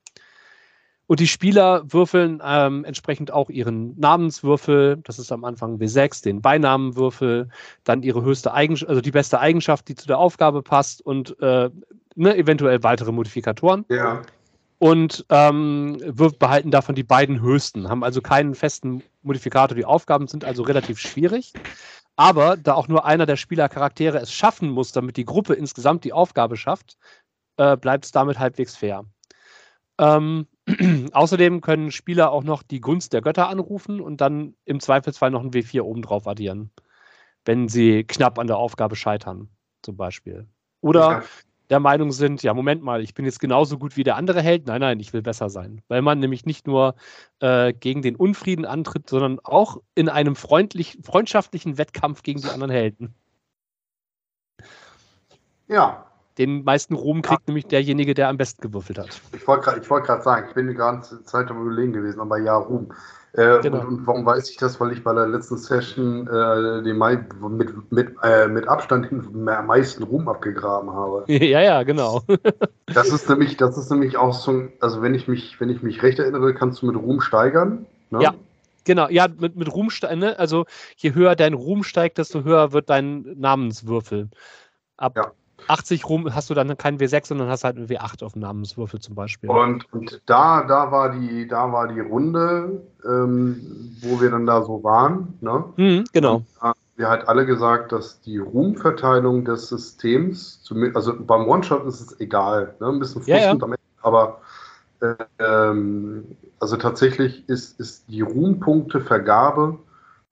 Und 1.08 1.20
die 1.20 1.28
Spieler 1.28 1.84
würfeln 1.92 2.42
ähm, 2.44 2.84
entsprechend 2.84 3.32
auch 3.32 3.50
ihren 3.50 4.00
Namenswürfel, 4.00 4.98
das 5.04 5.20
ist 5.20 5.32
am 5.32 5.44
Anfang 5.44 5.78
W6, 5.78 6.24
den 6.24 6.42
Beinamenwürfel, 6.42 7.50
dann 7.84 8.02
ihre 8.02 8.24
höchste 8.24 8.54
Eigenschaft, 8.54 8.90
also 8.90 9.02
die 9.02 9.12
beste 9.12 9.40
Eigenschaft, 9.40 9.88
die 9.88 9.96
zu 9.96 10.08
der 10.08 10.18
Aufgabe 10.18 10.64
passt 10.64 11.06
und 11.06 11.40
äh, 11.42 11.70
ne, 12.16 12.36
eventuell 12.36 12.82
weitere 12.82 13.12
Modifikatoren. 13.12 13.86
Ja. 13.90 14.24
Und 14.80 15.26
ähm, 15.30 15.98
behalten 16.40 16.72
davon 16.72 16.96
die 16.96 17.04
beiden 17.04 17.40
höchsten, 17.40 17.88
haben 17.88 18.04
also 18.04 18.22
keinen 18.22 18.56
festen 18.56 19.04
Modifikator. 19.22 19.76
Die 19.76 19.86
Aufgaben 19.86 20.28
sind 20.28 20.44
also 20.44 20.64
relativ 20.64 21.00
schwierig. 21.00 21.54
Aber 22.16 22.58
da 22.58 22.74
auch 22.74 22.88
nur 22.88 23.06
einer 23.06 23.26
der 23.26 23.36
Spielercharaktere 23.36 24.20
es 24.20 24.32
schaffen 24.32 24.70
muss, 24.70 24.92
damit 24.92 25.18
die 25.18 25.26
Gruppe 25.26 25.54
insgesamt 25.54 26.06
die 26.06 26.14
Aufgabe 26.14 26.56
schafft, 26.56 26.98
äh, 27.58 27.76
bleibt 27.76 28.06
es 28.06 28.12
damit 28.12 28.40
halbwegs 28.40 28.76
fair. 28.76 29.06
Ähm, 29.98 30.48
Außerdem 31.14 31.62
können 31.62 31.92
Spieler 31.92 32.32
auch 32.32 32.44
noch 32.44 32.64
die 32.64 32.82
Gunst 32.82 33.14
der 33.14 33.22
Götter 33.22 33.50
anrufen 33.50 34.02
und 34.02 34.22
dann 34.22 34.56
im 34.66 34.80
Zweifelsfall 34.80 35.30
noch 35.32 35.44
ein 35.44 35.52
W4 35.52 35.82
obendrauf 35.82 36.28
addieren, 36.28 36.72
wenn 37.46 37.68
sie 37.68 38.04
knapp 38.04 38.40
an 38.40 38.48
der 38.48 38.58
Aufgabe 38.58 38.96
scheitern, 38.96 39.50
zum 39.84 39.96
Beispiel. 39.96 40.48
Oder. 40.82 41.24
Der 41.70 41.80
Meinung 41.80 42.12
sind, 42.12 42.44
ja, 42.44 42.54
Moment 42.54 42.84
mal, 42.84 43.02
ich 43.02 43.14
bin 43.14 43.26
jetzt 43.26 43.40
genauso 43.40 43.78
gut 43.78 43.98
wie 43.98 44.04
der 44.04 44.16
andere 44.16 44.42
Held. 44.42 44.68
Nein, 44.68 44.82
nein, 44.82 45.00
ich 45.00 45.14
will 45.14 45.22
besser 45.22 45.50
sein. 45.50 45.82
Weil 45.88 46.02
man 46.02 46.20
nämlich 46.20 46.46
nicht 46.46 46.68
nur 46.68 46.96
äh, 47.40 47.74
gegen 47.74 48.02
den 48.02 48.16
Unfrieden 48.16 48.66
antritt, 48.66 49.10
sondern 49.10 49.40
auch 49.44 49.78
in 49.96 50.10
einem 50.10 50.36
freundlich, 50.36 50.98
freundschaftlichen 51.04 51.78
Wettkampf 51.78 52.24
gegen 52.24 52.42
die 52.42 52.50
anderen 52.50 52.72
Helden. 52.72 53.16
Ja, 55.68 56.05
den 56.38 56.64
meisten 56.64 56.96
Ruhm 56.96 57.22
kriegt 57.22 57.42
ja. 57.42 57.48
nämlich 57.48 57.68
derjenige, 57.68 58.14
der 58.14 58.30
am 58.30 58.38
besten 58.38 58.62
gewürfelt 58.62 59.00
hat. 59.00 59.22
Ich 59.34 59.48
wollte 59.48 59.64
gerade 59.66 59.90
wollt 59.90 60.24
sagen, 60.24 60.48
ich 60.50 60.56
bin 60.56 60.68
die 60.68 60.74
ganze 60.74 61.24
Zeit 61.24 61.50
am 61.50 61.62
Überlegen 61.62 61.94
gewesen, 61.94 62.20
aber 62.20 62.38
ja, 62.40 62.56
Ruhm. 62.56 62.92
Äh, 63.34 63.60
genau. 63.62 63.82
und, 63.82 63.88
und, 63.88 64.08
warum 64.08 64.26
weiß 64.26 64.50
ich 64.50 64.56
das? 64.58 64.80
Weil 64.80 64.94
ich 64.94 65.04
bei 65.04 65.14
der 65.14 65.28
letzten 65.28 65.58
Session 65.58 66.26
äh, 66.28 66.84
den 66.84 66.98
mit, 66.98 67.92
mit, 67.92 68.16
äh, 68.24 68.48
mit 68.48 68.66
Abstand 68.68 69.10
am 69.12 69.68
meisten 69.68 70.04
Ruhm 70.04 70.30
abgegraben 70.30 70.90
habe. 70.94 71.26
ja, 71.28 71.62
ja, 71.62 71.84
genau. 71.84 72.22
das 72.94 73.10
ist 73.10 73.28
nämlich, 73.28 73.58
das 73.58 73.78
ist 73.78 73.92
nämlich 73.92 74.16
auch 74.16 74.34
so, 74.34 74.70
also 74.80 75.02
wenn 75.02 75.14
ich 75.14 75.28
mich, 75.28 75.60
wenn 75.60 75.70
ich 75.70 75.84
mich 75.84 76.02
recht 76.02 76.20
erinnere, 76.20 76.54
kannst 76.54 76.82
du 76.82 76.86
mit 76.86 76.96
Ruhm 76.96 77.20
steigern. 77.20 77.86
Ne? 78.10 78.22
Ja. 78.22 78.34
Genau, 78.86 79.10
ja, 79.10 79.28
mit, 79.28 79.56
mit 79.56 79.74
Ruhm, 79.74 79.90
ne? 80.16 80.38
also 80.38 80.66
je 80.96 81.14
höher 81.14 81.36
dein 81.36 81.56
Ruhm 81.56 81.84
steigt, 81.84 82.20
desto 82.20 82.44
höher 82.44 82.72
wird 82.72 82.90
dein 82.90 83.24
Namenswürfel. 83.36 84.30
Ab 84.96 85.18
ja. 85.18 85.32
80 85.68 86.08
rum 86.08 86.34
hast 86.34 86.50
du 86.50 86.54
dann 86.54 86.78
keinen 86.78 86.98
W6, 87.00 87.28
sondern 87.28 87.50
hast 87.50 87.64
halt 87.64 87.78
einen 87.78 87.88
W8 87.88 88.24
auf 88.24 88.34
dem 88.34 88.42
Namenswürfel 88.42 89.00
zum 89.00 89.16
Beispiel. 89.16 89.50
Und, 89.50 89.92
und 89.94 90.22
da, 90.26 90.64
da, 90.64 90.92
war 90.92 91.12
die, 91.12 91.48
da 91.48 91.72
war 91.72 91.88
die 91.88 92.00
Runde, 92.00 92.82
ähm, 93.06 93.96
wo 94.02 94.22
wir 94.22 94.32
dann 94.32 94.46
da 94.46 94.64
so 94.64 94.84
waren. 94.84 95.38
Ne? 95.42 95.64
Mhm, 95.78 96.04
genau. 96.14 96.44
Und, 96.62 96.76
wir 96.98 97.10
halt 97.10 97.28
alle 97.28 97.46
gesagt, 97.46 97.92
dass 97.92 98.22
die 98.22 98.38
Ruhmverteilung 98.38 99.44
des 99.44 99.68
Systems, 99.68 100.64
also 100.94 101.14
beim 101.20 101.48
One-Shot 101.48 101.86
ist 101.86 102.00
es 102.00 102.20
egal, 102.22 102.76
ne? 102.80 102.88
ein 102.88 103.00
bisschen 103.00 103.22
frustrierend 103.22 103.62
ja, 103.62 103.68
ja. 103.68 103.76
aber 104.02 104.40
äh, 105.02 105.16
ähm, 105.40 106.24
also 106.60 106.78
tatsächlich 106.78 107.48
ist, 107.50 107.80
ist 107.80 108.08
die 108.08 108.22
Ruhmpunktevergabe 108.22 109.78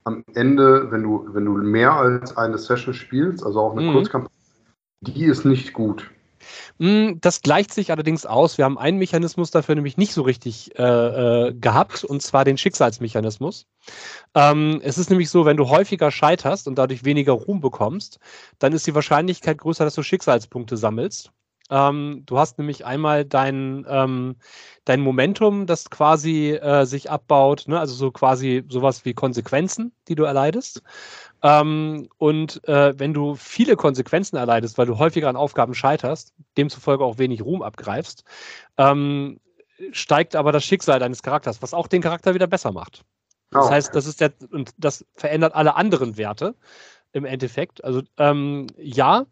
am 0.04 0.24
Ende, 0.34 0.90
wenn 0.90 1.02
du, 1.02 1.28
wenn 1.32 1.44
du 1.44 1.52
mehr 1.52 1.92
als 1.92 2.36
eine 2.36 2.58
Session 2.58 2.94
spielst, 2.94 3.44
also 3.44 3.60
auch 3.60 3.72
eine 3.72 3.82
mhm. 3.82 3.92
Kurzkampagne, 3.92 4.33
die 5.06 5.24
ist 5.24 5.44
nicht 5.44 5.72
gut. 5.72 6.10
Hm, 6.78 7.18
das 7.20 7.42
gleicht 7.42 7.72
sich 7.72 7.90
allerdings 7.90 8.26
aus. 8.26 8.58
Wir 8.58 8.64
haben 8.64 8.78
einen 8.78 8.98
Mechanismus 8.98 9.50
dafür 9.50 9.74
nämlich 9.74 9.96
nicht 9.96 10.12
so 10.12 10.22
richtig 10.22 10.78
äh, 10.78 10.82
äh, 10.82 11.54
gehabt, 11.54 12.04
und 12.04 12.22
zwar 12.22 12.44
den 12.44 12.58
Schicksalsmechanismus. 12.58 13.66
Ähm, 14.34 14.80
es 14.82 14.98
ist 14.98 15.10
nämlich 15.10 15.30
so, 15.30 15.44
wenn 15.44 15.56
du 15.56 15.68
häufiger 15.68 16.10
scheiterst 16.10 16.68
und 16.68 16.76
dadurch 16.76 17.04
weniger 17.04 17.32
Ruhm 17.32 17.60
bekommst, 17.60 18.18
dann 18.58 18.72
ist 18.72 18.86
die 18.86 18.94
Wahrscheinlichkeit 18.94 19.58
größer, 19.58 19.84
dass 19.84 19.94
du 19.94 20.02
Schicksalspunkte 20.02 20.76
sammelst. 20.76 21.30
Ähm, 21.70 22.22
du 22.26 22.38
hast 22.38 22.58
nämlich 22.58 22.84
einmal 22.84 23.24
dein, 23.24 23.86
ähm, 23.88 24.36
dein 24.84 25.00
Momentum, 25.00 25.66
das 25.66 25.88
quasi 25.88 26.50
äh, 26.50 26.84
sich 26.84 27.10
abbaut, 27.10 27.64
ne? 27.66 27.80
also 27.80 27.94
so 27.94 28.10
quasi 28.10 28.64
sowas 28.68 29.04
wie 29.04 29.14
Konsequenzen, 29.14 29.92
die 30.08 30.14
du 30.14 30.24
erleidest. 30.24 30.82
Ähm, 31.42 32.08
und 32.18 32.66
äh, 32.68 32.98
wenn 32.98 33.14
du 33.14 33.34
viele 33.34 33.76
Konsequenzen 33.76 34.36
erleidest, 34.36 34.76
weil 34.76 34.86
du 34.86 34.98
häufiger 34.98 35.28
an 35.28 35.36
Aufgaben 35.36 35.74
scheiterst, 35.74 36.34
demzufolge 36.56 37.04
auch 37.04 37.18
wenig 37.18 37.42
Ruhm 37.42 37.62
abgreifst, 37.62 38.24
ähm, 38.76 39.40
steigt 39.92 40.36
aber 40.36 40.52
das 40.52 40.64
Schicksal 40.64 40.98
deines 40.98 41.22
Charakters, 41.22 41.62
was 41.62 41.74
auch 41.74 41.88
den 41.88 42.02
Charakter 42.02 42.34
wieder 42.34 42.46
besser 42.46 42.72
macht. 42.72 43.04
Das 43.50 43.66
oh. 43.66 43.70
heißt, 43.70 43.94
das 43.94 44.06
ist 44.06 44.20
der, 44.20 44.32
und 44.50 44.72
das 44.76 45.04
verändert 45.14 45.54
alle 45.54 45.76
anderen 45.76 46.16
Werte 46.16 46.54
im 47.12 47.24
Endeffekt. 47.24 47.82
Also 47.84 48.02
ähm, 48.18 48.66
ja, 48.76 49.26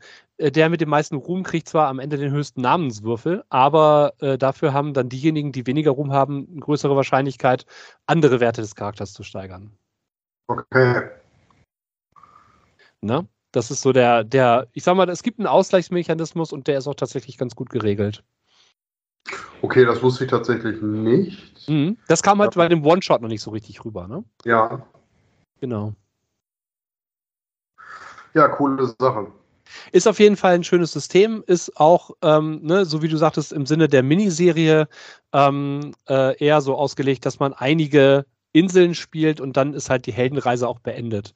der 0.51 0.69
mit 0.69 0.81
dem 0.81 0.89
meisten 0.89 1.17
Ruhm 1.17 1.43
kriegt 1.43 1.69
zwar 1.69 1.89
am 1.89 1.99
Ende 1.99 2.17
den 2.17 2.33
höchsten 2.33 2.63
Namenswürfel, 2.63 3.45
aber 3.49 4.15
äh, 4.21 4.39
dafür 4.39 4.73
haben 4.73 4.95
dann 4.95 5.09
diejenigen, 5.09 5.53
die 5.53 5.67
weniger 5.67 5.93
Ruhm 5.93 6.13
haben, 6.13 6.49
eine 6.51 6.61
größere 6.61 6.97
Wahrscheinlichkeit, 6.97 7.67
andere 8.07 8.41
Werte 8.41 8.61
des 8.61 8.75
Charakters 8.75 9.13
zu 9.13 9.23
steigern. 9.23 9.73
Okay. 10.49 11.11
Ne? 13.01 13.27
Das 13.53 13.71
ist 13.71 13.83
so 13.83 13.93
der, 13.93 14.25
der, 14.25 14.69
ich 14.73 14.83
sag 14.83 14.97
mal, 14.97 15.09
es 15.09 15.23
gibt 15.23 15.39
einen 15.39 15.47
Ausgleichsmechanismus 15.47 16.53
und 16.53 16.67
der 16.67 16.79
ist 16.79 16.87
auch 16.87 16.95
tatsächlich 16.95 17.37
ganz 17.37 17.55
gut 17.55 17.69
geregelt. 17.69 18.25
Okay, 19.61 19.85
das 19.85 20.03
wusste 20.03 20.25
ich 20.25 20.31
tatsächlich 20.31 20.81
nicht. 20.83 21.69
Mhm. 21.69 21.97
Das 22.09 22.23
kam 22.23 22.41
halt 22.41 22.57
ja. 22.57 22.63
bei 22.63 22.69
dem 22.69 22.85
One-Shot 22.85 23.21
noch 23.21 23.29
nicht 23.29 23.43
so 23.43 23.51
richtig 23.51 23.85
rüber, 23.85 24.09
ne? 24.09 24.25
Ja. 24.45 24.85
Genau. 25.61 25.95
Ja, 28.35 28.49
coole 28.49 28.95
Sache. 28.99 29.31
Ist 29.93 30.09
auf 30.09 30.19
jeden 30.19 30.37
Fall 30.37 30.55
ein 30.55 30.65
schönes 30.65 30.93
System, 30.93 31.43
ist 31.47 31.77
auch, 31.79 32.11
ähm, 32.23 32.61
ne, 32.63 32.85
so 32.85 33.03
wie 33.03 33.09
du 33.09 33.17
sagtest, 33.17 33.53
im 33.53 33.67
Sinne 33.67 33.89
der 33.89 34.03
Miniserie 34.03 34.89
ähm, 35.33 35.93
äh, 36.09 36.37
eher 36.39 36.61
so 36.61 36.75
ausgelegt, 36.77 37.27
dass 37.27 37.39
man 37.39 37.53
einige 37.53 38.27
Inseln 38.53 38.95
spielt 38.95 39.41
und 39.41 39.57
dann 39.57 39.73
ist 39.75 39.89
halt 39.89 40.07
die 40.07 40.13
Heldenreise 40.13 40.69
auch 40.69 40.79
beendet. 40.79 41.33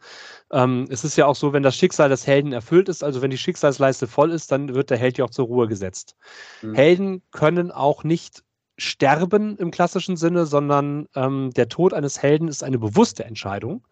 Ähm, 0.52 0.86
es 0.90 1.02
ist 1.02 1.16
ja 1.16 1.26
auch 1.26 1.36
so, 1.36 1.52
wenn 1.52 1.62
das 1.62 1.76
Schicksal 1.76 2.08
des 2.08 2.26
Helden 2.26 2.52
erfüllt 2.52 2.88
ist, 2.88 3.02
also 3.02 3.22
wenn 3.22 3.30
die 3.30 3.38
Schicksalsleiste 3.38 4.06
voll 4.06 4.30
ist, 4.30 4.52
dann 4.52 4.74
wird 4.74 4.90
der 4.90 4.98
Held 4.98 5.16
ja 5.18 5.24
auch 5.24 5.30
zur 5.30 5.46
Ruhe 5.46 5.66
gesetzt. 5.66 6.14
Mhm. 6.62 6.74
Helden 6.74 7.22
können 7.32 7.70
auch 7.70 8.04
nicht 8.04 8.42
sterben 8.78 9.56
im 9.56 9.70
klassischen 9.70 10.16
Sinne, 10.16 10.46
sondern 10.46 11.08
ähm, 11.14 11.50
der 11.54 11.68
Tod 11.68 11.94
eines 11.94 12.22
Helden 12.22 12.48
ist 12.48 12.62
eine 12.62 12.78
bewusste 12.78 13.24
Entscheidung. 13.24 13.82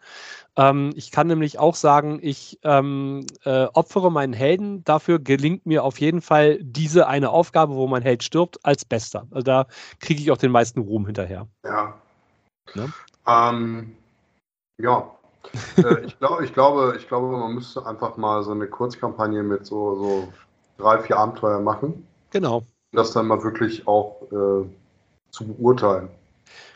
Ähm, 0.57 0.93
ich 0.95 1.11
kann 1.11 1.27
nämlich 1.27 1.59
auch 1.59 1.75
sagen, 1.75 2.19
ich 2.23 2.59
ähm, 2.63 3.27
äh, 3.45 3.65
opfere 3.73 4.13
meinen 4.13 4.33
Helden, 4.33 4.85
dafür 4.85 5.19
gelingt 5.19 5.67
mir 5.67 5.85
auf 5.85 5.99
jeden 6.01 6.21
Fall 6.21 6.59
diese 6.63 7.07
eine 7.07 7.31
Aufgabe, 7.31 7.75
wo 7.75 7.87
mein 7.87 8.03
Held 8.03 8.23
stirbt, 8.23 8.65
als 8.65 8.85
bester. 8.85 9.27
Also 9.31 9.43
da 9.43 9.67
kriege 10.01 10.21
ich 10.21 10.31
auch 10.31 10.39
den 10.39 10.53
meisten 10.53 10.81
Ruhm 10.81 11.07
hinterher. 11.07 11.49
Ja. 11.65 11.95
Ne? 12.75 12.93
Ähm, 13.27 13.97
ja. 14.79 15.11
äh, 15.79 16.05
ich, 16.05 16.19
glaub, 16.19 16.41
ich, 16.43 16.53
glaube, 16.53 16.95
ich 16.99 17.09
glaube, 17.09 17.29
man 17.29 17.55
müsste 17.55 17.85
einfach 17.87 18.17
mal 18.17 18.43
so 18.43 18.53
eine 18.53 18.67
Kurzkampagne 18.67 19.43
mit 19.43 19.67
so, 19.67 19.97
so 19.97 20.33
drei, 20.77 20.99
vier 20.99 21.17
Abenteuer 21.17 21.61
machen. 21.61 22.07
Genau. 22.31 22.63
Das 22.95 23.13
dann 23.13 23.27
mal 23.27 23.43
wirklich 23.43 23.87
auch 23.87 24.23
äh, 24.31 24.67
zu 25.31 25.47
beurteilen. 25.47 26.09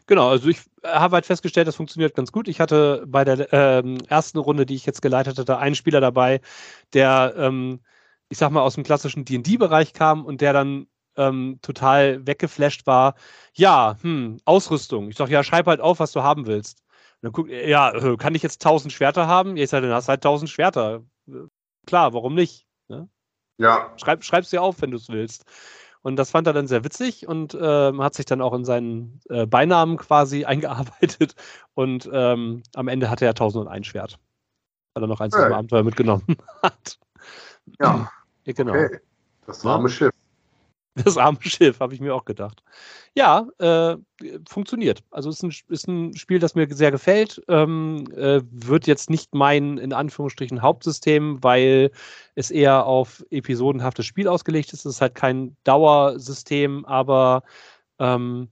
Genau, 0.06 0.30
also 0.30 0.48
ich 0.48 0.60
habe 0.82 1.16
halt 1.16 1.26
festgestellt, 1.26 1.68
das 1.68 1.76
funktioniert 1.76 2.14
ganz 2.14 2.32
gut. 2.32 2.48
Ich 2.48 2.60
hatte 2.60 3.04
bei 3.06 3.24
der 3.24 3.52
ähm, 3.52 3.98
ersten 4.08 4.38
Runde, 4.38 4.64
die 4.64 4.74
ich 4.74 4.86
jetzt 4.86 5.02
geleitet 5.02 5.38
hatte, 5.38 5.58
einen 5.58 5.74
Spieler 5.74 6.00
dabei, 6.00 6.40
der, 6.94 7.34
ähm, 7.36 7.80
ich 8.30 8.38
sag 8.38 8.50
mal, 8.50 8.62
aus 8.62 8.74
dem 8.74 8.84
klassischen 8.84 9.26
DD-Bereich 9.26 9.92
kam 9.92 10.24
und 10.24 10.40
der 10.40 10.54
dann 10.54 10.86
ähm, 11.16 11.58
total 11.60 12.26
weggeflasht 12.26 12.86
war. 12.86 13.16
Ja, 13.52 13.96
hm, 14.00 14.38
Ausrüstung. 14.46 15.10
Ich 15.10 15.16
sag, 15.16 15.28
ja, 15.28 15.42
schreib 15.42 15.66
halt 15.66 15.80
auf, 15.80 16.00
was 16.00 16.12
du 16.12 16.22
haben 16.22 16.46
willst. 16.46 16.80
Und 17.20 17.26
dann 17.26 17.32
guckt, 17.32 17.50
ja, 17.50 17.92
äh, 17.92 18.16
kann 18.16 18.34
ich 18.34 18.42
jetzt 18.42 18.64
1000 18.64 18.92
Schwerter 18.92 19.26
haben? 19.26 19.56
Ja, 19.56 19.64
ich 19.64 19.70
sage, 19.70 19.88
dann 19.88 19.94
hast 19.94 20.06
du 20.06 20.10
halt 20.10 20.24
1000 20.24 20.48
Schwerter. 20.48 21.02
Klar, 21.86 22.14
warum 22.14 22.34
nicht? 22.34 22.66
Ne? 22.88 23.08
Ja. 23.58 23.92
Schreib, 23.96 24.24
schreib's 24.24 24.50
dir 24.50 24.62
auf, 24.62 24.80
wenn 24.80 24.92
du 24.92 24.96
es 24.96 25.08
willst. 25.08 25.44
Und 26.02 26.16
das 26.16 26.30
fand 26.30 26.46
er 26.46 26.52
dann 26.52 26.66
sehr 26.66 26.84
witzig 26.84 27.26
und 27.26 27.54
äh, 27.54 27.92
hat 27.92 28.14
sich 28.14 28.26
dann 28.26 28.40
auch 28.40 28.52
in 28.54 28.64
seinen 28.64 29.20
äh, 29.28 29.46
Beinamen 29.46 29.96
quasi 29.96 30.44
eingearbeitet. 30.46 31.34
Und 31.74 32.08
ähm, 32.12 32.62
am 32.74 32.88
Ende 32.88 33.10
hatte 33.10 33.24
er 33.24 33.30
1001 33.30 33.86
Schwert. 33.86 34.18
Weil 34.94 35.04
er 35.04 35.06
noch 35.06 35.20
eins 35.20 35.36
hey. 35.36 35.52
Abenteuer 35.52 35.82
mitgenommen 35.82 36.36
hat. 36.62 36.98
Ja. 37.80 38.10
ja 38.44 38.52
genau. 38.52 38.72
Okay. 38.72 39.00
Das 39.46 39.64
arme 39.64 39.88
ja? 39.88 39.94
Schiff. 39.94 40.12
Das 41.04 41.16
arme 41.16 41.38
Schiff, 41.42 41.80
habe 41.80 41.94
ich 41.94 42.00
mir 42.00 42.14
auch 42.14 42.24
gedacht. 42.24 42.62
Ja, 43.14 43.46
äh, 43.58 43.96
funktioniert. 44.48 45.02
Also 45.10 45.30
ist 45.30 45.42
ein, 45.42 45.52
ist 45.68 45.88
ein 45.88 46.14
Spiel, 46.16 46.38
das 46.38 46.54
mir 46.54 46.66
sehr 46.74 46.90
gefällt. 46.90 47.40
Ähm, 47.48 48.04
äh, 48.16 48.40
wird 48.50 48.86
jetzt 48.86 49.10
nicht 49.10 49.34
mein, 49.34 49.78
in 49.78 49.92
Anführungsstrichen, 49.92 50.62
Hauptsystem, 50.62 51.42
weil 51.42 51.90
es 52.34 52.50
eher 52.50 52.86
auf 52.86 53.24
episodenhaftes 53.30 54.06
Spiel 54.06 54.28
ausgelegt 54.28 54.72
ist. 54.72 54.84
Es 54.86 54.96
ist 54.96 55.00
halt 55.00 55.14
kein 55.14 55.56
Dauersystem, 55.64 56.84
aber 56.84 57.42
ähm, 57.98 58.48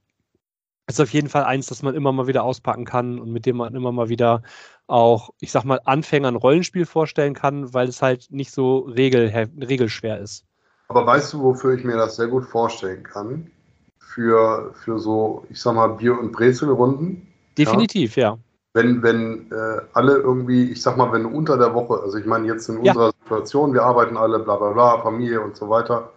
ist 0.88 1.00
auf 1.00 1.12
jeden 1.12 1.28
Fall 1.28 1.44
eins, 1.44 1.66
das 1.66 1.82
man 1.82 1.94
immer 1.94 2.12
mal 2.12 2.28
wieder 2.28 2.44
auspacken 2.44 2.84
kann 2.84 3.18
und 3.18 3.32
mit 3.32 3.46
dem 3.46 3.56
man 3.56 3.74
immer 3.74 3.92
mal 3.92 4.08
wieder 4.08 4.42
auch, 4.86 5.30
ich 5.40 5.50
sag 5.50 5.64
mal, 5.64 5.80
Anfängern 5.84 6.36
Rollenspiel 6.36 6.86
vorstellen 6.86 7.34
kann, 7.34 7.74
weil 7.74 7.88
es 7.88 8.02
halt 8.02 8.28
nicht 8.30 8.52
so 8.52 8.78
regel, 8.80 9.28
regelschwer 9.60 10.20
ist. 10.20 10.45
Aber 10.88 11.06
weißt 11.06 11.32
du, 11.32 11.42
wofür 11.42 11.74
ich 11.74 11.84
mir 11.84 11.96
das 11.96 12.16
sehr 12.16 12.28
gut 12.28 12.44
vorstellen 12.44 13.02
kann? 13.02 13.50
Für, 13.98 14.72
für 14.74 14.98
so, 14.98 15.44
ich 15.50 15.60
sag 15.60 15.74
mal, 15.74 15.88
Bier- 15.88 16.18
und 16.18 16.32
Brezelrunden. 16.32 17.26
Definitiv, 17.58 18.16
ja. 18.16 18.30
ja. 18.30 18.38
Wenn, 18.72 19.02
wenn 19.02 19.50
äh, 19.50 19.80
alle 19.94 20.16
irgendwie, 20.16 20.70
ich 20.70 20.82
sag 20.82 20.96
mal, 20.96 21.10
wenn 21.12 21.26
unter 21.26 21.56
der 21.56 21.74
Woche, 21.74 22.00
also 22.02 22.18
ich 22.18 22.26
meine 22.26 22.46
jetzt 22.46 22.68
in 22.68 22.82
ja. 22.84 22.92
unserer 22.92 23.12
Situation, 23.22 23.72
wir 23.72 23.82
arbeiten 23.82 24.16
alle, 24.16 24.38
bla 24.38 24.56
bla 24.56 24.72
bla, 24.72 25.02
Familie 25.02 25.40
und 25.40 25.56
so 25.56 25.68
weiter, 25.68 26.10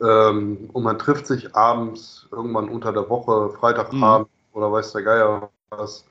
ähm, 0.00 0.70
und 0.72 0.82
man 0.82 0.98
trifft 0.98 1.26
sich 1.26 1.54
abends 1.56 2.28
irgendwann 2.30 2.68
unter 2.68 2.92
der 2.92 3.08
Woche, 3.08 3.50
Freitagabend 3.58 4.28
mhm. 4.28 4.56
oder 4.56 4.70
weiß 4.70 4.92
der 4.92 5.02
Geier 5.02 5.50
was, 5.70 6.04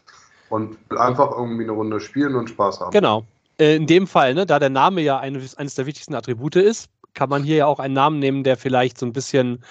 und 0.49 0.77
will 0.89 0.97
einfach 0.97 1.31
irgendwie 1.31 1.63
eine 1.63 1.71
Runde 1.71 1.99
spielen 1.99 2.35
und 2.35 2.49
Spaß 2.49 2.81
haben. 2.81 2.91
Genau. 2.91 3.23
Äh, 3.59 3.75
in 3.75 3.87
dem 3.87 4.07
Fall, 4.07 4.33
ne, 4.33 4.45
da 4.45 4.59
der 4.59 4.69
Name 4.69 5.01
ja 5.01 5.19
eines, 5.19 5.55
eines 5.55 5.75
der 5.75 5.85
wichtigsten 5.85 6.15
Attribute 6.15 6.57
ist, 6.57 6.89
kann 7.13 7.29
man 7.29 7.43
hier 7.43 7.57
ja 7.57 7.65
auch 7.65 7.79
einen 7.79 7.93
Namen 7.93 8.19
nehmen, 8.19 8.43
der 8.43 8.57
vielleicht 8.57 8.97
so 8.97 9.05
ein 9.05 9.13
bisschen 9.13 9.63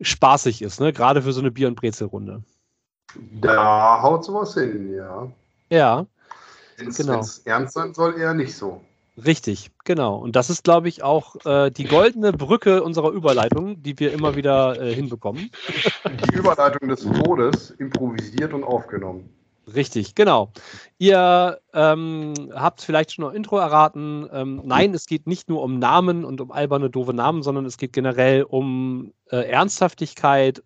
spaßig 0.00 0.62
ist, 0.62 0.80
ne? 0.80 0.92
gerade 0.92 1.22
für 1.22 1.32
so 1.32 1.40
eine 1.40 1.50
Bier- 1.50 1.68
und 1.68 1.76
Brezelrunde. 1.76 2.42
Da 3.40 4.02
haut 4.02 4.24
sowas 4.24 4.54
hin, 4.54 4.92
ja. 4.94 5.30
Ja. 5.70 6.06
Wenn 6.76 6.88
es 6.88 6.96
genau. 6.96 7.24
ernst 7.44 7.74
sein 7.74 7.94
soll, 7.94 8.18
eher 8.18 8.34
nicht 8.34 8.56
so. 8.56 8.80
Richtig, 9.16 9.70
genau. 9.84 10.16
Und 10.16 10.34
das 10.34 10.50
ist, 10.50 10.64
glaube 10.64 10.88
ich, 10.88 11.04
auch 11.04 11.36
äh, 11.46 11.70
die 11.70 11.84
goldene 11.84 12.32
Brücke 12.32 12.82
unserer 12.82 13.10
Überleitung, 13.10 13.80
die 13.80 13.96
wir 14.00 14.12
immer 14.12 14.34
wieder 14.34 14.80
äh, 14.80 14.92
hinbekommen. 14.92 15.50
Die 16.04 16.34
Überleitung 16.34 16.88
des 16.88 17.02
Todes 17.02 17.70
improvisiert 17.70 18.52
und 18.52 18.64
aufgenommen. 18.64 19.30
Richtig, 19.72 20.14
genau. 20.14 20.52
Ihr 20.98 21.60
ähm, 21.72 22.34
habt 22.52 22.82
vielleicht 22.82 23.12
schon 23.12 23.24
noch 23.24 23.32
Intro 23.32 23.58
erraten. 23.58 24.28
Ähm, 24.32 24.60
nein, 24.64 24.92
es 24.92 25.06
geht 25.06 25.26
nicht 25.26 25.48
nur 25.48 25.62
um 25.62 25.78
Namen 25.78 26.24
und 26.24 26.40
um 26.40 26.52
alberne, 26.52 26.90
doofe 26.90 27.14
Namen, 27.14 27.42
sondern 27.42 27.64
es 27.64 27.78
geht 27.78 27.92
generell 27.92 28.42
um 28.42 29.12
äh, 29.30 29.48
Ernsthaftigkeit 29.48 30.62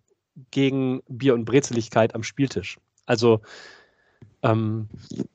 gegen 0.51 1.01
Bier- 1.07 1.33
und 1.33 1.45
Brezeligkeit 1.45 2.13
am 2.13 2.23
Spieltisch. 2.23 2.77
Also, 3.05 3.41
ähm, 4.41 4.89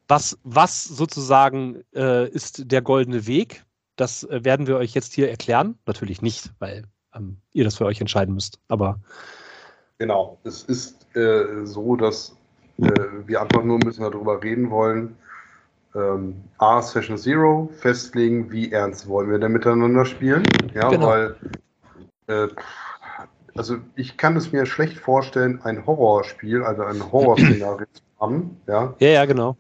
was, 0.09 0.39
was 0.45 0.85
sozusagen 0.85 1.83
äh, 1.95 2.29
ist 2.29 2.71
der 2.71 2.83
goldene 2.83 3.27
Weg? 3.27 3.65
Das 3.97 4.25
äh, 4.25 4.45
werden 4.45 4.67
wir 4.67 4.77
euch 4.77 4.95
jetzt 4.95 5.13
hier 5.15 5.31
erklären. 5.31 5.79
Natürlich 5.87 6.23
nicht, 6.23 6.53
weil 6.59 6.85
ähm, 7.15 7.39
ihr 7.53 7.65
das 7.65 7.77
für 7.77 7.87
euch 7.87 8.01
entscheiden 8.01 8.35
müsst. 8.35 8.59
Aber. 8.69 9.01
Genau, 9.99 10.39
es 10.45 10.65
ist 10.65 11.07
äh, 11.17 11.65
so, 11.65 11.97
dass 11.97 12.37
äh, 12.79 12.91
wir 13.27 13.41
einfach 13.41 13.63
nur 13.63 13.77
ein 13.77 13.87
bisschen 13.87 14.05
darüber 14.05 14.43
reden 14.43 14.71
wollen. 14.71 15.17
Ähm, 15.95 16.43
A, 16.59 16.83
Session 16.83 17.17
Zero, 17.17 17.71
festlegen, 17.79 18.51
wie 18.51 18.73
ernst 18.73 19.09
wollen 19.09 19.31
wir 19.31 19.39
denn 19.39 19.53
miteinander 19.53 20.05
spielen. 20.05 20.43
Ja, 20.75 20.89
genau. 20.89 21.07
weil, 21.07 21.37
äh, 22.27 22.49
also 23.55 23.77
ich 23.95 24.17
kann 24.17 24.37
es 24.37 24.51
mir 24.51 24.67
schlecht 24.67 24.99
vorstellen, 24.99 25.61
ein 25.63 25.87
Horrorspiel, 25.87 26.65
also 26.65 26.83
ein 26.83 27.13
Horrorszenario 27.13 27.87
zu 27.93 28.03
haben. 28.21 28.61
Ja? 28.67 28.95
ja, 28.99 29.09
ja, 29.09 29.25
genau. 29.25 29.57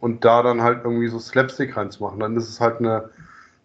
Und 0.00 0.24
da 0.24 0.42
dann 0.42 0.62
halt 0.62 0.84
irgendwie 0.84 1.08
so 1.08 1.18
Slapstick 1.18 1.76
reinzumachen. 1.76 2.20
Dann 2.20 2.36
ist 2.36 2.48
es 2.48 2.60
halt 2.60 2.78
eine 2.78 3.08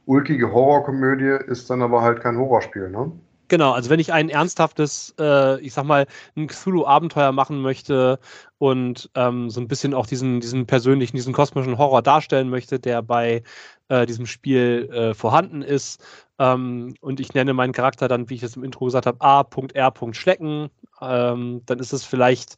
ulkige 0.06 0.52
Horrorkomödie, 0.52 1.46
ist 1.48 1.70
dann 1.70 1.82
aber 1.82 2.02
halt 2.02 2.22
kein 2.22 2.38
Horrorspiel, 2.38 2.90
ne? 2.90 3.12
Genau, 3.52 3.74
also 3.74 3.90
wenn 3.90 4.00
ich 4.00 4.14
ein 4.14 4.30
ernsthaftes, 4.30 5.14
äh, 5.20 5.60
ich 5.60 5.74
sag 5.74 5.84
mal, 5.84 6.08
ein 6.38 6.48
Cthulhu-Abenteuer 6.48 7.34
machen 7.34 7.62
möchte 7.62 8.18
und 8.60 9.10
ähm, 9.16 9.50
so 9.50 9.60
ein 9.60 9.68
bisschen 9.68 9.94
auch 9.94 10.06
diesen, 10.06 10.40
diesen 10.40 10.68
persönlichen, 10.68 11.18
diesen 11.18 11.34
kosmischen 11.34 11.78
Horror 11.78 12.02
darstellen 12.02 12.50
möchte, 12.50 12.80
der 12.80 13.02
bei 13.02 13.44
äh, 13.90 14.06
diesem 14.06 14.26
Spiel 14.26 14.90
äh, 14.94 15.14
vorhanden 15.14 15.64
ist. 15.64 16.02
Ähm, 16.40 16.96
und 17.02 17.20
ich 17.20 17.34
nenne 17.34 17.54
meinen 17.54 17.74
Charakter 17.74 18.08
dann, 18.08 18.30
wie 18.30 18.36
ich 18.36 18.44
es 18.44 18.56
im 18.56 18.64
Intro 18.64 18.86
gesagt 18.86 19.06
habe, 19.06 19.20
A.R. 19.20 20.14
Schlecken. 20.14 20.70
Ähm, 21.02 21.62
dann 21.66 21.80
ist 21.80 21.92
es 21.92 22.06
vielleicht 22.06 22.56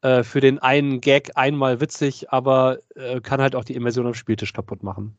äh, 0.00 0.24
für 0.24 0.40
den 0.40 0.58
einen 0.58 1.00
Gag 1.00 1.30
einmal 1.36 1.80
witzig, 1.80 2.32
aber 2.32 2.78
äh, 2.96 3.20
kann 3.20 3.40
halt 3.40 3.54
auch 3.54 3.64
die 3.64 3.76
Immersion 3.76 4.08
am 4.08 4.14
Spieltisch 4.14 4.52
kaputt 4.52 4.82
machen. 4.82 5.16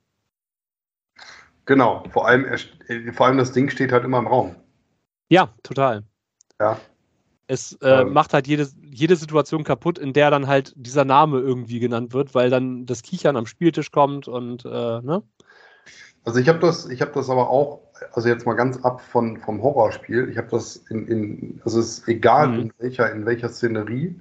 Genau, 1.66 2.04
vor 2.12 2.28
allem, 2.28 2.44
äh, 2.44 3.14
vor 3.14 3.28
allem 3.28 3.38
das 3.38 3.54
Ding 3.54 3.70
steht 3.70 3.94
halt 3.94 4.04
immer 4.04 4.20
im 4.20 4.28
Raum. 4.28 4.58
Ja, 5.34 5.50
total. 5.64 6.04
Ja. 6.60 6.80
Es 7.48 7.74
äh, 7.82 8.02
ähm. 8.02 8.14
macht 8.14 8.36
halt 8.36 8.46
jede, 8.46 8.68
jede 8.84 9.16
Situation 9.16 9.64
kaputt, 9.64 9.98
in 9.98 10.14
der 10.14 10.30
dann 10.30 10.46
halt 10.46 10.74
dieser 10.76 11.06
Name 11.06 11.40
irgendwie 11.40 11.80
genannt 11.80 12.14
wird, 12.14 12.36
weil 12.36 12.52
dann 12.52 12.86
das 12.86 13.02
Kichern 13.02 13.36
am 13.36 13.48
Spieltisch 13.48 13.90
kommt 13.90 14.28
und, 14.28 14.64
äh, 14.64 14.70
ne? 14.70 15.24
Also 16.24 16.40
ich 16.40 16.48
habe 16.48 16.60
das, 16.60 16.88
ich 16.88 17.02
habe 17.02 17.12
das 17.16 17.32
aber 17.32 17.50
auch, 17.50 17.82
also 18.12 18.30
jetzt 18.30 18.46
mal 18.46 18.54
ganz 18.54 18.78
ab 18.86 19.02
von, 19.02 19.38
vom 19.38 19.64
Horrorspiel, 19.64 20.30
ich 20.30 20.38
habe 20.38 20.50
das 20.52 20.76
in, 20.90 21.08
in, 21.08 21.62
also 21.66 21.80
es 21.80 21.98
ist 21.98 22.08
egal 22.08 22.50
mhm. 22.50 22.60
in 22.60 22.74
welcher, 22.78 23.12
in 23.12 23.26
welcher 23.26 23.50
Szenerie. 23.50 24.16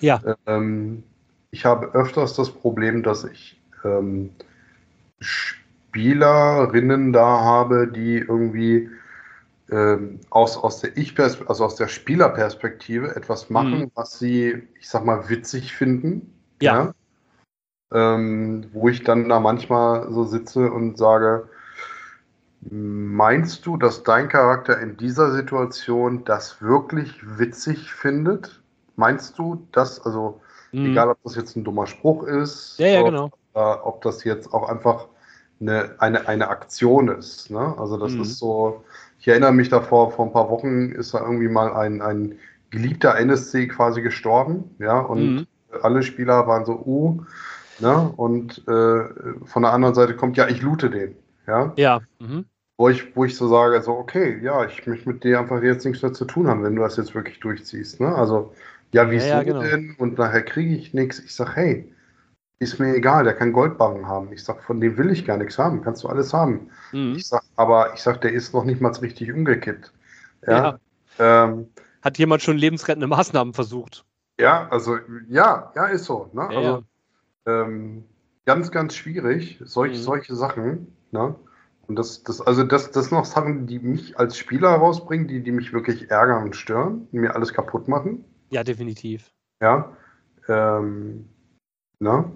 Ja. 0.00 0.20
Ähm, 0.46 1.02
ich 1.50 1.64
habe 1.64 1.94
öfters 1.94 2.34
das 2.34 2.50
Problem, 2.50 3.02
dass 3.02 3.24
ich 3.24 3.58
ähm, 3.84 4.28
Spielerinnen 5.20 7.14
da 7.14 7.40
habe, 7.40 7.88
die 7.88 8.18
irgendwie 8.18 8.90
ähm, 9.70 10.20
aus, 10.30 10.56
aus 10.56 10.80
der 10.80 10.96
ich 10.96 11.18
also 11.18 11.64
aus 11.64 11.76
der 11.76 11.88
Spielerperspektive 11.88 13.14
etwas 13.16 13.50
machen, 13.50 13.80
mhm. 13.80 13.90
was 13.94 14.18
sie, 14.18 14.68
ich 14.78 14.88
sag 14.88 15.04
mal, 15.04 15.28
witzig 15.28 15.72
finden. 15.72 16.32
Ja. 16.60 16.94
ja? 17.90 18.14
Ähm, 18.14 18.66
wo 18.72 18.88
ich 18.88 19.04
dann 19.04 19.28
da 19.28 19.38
manchmal 19.40 20.10
so 20.12 20.24
sitze 20.24 20.70
und 20.70 20.96
sage, 20.98 21.48
meinst 22.70 23.66
du, 23.66 23.76
dass 23.76 24.02
dein 24.02 24.28
Charakter 24.28 24.78
in 24.80 24.96
dieser 24.96 25.32
Situation 25.32 26.24
das 26.24 26.62
wirklich 26.62 27.20
witzig 27.38 27.92
findet? 27.92 28.62
Meinst 28.96 29.38
du, 29.38 29.66
dass, 29.72 30.04
also 30.04 30.40
mhm. 30.72 30.86
egal 30.86 31.08
ob 31.10 31.22
das 31.22 31.36
jetzt 31.36 31.56
ein 31.56 31.64
dummer 31.64 31.86
Spruch 31.86 32.24
ist, 32.24 32.78
ja, 32.78 32.88
ja, 32.88 33.02
genau. 33.02 33.24
ob, 33.24 33.38
äh, 33.54 33.58
ob 33.58 34.02
das 34.02 34.24
jetzt 34.24 34.52
auch 34.52 34.68
einfach 34.68 35.08
eine, 35.60 35.94
eine, 35.98 36.28
eine 36.28 36.48
Aktion 36.48 37.08
ist. 37.08 37.50
Ne? 37.50 37.74
Also 37.78 37.96
das 37.96 38.12
mhm. 38.12 38.22
ist 38.22 38.38
so, 38.38 38.84
ich 39.22 39.28
erinnere 39.28 39.52
mich 39.52 39.68
davor, 39.68 40.10
vor 40.10 40.26
ein 40.26 40.32
paar 40.32 40.50
Wochen 40.50 40.90
ist 40.90 41.14
da 41.14 41.20
irgendwie 41.20 41.46
mal 41.46 41.72
ein, 41.72 42.02
ein 42.02 42.40
geliebter 42.70 43.16
NSC 43.16 43.68
quasi 43.68 44.02
gestorben, 44.02 44.64
ja, 44.80 44.98
und 44.98 45.34
mhm. 45.36 45.46
alle 45.80 46.02
Spieler 46.02 46.48
waren 46.48 46.64
so, 46.64 46.82
uh, 46.84 47.22
ne, 47.78 48.12
und 48.16 48.66
äh, 48.66 49.04
von 49.44 49.62
der 49.62 49.72
anderen 49.72 49.94
Seite 49.94 50.16
kommt, 50.16 50.36
ja, 50.36 50.48
ich 50.48 50.60
loote 50.60 50.90
den, 50.90 51.14
ja. 51.46 51.72
Ja. 51.76 52.00
Mhm. 52.18 52.46
Wo 52.76 52.88
ich, 52.88 53.14
wo 53.14 53.24
ich 53.24 53.36
so 53.36 53.46
sage, 53.46 53.80
so, 53.82 53.92
okay, 53.92 54.40
ja, 54.42 54.64
ich 54.64 54.84
möchte 54.88 55.08
mit 55.08 55.22
dir 55.22 55.38
einfach 55.38 55.62
jetzt 55.62 55.86
nichts 55.86 56.02
mehr 56.02 56.12
zu 56.12 56.24
tun 56.24 56.48
haben, 56.48 56.64
wenn 56.64 56.74
du 56.74 56.82
das 56.82 56.96
jetzt 56.96 57.14
wirklich 57.14 57.38
durchziehst, 57.38 58.00
ne, 58.00 58.12
also, 58.12 58.52
ja, 58.90 59.08
wieso 59.08 59.28
ja, 59.28 59.36
ja, 59.36 59.42
genau. 59.44 59.62
denn? 59.62 59.94
Und 59.98 60.18
nachher 60.18 60.42
kriege 60.42 60.74
ich 60.74 60.94
nichts. 60.94 61.20
Ich 61.20 61.34
sag, 61.34 61.54
hey, 61.54 61.92
ist 62.62 62.78
mir 62.78 62.94
egal, 62.94 63.24
der 63.24 63.34
kann 63.34 63.52
Goldbarren 63.52 64.06
haben. 64.06 64.32
Ich 64.32 64.44
sag, 64.44 64.62
von 64.62 64.80
dem 64.80 64.96
will 64.96 65.10
ich 65.10 65.24
gar 65.24 65.36
nichts 65.36 65.58
haben, 65.58 65.82
kannst 65.82 66.04
du 66.04 66.08
alles 66.08 66.32
haben. 66.32 66.70
Mhm. 66.92 67.16
Ich 67.16 67.26
sag, 67.26 67.42
aber 67.56 67.92
ich 67.94 68.00
sag, 68.00 68.20
der 68.20 68.32
ist 68.32 68.54
noch 68.54 68.64
nicht 68.64 68.80
mal 68.80 68.92
richtig 68.92 69.32
umgekippt. 69.32 69.92
Ja. 70.46 70.78
ja. 71.18 71.44
Ähm, 71.44 71.68
Hat 72.00 72.18
jemand 72.18 72.42
schon 72.42 72.56
lebensrettende 72.56 73.06
Maßnahmen 73.06 73.52
versucht? 73.52 74.04
Ja, 74.40 74.68
also 74.70 74.96
ja, 75.28 75.72
ja, 75.74 75.86
ist 75.86 76.04
so. 76.04 76.30
Ne? 76.32 76.48
Ja, 76.50 76.58
also, 76.58 76.84
ähm, 77.46 78.04
ganz, 78.46 78.70
ganz 78.70 78.94
schwierig, 78.94 79.60
solch, 79.64 79.92
mhm. 79.92 80.02
solche 80.02 80.34
Sachen. 80.34 80.96
Ne? 81.10 81.34
Und 81.86 81.96
das, 81.96 82.22
das, 82.22 82.40
also 82.40 82.62
das, 82.62 82.90
das 82.90 83.06
sind 83.06 83.18
noch 83.18 83.24
Sachen, 83.24 83.66
die 83.66 83.78
mich 83.78 84.18
als 84.18 84.36
Spieler 84.36 84.70
rausbringen, 84.70 85.28
die, 85.28 85.42
die 85.42 85.52
mich 85.52 85.72
wirklich 85.72 86.10
ärgern 86.10 86.44
und 86.44 86.56
stören, 86.56 87.08
die 87.12 87.18
mir 87.18 87.34
alles 87.34 87.52
kaputt 87.52 87.88
machen. 87.88 88.24
Ja, 88.50 88.64
definitiv. 88.64 89.32
Ja. 89.60 89.96
Ähm, 90.48 91.28
na? 91.98 92.32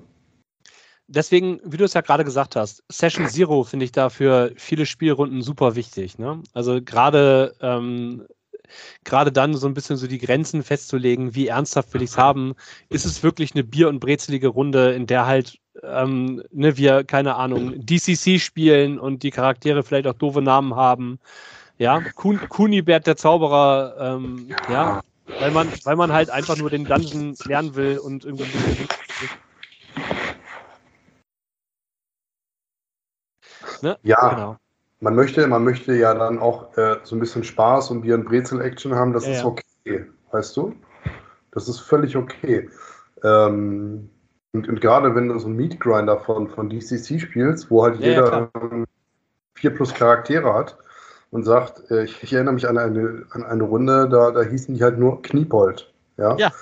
Deswegen, 1.09 1.61
wie 1.65 1.77
du 1.77 1.85
es 1.85 1.95
ja 1.95 2.01
gerade 2.01 2.25
gesagt 2.25 2.57
hast, 2.57 2.83
Session 2.91 3.27
Zero 3.29 3.65
finde 3.65 3.85
ich 3.85 3.93
da 3.93 4.11
für 4.11 4.53
viele 4.57 4.87
Spielrunden 4.87 5.43
super 5.43 5.77
wichtig. 5.77 6.19
Ne? 6.19 6.43
Also 6.53 6.81
gerade 6.83 7.55
ähm, 7.61 8.27
gerade 9.05 9.33
dann 9.33 9.55
so 9.55 9.67
ein 9.67 9.75
bisschen 9.75 9.97
so 9.97 10.07
die 10.07 10.19
Grenzen 10.19 10.63
festzulegen, 10.63 11.35
wie 11.35 11.49
ernsthaft 11.49 11.95
will 11.95 12.03
ich 12.03 12.11
es 12.11 12.19
haben. 12.19 12.55
Ist 12.91 13.05
es 13.07 13.23
wirklich 13.23 13.55
eine 13.55 13.65
Bier- 13.65 13.89
und 13.89 14.01
brezelige 14.01 14.49
Runde, 14.49 14.93
in 14.93 15.07
der 15.07 15.27
halt 15.27 15.59
ähm, 15.83 16.43
ne, 16.53 16.77
wir, 16.77 17.05
keine 17.05 17.37
Ahnung, 17.37 17.75
DCC 17.87 18.39
spielen 18.41 18.99
und 18.99 19.23
die 19.23 19.31
Charaktere 19.31 19.83
vielleicht 19.83 20.07
auch 20.07 20.15
doofe 20.15 20.43
Namen 20.43 20.75
haben. 20.75 21.19
Ja, 21.79 22.01
Kun 22.15 22.41
Kunibert 22.49 23.07
der 23.07 23.17
Zauberer, 23.17 23.97
ähm, 24.01 24.57
ja, 24.67 25.03
weil 25.39 25.51
man, 25.51 25.69
weil 25.85 25.97
man 25.97 26.13
halt 26.13 26.31
einfach 26.31 26.57
nur 26.57 26.71
den 26.71 26.87
Dungeon 26.87 27.37
lernen 27.45 27.75
will 27.77 27.99
und 27.99 28.25
irgendwie 28.25 28.45
ein 28.45 28.53
bisschen 28.53 28.89
Ne? 33.83 33.99
Ja, 34.03 34.29
genau. 34.35 34.57
man, 35.01 35.15
möchte, 35.15 35.47
man 35.47 35.65
möchte 35.65 35.95
ja 35.95 36.15
dann 36.15 36.39
auch 36.39 36.77
äh, 36.77 36.97
so 37.05 37.17
ein 37.17 37.21
bisschen 37.21 37.45
Spaß 37.45 37.91
und 37.91 38.03
Bier- 38.03 38.17
und 38.17 38.25
Brezel-Action 38.25 38.95
haben, 38.95 39.13
das 39.13 39.27
ja, 39.27 39.33
ist 39.33 39.45
okay, 39.45 40.07
weißt 40.33 40.57
du? 40.57 40.75
Das 41.53 41.69
ist 41.69 41.81
völlig 41.81 42.17
okay. 42.17 42.69
Ähm, 43.25 44.11
und, 44.53 44.69
und 44.69 44.81
gerade 44.81 45.15
wenn 45.15 45.29
du 45.29 45.39
so 45.39 45.47
einen 45.47 45.57
Meat 45.57 45.81
Grinder 45.81 46.19
von, 46.19 46.49
von 46.49 46.69
DCC 46.69 47.21
spielst, 47.21 47.71
wo 47.71 47.85
halt 47.85 48.01
jeder 48.01 48.51
vier 49.55 49.75
plus 49.75 49.93
Charaktere 49.93 50.53
hat 50.55 50.79
und 51.31 51.45
sagt, 51.45 51.91
äh, 51.91 52.05
ich, 52.05 52.23
ich, 52.23 52.33
erinnere 52.33 52.55
mich 52.55 52.69
an 52.69 52.79
eine, 52.79 53.25
an 53.31 53.45
eine 53.45 53.63
Runde, 53.65 54.09
da, 54.09 54.31
da 54.31 54.43
hießen 54.43 54.75
die 54.75 54.83
halt 54.83 54.99
nur 54.99 55.23
Kniepold. 55.23 55.93
Ja? 56.17 56.37
ja. 56.37 56.53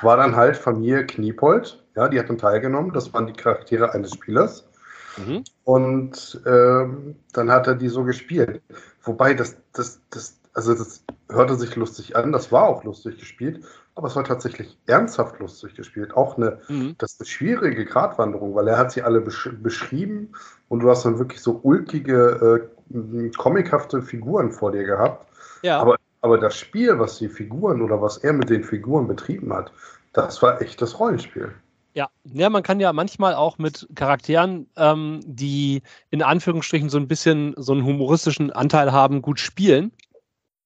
War 0.00 0.16
dann 0.16 0.36
halt 0.36 0.56
Familie 0.56 1.06
Kniepold, 1.06 1.82
ja, 1.96 2.08
die 2.08 2.18
hat 2.18 2.28
dann 2.28 2.38
teilgenommen, 2.38 2.92
das 2.92 3.12
waren 3.12 3.26
die 3.26 3.32
Charaktere 3.32 3.92
eines 3.92 4.12
Spielers. 4.12 4.68
Mhm. 5.16 5.44
Und 5.64 6.40
ähm, 6.46 7.16
dann 7.32 7.50
hat 7.50 7.66
er 7.66 7.74
die 7.74 7.88
so 7.88 8.04
gespielt. 8.04 8.62
Wobei 9.02 9.34
das, 9.34 9.56
das, 9.72 10.00
das, 10.10 10.38
also 10.54 10.74
das 10.74 11.04
hörte 11.30 11.56
sich 11.56 11.74
lustig 11.76 12.16
an, 12.16 12.32
das 12.32 12.52
war 12.52 12.64
auch 12.64 12.84
lustig 12.84 13.18
gespielt, 13.18 13.64
aber 13.94 14.08
es 14.08 14.16
war 14.16 14.24
tatsächlich 14.24 14.78
ernsthaft 14.86 15.38
lustig 15.38 15.74
gespielt. 15.74 16.14
Auch 16.14 16.36
eine, 16.36 16.60
mhm. 16.68 16.94
das 16.98 17.12
ist 17.12 17.20
eine 17.20 17.28
schwierige 17.28 17.84
Gratwanderung, 17.84 18.54
weil 18.54 18.68
er 18.68 18.78
hat 18.78 18.92
sie 18.92 19.02
alle 19.02 19.20
besch 19.20 19.50
beschrieben 19.62 20.32
und 20.68 20.80
du 20.80 20.90
hast 20.90 21.04
dann 21.04 21.18
wirklich 21.18 21.42
so 21.42 21.60
ulkige, 21.62 22.70
äh, 22.92 23.28
comichafte 23.36 24.02
Figuren 24.02 24.52
vor 24.52 24.72
dir 24.72 24.84
gehabt. 24.84 25.26
Ja. 25.62 25.80
Aber, 25.80 25.96
aber 26.20 26.38
das 26.38 26.56
Spiel, 26.56 26.98
was 26.98 27.18
die 27.18 27.28
Figuren 27.28 27.82
oder 27.82 28.00
was 28.00 28.18
er 28.18 28.32
mit 28.32 28.50
den 28.50 28.64
Figuren 28.64 29.06
betrieben 29.06 29.52
hat, 29.52 29.72
das 30.12 30.42
war 30.42 30.60
echtes 30.60 30.98
Rollenspiel. 30.98 31.52
Ja. 31.94 32.08
ja, 32.24 32.48
man 32.48 32.62
kann 32.62 32.80
ja 32.80 32.92
manchmal 32.92 33.34
auch 33.34 33.58
mit 33.58 33.86
Charakteren, 33.94 34.66
ähm, 34.76 35.20
die 35.24 35.82
in 36.10 36.22
Anführungsstrichen 36.22 36.88
so 36.88 36.98
ein 36.98 37.08
bisschen 37.08 37.54
so 37.56 37.72
einen 37.72 37.84
humoristischen 37.84 38.50
Anteil 38.50 38.92
haben, 38.92 39.20
gut 39.22 39.38
spielen. 39.38 39.92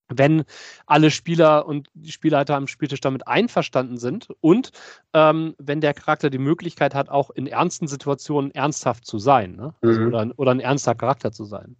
Wenn 0.08 0.44
alle 0.86 1.10
Spieler 1.10 1.66
und 1.66 1.88
die 1.94 2.12
Spielleiter 2.12 2.54
am 2.54 2.68
Spieltisch 2.68 3.00
damit 3.00 3.26
einverstanden 3.26 3.98
sind 3.98 4.28
und 4.40 4.70
ähm, 5.14 5.56
wenn 5.58 5.80
der 5.80 5.94
Charakter 5.94 6.30
die 6.30 6.38
Möglichkeit 6.38 6.94
hat, 6.94 7.08
auch 7.08 7.30
in 7.30 7.48
ernsten 7.48 7.88
Situationen 7.88 8.54
ernsthaft 8.54 9.04
zu 9.04 9.18
sein 9.18 9.56
ne? 9.56 9.74
also, 9.80 10.00
mhm. 10.00 10.06
oder, 10.06 10.30
oder 10.36 10.50
ein 10.52 10.60
ernster 10.60 10.94
Charakter 10.94 11.32
zu 11.32 11.44
sein. 11.44 11.74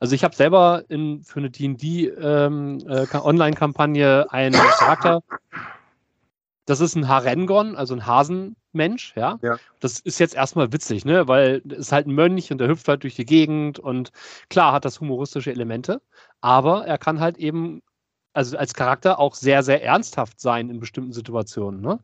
Also 0.00 0.14
ich 0.14 0.22
habe 0.22 0.34
selber 0.34 0.82
in, 0.88 1.22
für 1.22 1.38
eine 1.38 1.48
D&D 1.48 2.08
ähm, 2.08 2.78
äh, 2.88 3.06
Online-Kampagne 3.16 4.30
einen 4.30 4.52
Charakter, 4.52 5.22
das 6.64 6.80
ist 6.80 6.94
ein 6.94 7.08
Harengon, 7.08 7.76
also 7.76 7.94
ein 7.94 8.06
Hasenmensch, 8.06 9.14
ja? 9.16 9.38
ja. 9.42 9.58
Das 9.80 9.98
ist 10.00 10.20
jetzt 10.20 10.34
erstmal 10.34 10.72
witzig, 10.72 11.04
ne? 11.04 11.26
Weil 11.28 11.62
es 11.68 11.78
ist 11.78 11.92
halt 11.92 12.06
ein 12.06 12.14
Mönch 12.14 12.52
und 12.52 12.58
der 12.58 12.68
hüpft 12.68 12.88
halt 12.88 13.02
durch 13.02 13.16
die 13.16 13.24
Gegend 13.24 13.78
und 13.78 14.12
klar 14.48 14.72
hat 14.72 14.84
das 14.84 15.00
humoristische 15.00 15.50
Elemente, 15.50 16.00
aber 16.40 16.86
er 16.86 16.98
kann 16.98 17.20
halt 17.20 17.36
eben, 17.38 17.82
also 18.32 18.56
als 18.56 18.74
Charakter 18.74 19.18
auch 19.18 19.34
sehr, 19.34 19.62
sehr 19.62 19.82
ernsthaft 19.82 20.40
sein 20.40 20.70
in 20.70 20.80
bestimmten 20.80 21.12
Situationen, 21.12 21.80
ne? 21.80 21.98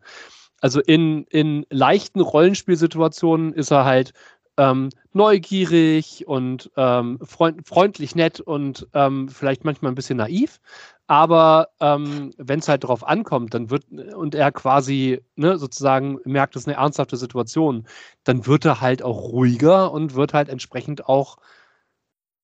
Also 0.61 0.81
in, 0.81 1.25
in 1.27 1.65
leichten 1.71 2.21
Rollenspielsituationen 2.21 3.53
ist 3.53 3.71
er 3.71 3.85
halt 3.85 4.13
ähm, 4.59 4.91
neugierig 5.13 6.27
und 6.27 6.71
ähm, 6.77 7.19
freund, 7.23 7.67
freundlich 7.67 8.15
nett 8.15 8.41
und 8.41 8.87
ähm, 8.93 9.29
vielleicht 9.29 9.65
manchmal 9.65 9.93
ein 9.93 9.95
bisschen 9.95 10.19
naiv. 10.19 10.61
Aber 11.07 11.71
ähm, 11.81 12.33
wenn 12.37 12.59
es 12.59 12.69
halt 12.69 12.85
darauf 12.85 13.07
ankommt, 13.07 13.55
dann 13.55 13.71
wird 13.71 13.91
und 13.91 14.35
er 14.35 14.53
quasi 14.53 15.23
ne, 15.37 15.57
sozusagen 15.57 16.19
merkt, 16.25 16.55
es 16.55 16.63
ist 16.63 16.69
eine 16.69 16.77
ernsthafte 16.77 17.17
Situation, 17.17 17.87
dann 18.25 18.47
wird 18.47 18.67
er 18.67 18.83
halt 18.83 19.03
auch 19.03 19.33
ruhiger 19.33 19.91
und 19.91 20.15
wird 20.15 20.35
halt 20.35 20.51
entsprechend 20.51 21.07
auch, 21.07 21.39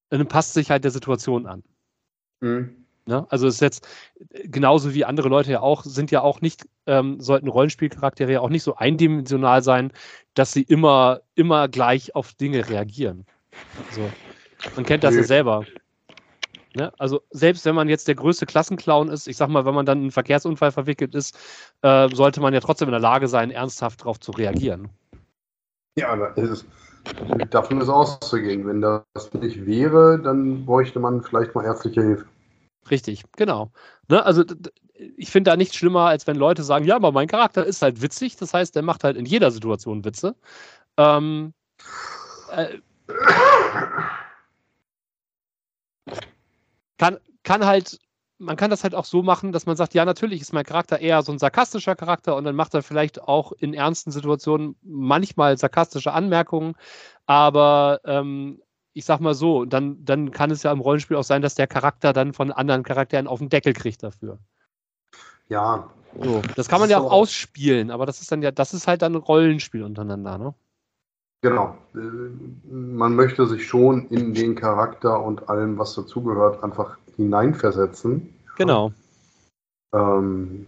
dann 0.08 0.26
passt 0.28 0.54
sich 0.54 0.70
halt 0.70 0.84
der 0.84 0.92
Situation 0.92 1.46
an. 1.46 1.62
Mhm. 2.40 2.83
Ne? 3.06 3.26
Also 3.28 3.46
ist 3.46 3.60
jetzt 3.60 3.86
genauso 4.44 4.94
wie 4.94 5.04
andere 5.04 5.28
Leute 5.28 5.52
ja 5.52 5.60
auch, 5.60 5.84
sind 5.84 6.10
ja 6.10 6.22
auch 6.22 6.40
nicht, 6.40 6.66
ähm, 6.86 7.20
sollten 7.20 7.48
Rollenspielcharaktere 7.48 8.32
ja 8.32 8.40
auch 8.40 8.48
nicht 8.48 8.62
so 8.62 8.76
eindimensional 8.76 9.62
sein, 9.62 9.92
dass 10.34 10.52
sie 10.52 10.62
immer, 10.62 11.20
immer 11.34 11.68
gleich 11.68 12.14
auf 12.14 12.32
Dinge 12.32 12.68
reagieren. 12.68 13.26
Also, 13.88 14.10
man 14.76 14.84
kennt 14.84 15.04
das 15.04 15.14
ja 15.14 15.22
selber. 15.22 15.64
Ne? 16.74 16.92
Also 16.98 17.22
selbst 17.30 17.64
wenn 17.66 17.74
man 17.74 17.88
jetzt 17.88 18.08
der 18.08 18.16
größte 18.16 18.46
Klassenclown 18.46 19.08
ist, 19.08 19.28
ich 19.28 19.36
sag 19.36 19.48
mal, 19.48 19.64
wenn 19.64 19.74
man 19.74 19.86
dann 19.86 19.98
in 19.98 20.04
einen 20.04 20.10
Verkehrsunfall 20.10 20.72
verwickelt 20.72 21.14
ist, 21.14 21.38
äh, 21.82 22.08
sollte 22.12 22.40
man 22.40 22.52
ja 22.52 22.60
trotzdem 22.60 22.88
in 22.88 22.92
der 22.92 23.00
Lage 23.00 23.28
sein, 23.28 23.50
ernsthaft 23.50 24.00
darauf 24.00 24.18
zu 24.18 24.32
reagieren. 24.32 24.88
Ja, 25.96 26.14
ist, 26.34 26.66
davon 27.50 27.80
ist 27.80 27.88
auszugehen. 27.88 28.66
Wenn 28.66 28.80
das 28.80 29.32
nicht 29.34 29.64
wäre, 29.66 30.18
dann 30.18 30.66
bräuchte 30.66 30.98
man 30.98 31.22
vielleicht 31.22 31.54
mal 31.54 31.64
ärztliche 31.64 32.02
Hilfe. 32.02 32.24
Richtig, 32.90 33.22
genau. 33.36 33.70
Ne? 34.08 34.24
Also 34.24 34.44
ich 35.16 35.30
finde 35.30 35.50
da 35.50 35.56
nichts 35.56 35.76
schlimmer, 35.76 36.06
als 36.06 36.26
wenn 36.26 36.36
Leute 36.36 36.62
sagen, 36.62 36.84
ja, 36.84 36.96
aber 36.96 37.12
mein 37.12 37.26
Charakter 37.26 37.64
ist 37.64 37.82
halt 37.82 38.02
witzig, 38.02 38.36
das 38.36 38.54
heißt, 38.54 38.74
der 38.74 38.82
macht 38.82 39.04
halt 39.04 39.16
in 39.16 39.26
jeder 39.26 39.50
Situation 39.50 40.04
Witze. 40.04 40.36
Ähm, 40.96 41.52
äh, 42.52 42.78
kann, 46.98 47.18
kann 47.42 47.66
halt, 47.66 47.98
man 48.38 48.56
kann 48.56 48.70
das 48.70 48.84
halt 48.84 48.94
auch 48.94 49.04
so 49.04 49.22
machen, 49.22 49.52
dass 49.52 49.66
man 49.66 49.76
sagt, 49.76 49.94
ja, 49.94 50.04
natürlich 50.04 50.40
ist 50.40 50.52
mein 50.52 50.64
Charakter 50.64 51.00
eher 51.00 51.22
so 51.22 51.32
ein 51.32 51.38
sarkastischer 51.38 51.96
Charakter 51.96 52.36
und 52.36 52.44
dann 52.44 52.56
macht 52.56 52.74
er 52.74 52.82
vielleicht 52.82 53.22
auch 53.22 53.52
in 53.52 53.74
ernsten 53.74 54.10
Situationen 54.10 54.76
manchmal 54.82 55.58
sarkastische 55.58 56.12
Anmerkungen, 56.12 56.74
aber 57.26 58.00
ähm, 58.04 58.62
ich 58.94 59.04
sag 59.04 59.20
mal 59.20 59.34
so, 59.34 59.64
dann, 59.64 60.04
dann 60.04 60.30
kann 60.30 60.50
es 60.50 60.62
ja 60.62 60.72
im 60.72 60.80
Rollenspiel 60.80 61.16
auch 61.16 61.24
sein, 61.24 61.42
dass 61.42 61.56
der 61.56 61.66
Charakter 61.66 62.12
dann 62.12 62.32
von 62.32 62.52
anderen 62.52 62.84
Charakteren 62.84 63.26
auf 63.26 63.40
den 63.40 63.48
Deckel 63.48 63.72
kriegt 63.72 64.02
dafür. 64.02 64.38
Ja. 65.48 65.90
So, 66.22 66.42
das 66.54 66.68
kann 66.68 66.80
man 66.80 66.88
ja 66.88 67.00
auch 67.00 67.10
ausspielen, 67.10 67.90
aber 67.90 68.06
das 68.06 68.20
ist 68.20 68.30
dann 68.30 68.40
ja, 68.40 68.52
das 68.52 68.72
ist 68.72 68.86
halt 68.86 69.02
dann 69.02 69.14
ein 69.14 69.22
Rollenspiel 69.22 69.82
untereinander, 69.82 70.38
ne? 70.38 70.54
Genau. 71.42 71.76
Äh, 71.94 71.98
man 72.70 73.16
möchte 73.16 73.46
sich 73.46 73.66
schon 73.66 74.06
in 74.08 74.32
den 74.32 74.54
Charakter 74.54 75.20
und 75.20 75.48
allem, 75.48 75.76
was 75.76 75.94
dazugehört, 75.94 76.62
einfach 76.62 76.96
hineinversetzen. 77.16 78.32
Genau. 78.56 78.92
Ähm, 79.92 80.66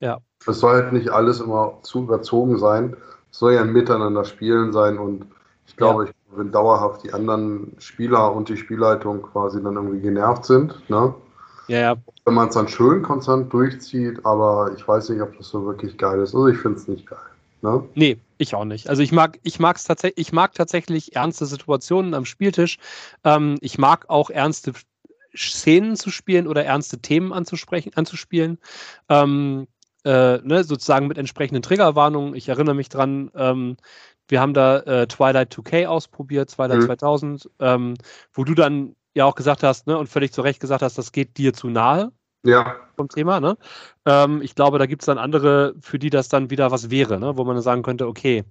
ja. 0.00 0.18
Es 0.46 0.60
soll 0.60 0.82
halt 0.82 0.92
nicht 0.92 1.08
alles 1.08 1.40
immer 1.40 1.78
zu 1.82 2.02
überzogen 2.02 2.58
sein. 2.58 2.96
Es 3.30 3.38
soll 3.38 3.54
ja 3.54 3.62
ein 3.62 3.72
Miteinander 3.72 4.24
spielen 4.24 4.72
sein 4.72 4.98
und 4.98 5.24
ich 5.66 5.76
glaube, 5.76 6.04
ja. 6.04 6.10
ich, 6.10 6.16
wenn 6.38 6.52
dauerhaft 6.52 7.04
die 7.04 7.12
anderen 7.12 7.74
Spieler 7.78 8.32
und 8.32 8.48
die 8.48 8.56
Spielleitung 8.56 9.22
quasi 9.22 9.62
dann 9.62 9.74
irgendwie 9.74 10.00
genervt 10.00 10.44
sind, 10.44 10.88
ne? 10.88 11.14
Ja, 11.68 11.78
ja. 11.78 11.96
Wenn 12.24 12.34
man 12.34 12.48
es 12.48 12.54
dann 12.54 12.68
schön 12.68 13.02
konstant 13.02 13.52
durchzieht, 13.52 14.24
aber 14.24 14.72
ich 14.74 14.86
weiß 14.88 15.10
nicht, 15.10 15.20
ob 15.20 15.36
das 15.36 15.48
so 15.48 15.66
wirklich 15.66 15.98
geil 15.98 16.18
ist. 16.20 16.34
Also 16.34 16.48
ich 16.48 16.58
finde 16.58 16.78
es 16.78 16.88
nicht 16.88 17.06
geil. 17.06 17.18
Ne? 17.60 17.84
Nee, 17.94 18.18
ich 18.38 18.54
auch 18.54 18.64
nicht. 18.64 18.88
Also 18.88 19.02
ich 19.02 19.12
mag, 19.12 19.38
ich 19.42 19.58
mag's 19.58 19.84
tatsächlich, 19.84 20.28
ich 20.28 20.32
mag 20.32 20.54
tatsächlich 20.54 21.14
ernste 21.14 21.44
Situationen 21.44 22.14
am 22.14 22.24
Spieltisch. 22.24 22.78
Ähm, 23.24 23.58
ich 23.60 23.78
mag 23.78 24.08
auch 24.08 24.30
ernste 24.30 24.72
Szenen 25.36 25.96
zu 25.96 26.10
spielen 26.10 26.46
oder 26.46 26.64
ernste 26.64 26.98
Themen 26.98 27.32
anzusprechen, 27.32 27.92
anzuspielen. 27.94 28.58
Ähm, 29.08 29.66
äh, 30.04 30.38
ne, 30.38 30.64
sozusagen 30.64 31.06
mit 31.06 31.18
entsprechenden 31.18 31.62
Triggerwarnungen. 31.62 32.34
Ich 32.34 32.48
erinnere 32.48 32.74
mich 32.74 32.88
dran, 32.88 33.30
ähm, 33.34 33.76
wir 34.28 34.40
haben 34.40 34.54
da 34.54 34.78
äh, 34.80 35.06
Twilight 35.06 35.52
2K 35.52 35.86
ausprobiert, 35.86 36.50
Twilight 36.50 36.80
mhm. 36.80 36.86
2000, 36.86 37.50
ähm, 37.60 37.94
wo 38.32 38.44
du 38.44 38.54
dann 38.54 38.94
ja 39.14 39.24
auch 39.24 39.34
gesagt 39.34 39.62
hast, 39.62 39.86
ne, 39.86 39.98
und 39.98 40.08
völlig 40.08 40.32
zu 40.32 40.42
Recht 40.42 40.60
gesagt 40.60 40.82
hast, 40.82 40.98
das 40.98 41.12
geht 41.12 41.36
dir 41.38 41.52
zu 41.52 41.68
nahe. 41.68 42.12
Ja. 42.44 42.76
Vom 42.96 43.08
Thema, 43.08 43.40
ne? 43.40 43.56
Ähm, 44.06 44.42
ich 44.42 44.54
glaube, 44.54 44.78
da 44.78 44.86
gibt 44.86 45.02
es 45.02 45.06
dann 45.06 45.18
andere, 45.18 45.74
für 45.80 45.98
die 45.98 46.10
das 46.10 46.28
dann 46.28 46.50
wieder 46.50 46.70
was 46.70 46.90
wäre, 46.90 47.18
ne? 47.18 47.36
Wo 47.36 47.44
man 47.44 47.60
sagen 47.60 47.82
könnte, 47.82 48.06
okay. 48.06 48.44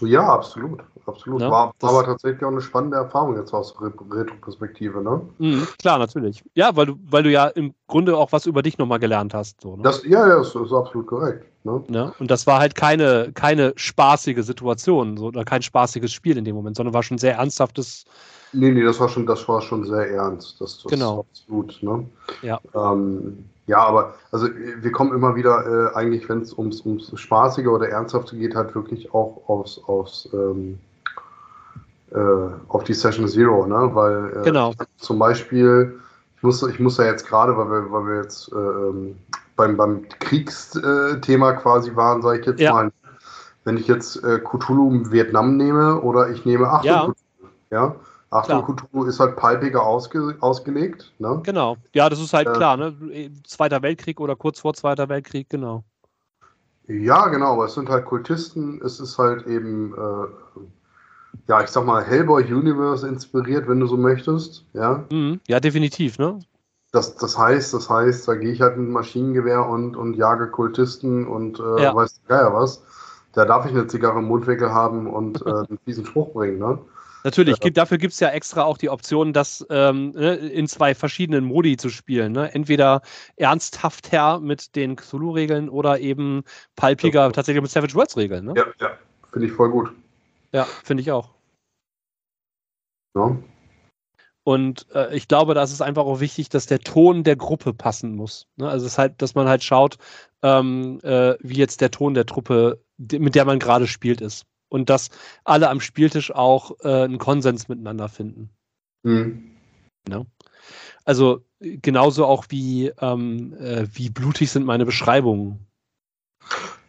Ja, 0.00 0.28
absolut. 0.28 0.80
Absolut. 1.06 1.40
Ja, 1.40 1.50
War 1.50 1.74
aber 1.80 2.04
tatsächlich 2.04 2.44
auch 2.44 2.50
eine 2.50 2.60
spannende 2.60 2.98
Erfahrung 2.98 3.36
jetzt 3.36 3.52
aus 3.54 3.74
Retro-Perspektive, 3.80 5.02
ne? 5.02 5.22
Mhm, 5.38 5.66
klar, 5.78 5.98
natürlich. 5.98 6.44
Ja, 6.54 6.76
weil 6.76 6.86
du, 6.86 6.98
weil 7.08 7.22
du 7.22 7.30
ja 7.30 7.46
im 7.46 7.74
Grunde 7.86 8.16
auch 8.16 8.30
was 8.32 8.44
über 8.44 8.62
dich 8.62 8.76
nochmal 8.76 8.98
gelernt 8.98 9.32
hast. 9.32 9.60
So, 9.62 9.76
ne? 9.76 9.82
das, 9.82 10.04
ja, 10.04 10.28
ja, 10.28 10.36
das 10.36 10.54
ist 10.54 10.72
absolut 10.72 11.06
korrekt. 11.06 11.46
Ne? 11.64 11.82
Ja, 11.90 12.12
und 12.18 12.30
das 12.30 12.46
war 12.46 12.60
halt 12.60 12.74
keine, 12.74 13.32
keine 13.34 13.72
spaßige 13.76 14.42
Situation 14.44 15.16
so, 15.16 15.26
oder 15.26 15.44
kein 15.44 15.62
spaßiges 15.62 16.12
Spiel 16.12 16.36
in 16.36 16.44
dem 16.44 16.54
Moment, 16.54 16.76
sondern 16.76 16.94
war 16.94 17.02
schon 17.02 17.18
sehr 17.18 17.36
ernsthaftes 17.36 18.04
Nee, 18.52 18.70
nee, 18.70 18.82
das 18.82 18.98
war 18.98 19.08
schon, 19.08 19.26
das 19.26 19.46
war 19.48 19.60
schon 19.60 19.84
sehr 19.84 20.10
ernst. 20.10 20.60
Das, 20.60 20.82
das 20.82 20.90
genau. 20.90 21.26
absolut, 21.30 21.82
ne? 21.82 22.06
Ja. 22.42 22.60
Ähm, 22.74 23.44
ja, 23.66 23.78
aber 23.78 24.14
also 24.32 24.48
wir 24.48 24.92
kommen 24.92 25.12
immer 25.12 25.36
wieder, 25.36 25.90
äh, 25.92 25.94
eigentlich, 25.94 26.28
wenn 26.28 26.40
es 26.40 26.56
ums, 26.56 26.80
ums 26.86 27.12
Spaßige 27.14 27.66
oder 27.66 27.88
Ernsthafte 27.88 28.36
geht, 28.36 28.54
halt 28.54 28.74
wirklich 28.74 29.12
auch 29.12 29.42
aus, 29.46 29.80
aus 29.86 30.28
ähm, 30.32 30.78
äh, 32.10 32.18
auf 32.68 32.84
die 32.84 32.94
Session 32.94 33.28
Zero, 33.28 33.66
ne? 33.66 33.90
Weil 33.92 34.38
äh, 34.38 34.44
genau. 34.44 34.72
zum 34.96 35.18
Beispiel, 35.18 36.00
ich 36.36 36.42
muss, 36.42 36.62
ich 36.62 36.80
muss 36.80 36.96
ja 36.96 37.04
jetzt 37.04 37.26
gerade, 37.26 37.54
weil 37.54 37.70
wir, 37.70 37.92
weil 37.92 38.06
wir 38.06 38.22
jetzt 38.22 38.50
äh, 38.50 38.56
ähm, 38.56 39.16
beim, 39.58 39.76
beim 39.76 40.08
Kriegsthema 40.20 41.52
quasi 41.54 41.94
waren, 41.94 42.22
sage 42.22 42.40
ich 42.40 42.46
jetzt 42.46 42.60
ja. 42.60 42.72
mal, 42.72 42.92
wenn 43.64 43.76
ich 43.76 43.86
jetzt 43.88 44.24
äh, 44.24 44.38
Cthulhu 44.38 45.10
Vietnam 45.10 45.58
nehme 45.58 46.00
oder 46.00 46.30
ich 46.30 46.46
nehme 46.46 46.68
Achtung 46.68 46.88
ja. 46.88 47.00
Cthulhu, 47.00 47.50
ja, 47.70 47.96
Achtung, 48.30 48.62
Cthulhu 48.62 49.04
ist 49.04 49.20
halt 49.20 49.36
palpiger 49.36 49.82
ausge 49.82 50.36
ausgelegt. 50.40 51.12
Ne? 51.18 51.40
Genau. 51.42 51.76
Ja, 51.92 52.08
das 52.08 52.20
ist 52.20 52.32
halt 52.32 52.46
äh, 52.46 52.52
klar, 52.52 52.76
ne? 52.76 52.94
Zweiter 53.44 53.82
Weltkrieg 53.82 54.20
oder 54.20 54.36
kurz 54.36 54.60
vor 54.60 54.74
Zweiter 54.74 55.08
Weltkrieg, 55.08 55.50
genau. 55.50 55.82
Ja, 56.86 57.28
genau, 57.28 57.54
aber 57.54 57.66
es 57.66 57.74
sind 57.74 57.88
halt 57.90 58.06
Kultisten, 58.06 58.80
es 58.82 59.00
ist 59.00 59.18
halt 59.18 59.46
eben, 59.46 59.92
äh, 59.92 60.60
ja, 61.48 61.62
ich 61.62 61.68
sag 61.68 61.84
mal, 61.84 62.02
Hellboy 62.02 62.44
Universe 62.44 63.06
inspiriert, 63.06 63.68
wenn 63.68 63.80
du 63.80 63.86
so 63.86 63.96
möchtest. 63.96 64.64
Ja, 64.72 65.04
mhm. 65.10 65.40
ja 65.48 65.58
definitiv, 65.60 66.18
ne? 66.18 66.38
Das, 66.90 67.16
das 67.16 67.36
heißt, 67.36 67.74
das 67.74 67.90
heißt, 67.90 68.26
da 68.28 68.34
gehe 68.34 68.50
ich 68.50 68.62
halt 68.62 68.78
mit 68.78 68.88
Maschinengewehr 68.88 69.66
und, 69.66 69.96
und 69.96 70.14
jage 70.14 70.50
Kultisten 70.50 71.26
und 71.26 71.60
äh, 71.60 71.82
ja. 71.82 71.94
weiß 71.94 72.20
ja 72.28 72.52
was. 72.52 72.82
Da 73.32 73.44
darf 73.44 73.66
ich 73.66 73.72
eine 73.72 73.86
Zigarre 73.86 74.20
im 74.20 74.24
Mundwinkel 74.24 74.72
haben 74.72 75.06
und 75.06 75.44
äh, 75.44 75.50
einen 75.68 75.78
fiesen 75.84 76.06
Spruch 76.06 76.32
bringen, 76.32 76.58
ne? 76.58 76.78
Natürlich, 77.24 77.56
ja. 77.62 77.70
dafür 77.70 77.98
gibt 77.98 78.12
es 78.12 78.20
ja 78.20 78.28
extra 78.28 78.62
auch 78.62 78.78
die 78.78 78.88
Option, 78.88 79.32
das 79.32 79.66
ähm, 79.70 80.12
ne, 80.12 80.36
in 80.36 80.68
zwei 80.68 80.94
verschiedenen 80.94 81.44
Modi 81.44 81.76
zu 81.76 81.88
spielen. 81.88 82.32
Ne? 82.32 82.54
Entweder 82.54 83.02
ernsthafter 83.36 84.38
mit 84.38 84.76
den 84.76 84.96
Cthulhu-Regeln 84.96 85.68
oder 85.68 85.98
eben 85.98 86.44
palpiger 86.76 87.22
ja. 87.22 87.30
tatsächlich 87.30 87.60
mit 87.60 87.70
Savage 87.70 87.94
Worlds-Regeln. 87.94 88.44
Ne? 88.46 88.54
Ja, 88.56 88.66
ja, 88.80 88.90
finde 89.32 89.48
ich 89.48 89.52
voll 89.52 89.70
gut. 89.70 89.92
Ja, 90.52 90.64
finde 90.84 91.02
ich 91.02 91.10
auch. 91.10 91.30
Ja. 93.16 93.36
Und 94.48 94.86
äh, 94.94 95.14
ich 95.14 95.28
glaube, 95.28 95.52
da 95.52 95.62
ist 95.62 95.74
es 95.74 95.82
einfach 95.82 96.06
auch 96.06 96.20
wichtig, 96.20 96.48
dass 96.48 96.64
der 96.64 96.80
Ton 96.80 97.22
der 97.22 97.36
Gruppe 97.36 97.74
passen 97.74 98.16
muss. 98.16 98.46
Ne? 98.56 98.66
Also 98.66 98.86
es 98.86 98.96
halt, 98.96 99.20
dass 99.20 99.34
man 99.34 99.46
halt 99.46 99.62
schaut, 99.62 99.98
ähm, 100.40 101.00
äh, 101.02 101.34
wie 101.40 101.58
jetzt 101.58 101.82
der 101.82 101.90
Ton 101.90 102.14
der 102.14 102.24
Truppe, 102.24 102.82
mit 102.96 103.34
der 103.34 103.44
man 103.44 103.58
gerade 103.58 103.86
spielt, 103.86 104.22
ist 104.22 104.46
und 104.70 104.88
dass 104.88 105.10
alle 105.44 105.68
am 105.68 105.82
Spieltisch 105.82 106.34
auch 106.34 106.70
äh, 106.80 107.02
einen 107.02 107.18
Konsens 107.18 107.68
miteinander 107.68 108.08
finden. 108.08 108.48
Mhm. 109.02 109.50
Ja. 110.08 110.24
Also 111.04 111.44
genauso 111.60 112.24
auch 112.24 112.46
wie, 112.48 112.90
ähm, 113.02 113.52
äh, 113.60 113.86
wie 113.92 114.08
blutig 114.08 114.50
sind 114.50 114.64
meine 114.64 114.86
Beschreibungen. 114.86 115.66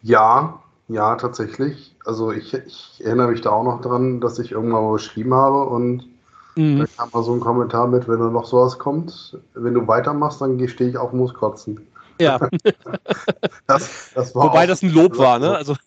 Ja, 0.00 0.62
ja, 0.88 1.14
tatsächlich. 1.16 1.94
Also 2.06 2.32
ich, 2.32 2.54
ich, 2.54 3.02
erinnere 3.04 3.32
mich 3.32 3.42
da 3.42 3.50
auch 3.50 3.64
noch 3.64 3.82
dran, 3.82 4.22
dass 4.22 4.38
ich 4.38 4.52
irgendwann 4.52 4.82
mal 4.82 4.92
geschrieben 4.94 5.34
habe 5.34 5.64
und 5.64 6.09
mhm. 6.56 6.78
da 6.78 6.86
kam 6.96 7.10
mal 7.12 7.22
so 7.22 7.34
ein 7.34 7.40
Kommentar 7.40 7.86
mit, 7.86 8.08
wenn 8.08 8.18
da 8.18 8.30
noch 8.30 8.46
sowas 8.46 8.78
kommt, 8.78 9.38
wenn 9.54 9.74
du 9.74 9.86
weitermachst, 9.86 10.40
dann 10.40 10.68
stehe 10.68 10.90
ich 10.90 10.98
auf 10.98 11.12
muss 11.12 11.34
kotzen. 11.34 11.86
Ja. 12.20 12.38
das, 13.66 14.10
das 14.14 14.34
Wobei 14.34 14.66
das 14.66 14.82
ein 14.82 14.92
Lob 14.92 15.18
war, 15.18 15.38
ne? 15.38 15.56
Also. 15.56 15.76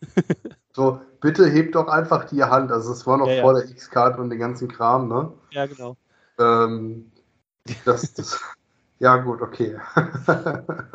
So, 0.76 1.00
bitte 1.22 1.48
hebt 1.48 1.76
doch 1.76 1.88
einfach 1.88 2.24
die 2.26 2.44
Hand. 2.44 2.72
Also 2.72 2.94
es 2.94 3.06
war 3.06 3.18
noch 3.18 3.28
ja, 3.28 3.44
vor 3.44 3.54
ja. 3.54 3.62
der 3.62 3.70
X-Card 3.70 4.18
und 4.18 4.32
den 4.32 4.40
ganzen 4.40 4.68
Kram, 4.68 5.08
ne? 5.08 5.32
Ja, 5.52 5.68
genau. 5.68 5.96
Ähm, 6.40 7.12
das, 7.86 8.12
das, 8.16 8.42
ja, 9.00 9.18
gut, 9.18 9.40
okay. 9.44 9.78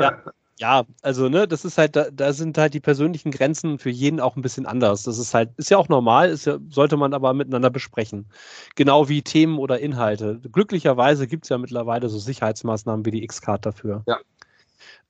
ja. 0.01 0.19
Ja, 0.59 0.85
also 1.03 1.29
ne, 1.29 1.47
das 1.47 1.65
ist 1.65 1.79
halt, 1.79 1.95
da, 1.95 2.11
da, 2.11 2.33
sind 2.33 2.59
halt 2.59 2.75
die 2.75 2.81
persönlichen 2.81 3.31
Grenzen 3.31 3.79
für 3.79 3.91
jeden 3.91 4.19
auch 4.19 4.35
ein 4.35 4.43
bisschen 4.43 4.67
anders. 4.67 5.05
Das 5.05 5.19
ist 5.19 5.33
halt, 5.33 5.51
ist 5.57 5.71
ja 5.71 5.79
auch 5.79 5.89
normal, 5.89 6.31
ist 6.31 6.47
ja, 6.47 6.59
sollte 6.69 6.97
man 6.97 7.15
aber 7.15 7.33
miteinander 7.33 7.71
besprechen. 7.71 8.29
Genau 8.75 9.09
wie 9.09 9.23
Themen 9.23 9.59
oder 9.59 9.79
Inhalte. 9.79 10.41
Glücklicherweise 10.51 11.29
gibt 11.29 11.45
es 11.45 11.49
ja 11.49 11.59
mittlerweile 11.59 12.09
so 12.09 12.19
Sicherheitsmaßnahmen 12.19 13.07
wie 13.07 13.13
die 13.13 13.23
X-Card 13.23 13.67
dafür. 13.67 14.03
Ja. 14.07 14.19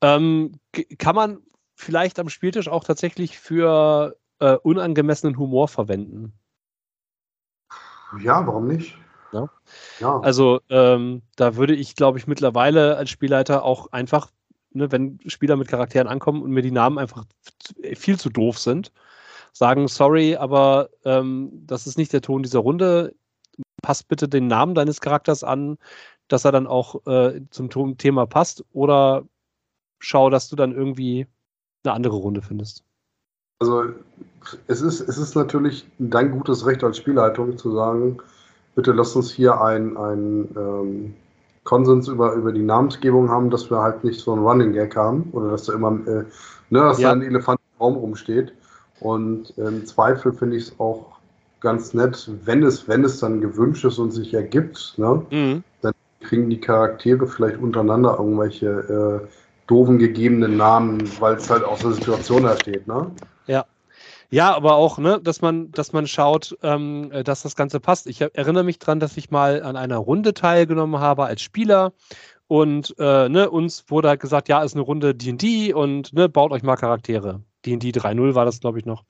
Ähm, 0.02 0.52
kann 0.98 1.16
man 1.16 1.38
vielleicht 1.74 2.18
am 2.18 2.28
Spieltisch 2.28 2.68
auch 2.68 2.84
tatsächlich 2.84 3.38
für 3.38 4.16
äh, 4.40 4.54
unangemessenen 4.54 5.38
Humor 5.38 5.68
verwenden. 5.68 6.32
Ja, 8.20 8.46
warum 8.46 8.66
nicht? 8.66 8.96
Ja. 9.32 9.48
ja. 10.00 10.20
Also 10.20 10.60
ähm, 10.70 11.22
da 11.36 11.56
würde 11.56 11.74
ich, 11.74 11.94
glaube 11.94 12.18
ich, 12.18 12.26
mittlerweile 12.26 12.96
als 12.96 13.10
Spielleiter 13.10 13.62
auch 13.62 13.92
einfach, 13.92 14.30
ne, 14.78 14.90
wenn 14.90 15.18
Spieler 15.26 15.56
mit 15.56 15.68
Charakteren 15.68 16.08
ankommen 16.08 16.42
und 16.42 16.50
mir 16.50 16.62
die 16.62 16.70
Namen 16.70 16.98
einfach 16.98 17.24
viel 17.94 18.18
zu 18.18 18.30
doof 18.30 18.58
sind, 18.58 18.92
sagen, 19.52 19.88
sorry, 19.88 20.36
aber 20.36 20.88
ähm, 21.04 21.50
das 21.66 21.86
ist 21.86 21.98
nicht 21.98 22.12
der 22.12 22.22
Ton 22.22 22.42
dieser 22.42 22.60
Runde. 22.60 23.14
Pass 23.82 24.02
bitte 24.02 24.28
den 24.28 24.46
Namen 24.46 24.74
deines 24.74 25.00
Charakters 25.00 25.44
an, 25.44 25.78
dass 26.28 26.44
er 26.44 26.52
dann 26.52 26.66
auch 26.66 27.06
äh, 27.06 27.40
zum 27.50 27.98
Thema 27.98 28.26
passt 28.26 28.64
oder 28.72 29.24
schau, 29.98 30.30
dass 30.30 30.48
du 30.48 30.56
dann 30.56 30.72
irgendwie 30.72 31.26
eine 31.84 31.94
andere 31.94 32.16
Runde 32.16 32.42
findest. 32.42 32.84
Also 33.60 33.84
es 34.68 34.80
ist, 34.82 35.00
es 35.00 35.18
ist 35.18 35.34
natürlich 35.34 35.86
dein 35.98 36.30
gutes 36.30 36.64
Recht 36.64 36.84
als 36.84 36.96
Spielleitung 36.98 37.58
zu 37.58 37.72
sagen, 37.72 38.18
bitte 38.74 38.92
lass 38.92 39.16
uns 39.16 39.32
hier 39.32 39.60
ein, 39.60 39.96
ein 39.96 40.48
ähm, 40.56 41.14
Konsens 41.68 42.08
über, 42.08 42.32
über 42.32 42.50
die 42.50 42.62
Namensgebung 42.62 43.28
haben, 43.28 43.50
dass 43.50 43.70
wir 43.70 43.82
halt 43.82 44.02
nicht 44.02 44.18
so 44.20 44.32
ein 44.32 44.38
Running 44.38 44.72
Gag 44.72 44.96
haben 44.96 45.28
oder 45.32 45.50
dass 45.50 45.64
da 45.64 45.74
immer 45.74 45.90
äh, 46.06 46.24
ne, 46.70 46.80
dass 46.80 46.98
ja. 46.98 47.08
da 47.08 47.16
ein 47.16 47.22
Elefant 47.22 47.60
im 47.60 47.84
Raum 47.84 47.96
rumsteht. 47.96 48.54
Und 49.00 49.52
im 49.58 49.84
Zweifel 49.84 50.32
finde 50.32 50.56
ich 50.56 50.68
es 50.68 50.80
auch 50.80 51.18
ganz 51.60 51.92
nett, 51.92 52.30
wenn 52.46 52.62
es, 52.62 52.88
wenn 52.88 53.04
es 53.04 53.20
dann 53.20 53.42
gewünscht 53.42 53.84
ist 53.84 53.98
und 53.98 54.12
sich 54.12 54.32
ergibt, 54.32 54.94
ne, 54.96 55.22
mhm. 55.30 55.62
dann 55.82 55.92
kriegen 56.20 56.48
die 56.48 56.58
Charaktere 56.58 57.26
vielleicht 57.26 57.58
untereinander 57.58 58.16
irgendwelche 58.18 58.66
äh, 59.24 59.28
doofen 59.66 59.98
gegebenen 59.98 60.56
Namen, 60.56 61.02
weil 61.20 61.34
es 61.34 61.50
halt 61.50 61.64
aus 61.64 61.80
der 61.80 61.92
Situation 61.92 62.44
da 62.44 62.56
steht, 62.56 62.88
ne? 62.88 63.10
Ja. 63.46 63.66
Ja, 64.30 64.54
aber 64.54 64.74
auch, 64.74 64.98
ne, 64.98 65.20
dass 65.22 65.40
man, 65.40 65.72
dass 65.72 65.92
man 65.92 66.06
schaut, 66.06 66.56
ähm, 66.62 67.10
äh, 67.12 67.24
dass 67.24 67.42
das 67.42 67.56
Ganze 67.56 67.80
passt. 67.80 68.06
Ich 68.06 68.20
erinnere 68.20 68.64
mich 68.64 68.78
dran, 68.78 69.00
dass 69.00 69.16
ich 69.16 69.30
mal 69.30 69.62
an 69.62 69.76
einer 69.76 69.96
Runde 69.96 70.34
teilgenommen 70.34 71.00
habe 71.00 71.24
als 71.24 71.40
Spieler 71.40 71.92
und 72.46 72.94
äh, 72.98 73.28
ne, 73.28 73.50
uns 73.50 73.84
wurde 73.88 74.08
halt 74.08 74.20
gesagt, 74.20 74.48
ja, 74.48 74.62
ist 74.62 74.74
eine 74.74 74.82
Runde 74.82 75.14
D&D 75.14 75.72
und 75.72 76.12
ne, 76.12 76.28
baut 76.28 76.50
euch 76.50 76.62
mal 76.62 76.76
Charaktere. 76.76 77.42
D&D 77.66 77.90
3.0 77.90 78.34
war 78.34 78.44
das, 78.44 78.60
glaube 78.60 78.78
ich, 78.78 78.86
noch. 78.86 79.04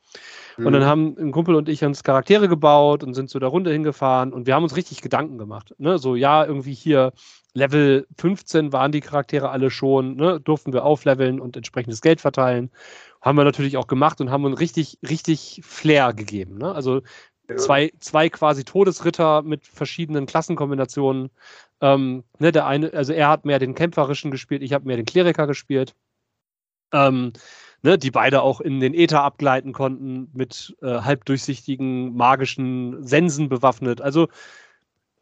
Mhm. 0.57 0.67
Und 0.67 0.73
dann 0.73 0.83
mhm. 0.83 0.87
haben 0.87 1.17
ein 1.19 1.33
Kumpel 1.33 1.55
und 1.55 1.69
ich 1.69 1.85
uns 1.85 2.03
Charaktere 2.03 2.49
gebaut 2.49 3.05
und 3.05 3.15
sind 3.15 3.31
zu 3.31 3.39
der 3.39 3.49
Runde 3.49 3.73
hingefahren 3.73 4.33
und 4.33 4.47
wir 4.47 4.55
haben 4.55 4.65
uns 4.65 4.77
richtig 4.77 5.03
Gedanken 5.03 5.39
gemacht. 5.39 5.75
Ne? 5.79 5.99
So, 5.99 6.17
ja, 6.17 6.45
irgendwie 6.45 6.75
hier 6.75 7.13
Level 7.55 8.07
15 8.19 8.73
waren 8.73 8.93
die 8.93 9.01
Charaktere 9.01 9.51
alle 9.51 9.71
schon, 9.71 10.17
ne? 10.17 10.41
durften 10.41 10.73
wir 10.73 10.85
aufleveln 10.85 11.41
und 11.41 11.57
entsprechendes 11.57 12.01
Geld 12.01 12.21
verteilen. 12.21 12.71
Haben 13.21 13.37
wir 13.37 13.45
natürlich 13.45 13.77
auch 13.77 13.87
gemacht 13.87 14.21
und 14.21 14.31
haben 14.31 14.45
uns 14.45 14.61
richtig, 14.61 14.99
richtig 15.09 15.61
Flair 15.65 16.13
gegeben. 16.13 16.59
Ne? 16.59 16.73
Also 16.73 17.03
ja. 17.49 17.57
zwei, 17.57 17.93
zwei 17.99 18.29
quasi 18.29 18.65
Todesritter 18.65 19.43
mit 19.43 19.67
verschiedenen 19.67 20.27
Klassenkombinationen 20.27 21.31
Ähm, 21.81 22.25
ne, 22.39 22.51
der 22.51 22.67
eine, 22.67 22.93
also 22.93 23.13
er 23.13 23.29
hat 23.29 23.45
mehr 23.45 23.59
den 23.61 23.75
Kämpferischen 23.75 24.31
gespielt, 24.31 24.63
ich 24.63 24.73
habe 24.73 24.87
mehr 24.87 24.97
den 24.97 25.07
Kleriker 25.07 25.47
gespielt. 25.47 25.95
Ähm, 26.93 27.33
ne, 27.83 27.99
die 27.99 28.11
beide 28.11 28.43
auch 28.43 28.61
in 28.61 28.81
den 28.81 28.95
Äther 28.95 29.23
abgleiten 29.23 29.73
konnten, 29.73 30.31
mit 30.33 30.77
äh, 30.83 31.03
halbdurchsichtigen 31.03 32.17
magischen 32.17 33.05
Sensen 33.05 33.49
bewaffnet. 33.49 34.01
Also 34.01 34.29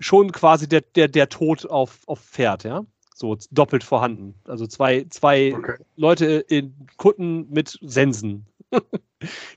schon 0.01 0.33
quasi 0.33 0.69
der, 0.69 0.83
der, 0.83 1.09
der 1.09 1.29
Tod 1.29 1.67
auf, 1.67 2.01
auf 2.07 2.21
Pferd, 2.21 2.65
ja. 2.65 2.85
So 3.19 3.35
doppelt 3.51 3.83
vorhanden. 3.83 4.35
Also 4.45 4.67
zwei, 4.67 5.07
zwei 5.09 5.55
okay. 5.57 5.77
Leute 5.97 6.45
in 6.49 6.75
Kutten 6.99 7.49
mit 7.49 7.79
Sensen, 7.81 8.45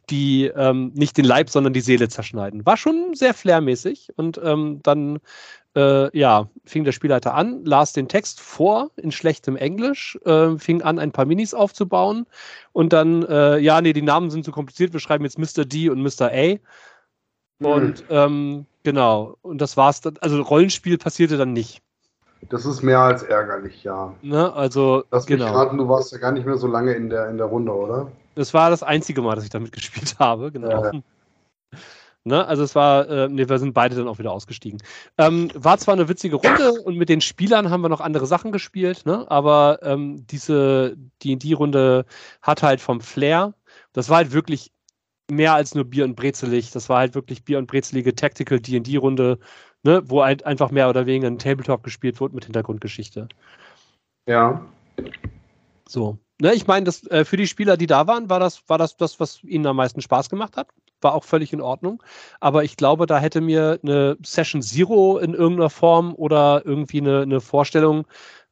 die 0.09 0.45
ähm, 0.45 0.93
nicht 0.95 1.17
den 1.17 1.25
Leib, 1.25 1.49
sondern 1.49 1.73
die 1.73 1.81
Seele 1.81 2.07
zerschneiden. 2.07 2.65
War 2.65 2.77
schon 2.77 3.15
sehr 3.15 3.33
flairmäßig 3.33 4.13
und 4.15 4.39
ähm, 4.41 4.79
dann 4.81 5.19
äh, 5.75 6.17
ja, 6.17 6.49
fing 6.63 6.85
der 6.85 6.93
Spielleiter 6.93 7.33
an, 7.33 7.65
las 7.65 7.91
den 7.91 8.07
Text 8.07 8.39
vor 8.39 8.91
in 8.95 9.11
schlechtem 9.11 9.57
Englisch, 9.57 10.17
äh, 10.23 10.57
fing 10.57 10.81
an, 10.81 10.97
ein 10.97 11.11
paar 11.11 11.25
Minis 11.25 11.53
aufzubauen 11.53 12.27
und 12.71 12.93
dann, 12.93 13.23
äh, 13.23 13.59
ja, 13.59 13.81
nee, 13.81 13.91
die 13.91 14.01
Namen 14.01 14.29
sind 14.29 14.45
zu 14.45 14.53
kompliziert, 14.53 14.93
wir 14.93 15.01
schreiben 15.01 15.25
jetzt 15.25 15.37
Mr. 15.37 15.65
D 15.65 15.89
und 15.89 16.01
Mr. 16.01 16.31
A. 16.31 16.55
Und 17.61 18.03
mhm. 18.03 18.05
ähm, 18.09 18.65
genau, 18.83 19.35
und 19.41 19.59
das 19.59 19.75
war's 19.75 19.99
dann. 19.99 20.15
Also 20.21 20.41
Rollenspiel 20.41 20.97
passierte 20.97 21.35
dann 21.35 21.51
nicht. 21.51 21.81
Das 22.47 22.65
ist 22.65 22.81
mehr 22.81 22.99
als 22.99 23.23
ärgerlich, 23.23 23.83
ja. 23.83 24.13
Ne, 24.21 24.53
also, 24.53 25.03
Lass 25.11 25.25
genau. 25.25 25.45
mich 25.45 25.53
raten, 25.53 25.77
du 25.77 25.89
warst 25.89 26.11
ja 26.11 26.17
gar 26.17 26.31
nicht 26.31 26.45
mehr 26.45 26.57
so 26.57 26.67
lange 26.67 26.93
in 26.93 27.09
der, 27.09 27.29
in 27.29 27.37
der 27.37 27.47
Runde, 27.47 27.73
oder? 27.73 28.11
Das 28.35 28.53
war 28.53 28.69
das 28.69 28.81
einzige 28.81 29.21
Mal, 29.21 29.35
dass 29.35 29.43
ich 29.43 29.49
damit 29.49 29.71
gespielt 29.73 30.15
habe, 30.19 30.51
genau. 30.51 30.83
Ja. 30.85 30.91
Ne? 32.25 32.45
Also 32.45 32.63
es 32.63 32.75
war, 32.75 33.07
äh, 33.09 33.27
ne, 33.29 33.47
wir 33.47 33.59
sind 33.59 33.73
beide 33.73 33.95
dann 33.95 34.07
auch 34.07 34.19
wieder 34.19 34.31
ausgestiegen. 34.31 34.81
Ähm, 35.17 35.49
war 35.55 35.77
zwar 35.77 35.93
eine 35.93 36.09
witzige 36.09 36.35
Runde 36.35 36.73
und 36.83 36.95
mit 36.95 37.09
den 37.09 37.21
Spielern 37.21 37.69
haben 37.69 37.81
wir 37.81 37.89
noch 37.89 38.01
andere 38.01 38.25
Sachen 38.25 38.51
gespielt, 38.51 39.05
ne? 39.05 39.25
aber 39.29 39.79
ähm, 39.83 40.27
diese 40.27 40.97
D&D-Runde 41.23 42.05
hat 42.41 42.61
halt 42.61 42.81
vom 42.81 43.01
Flair, 43.01 43.53
das 43.93 44.09
war 44.09 44.17
halt 44.17 44.31
wirklich 44.33 44.71
mehr 45.29 45.53
als 45.53 45.75
nur 45.75 45.85
Bier 45.85 46.05
und 46.05 46.15
Brezelig, 46.15 46.71
das 46.71 46.89
war 46.89 46.99
halt 46.99 47.15
wirklich 47.15 47.43
Bier 47.43 47.57
und 47.57 47.67
brezelige 47.67 48.15
Tactical 48.15 48.59
D&D-Runde, 48.59 49.39
ne? 49.83 50.01
wo 50.05 50.23
halt 50.23 50.45
einfach 50.45 50.71
mehr 50.71 50.89
oder 50.89 51.05
weniger 51.05 51.27
ein 51.27 51.39
Tabletop 51.39 51.83
gespielt 51.83 52.19
wurde 52.19 52.35
mit 52.35 52.45
Hintergrundgeschichte. 52.45 53.27
Ja. 54.27 54.65
So. 55.87 56.17
Ne, 56.41 56.53
ich 56.53 56.67
meine, 56.67 56.89
äh, 57.09 57.25
für 57.25 57.35
die 57.35 57.47
Spieler, 57.47 57.75
die 57.75 57.87
da 57.87 58.07
waren, 58.07 58.29
war 58.29 58.39
das, 58.39 58.63
war 58.69 58.77
das 58.77 58.95
das, 58.95 59.19
was 59.19 59.43
ihnen 59.43 59.65
am 59.65 59.75
meisten 59.75 60.01
Spaß 60.01 60.29
gemacht 60.29 60.55
hat 60.55 60.69
war 61.01 61.13
auch 61.13 61.23
völlig 61.23 61.53
in 61.53 61.61
Ordnung. 61.61 62.03
Aber 62.39 62.63
ich 62.63 62.77
glaube, 62.77 63.05
da 63.05 63.19
hätte 63.19 63.41
mir 63.41 63.79
eine 63.83 64.17
Session 64.23 64.61
Zero 64.61 65.17
in 65.17 65.33
irgendeiner 65.33 65.69
Form 65.69 66.13
oder 66.15 66.63
irgendwie 66.65 67.01
eine, 67.01 67.21
eine 67.21 67.41
Vorstellung, 67.41 68.05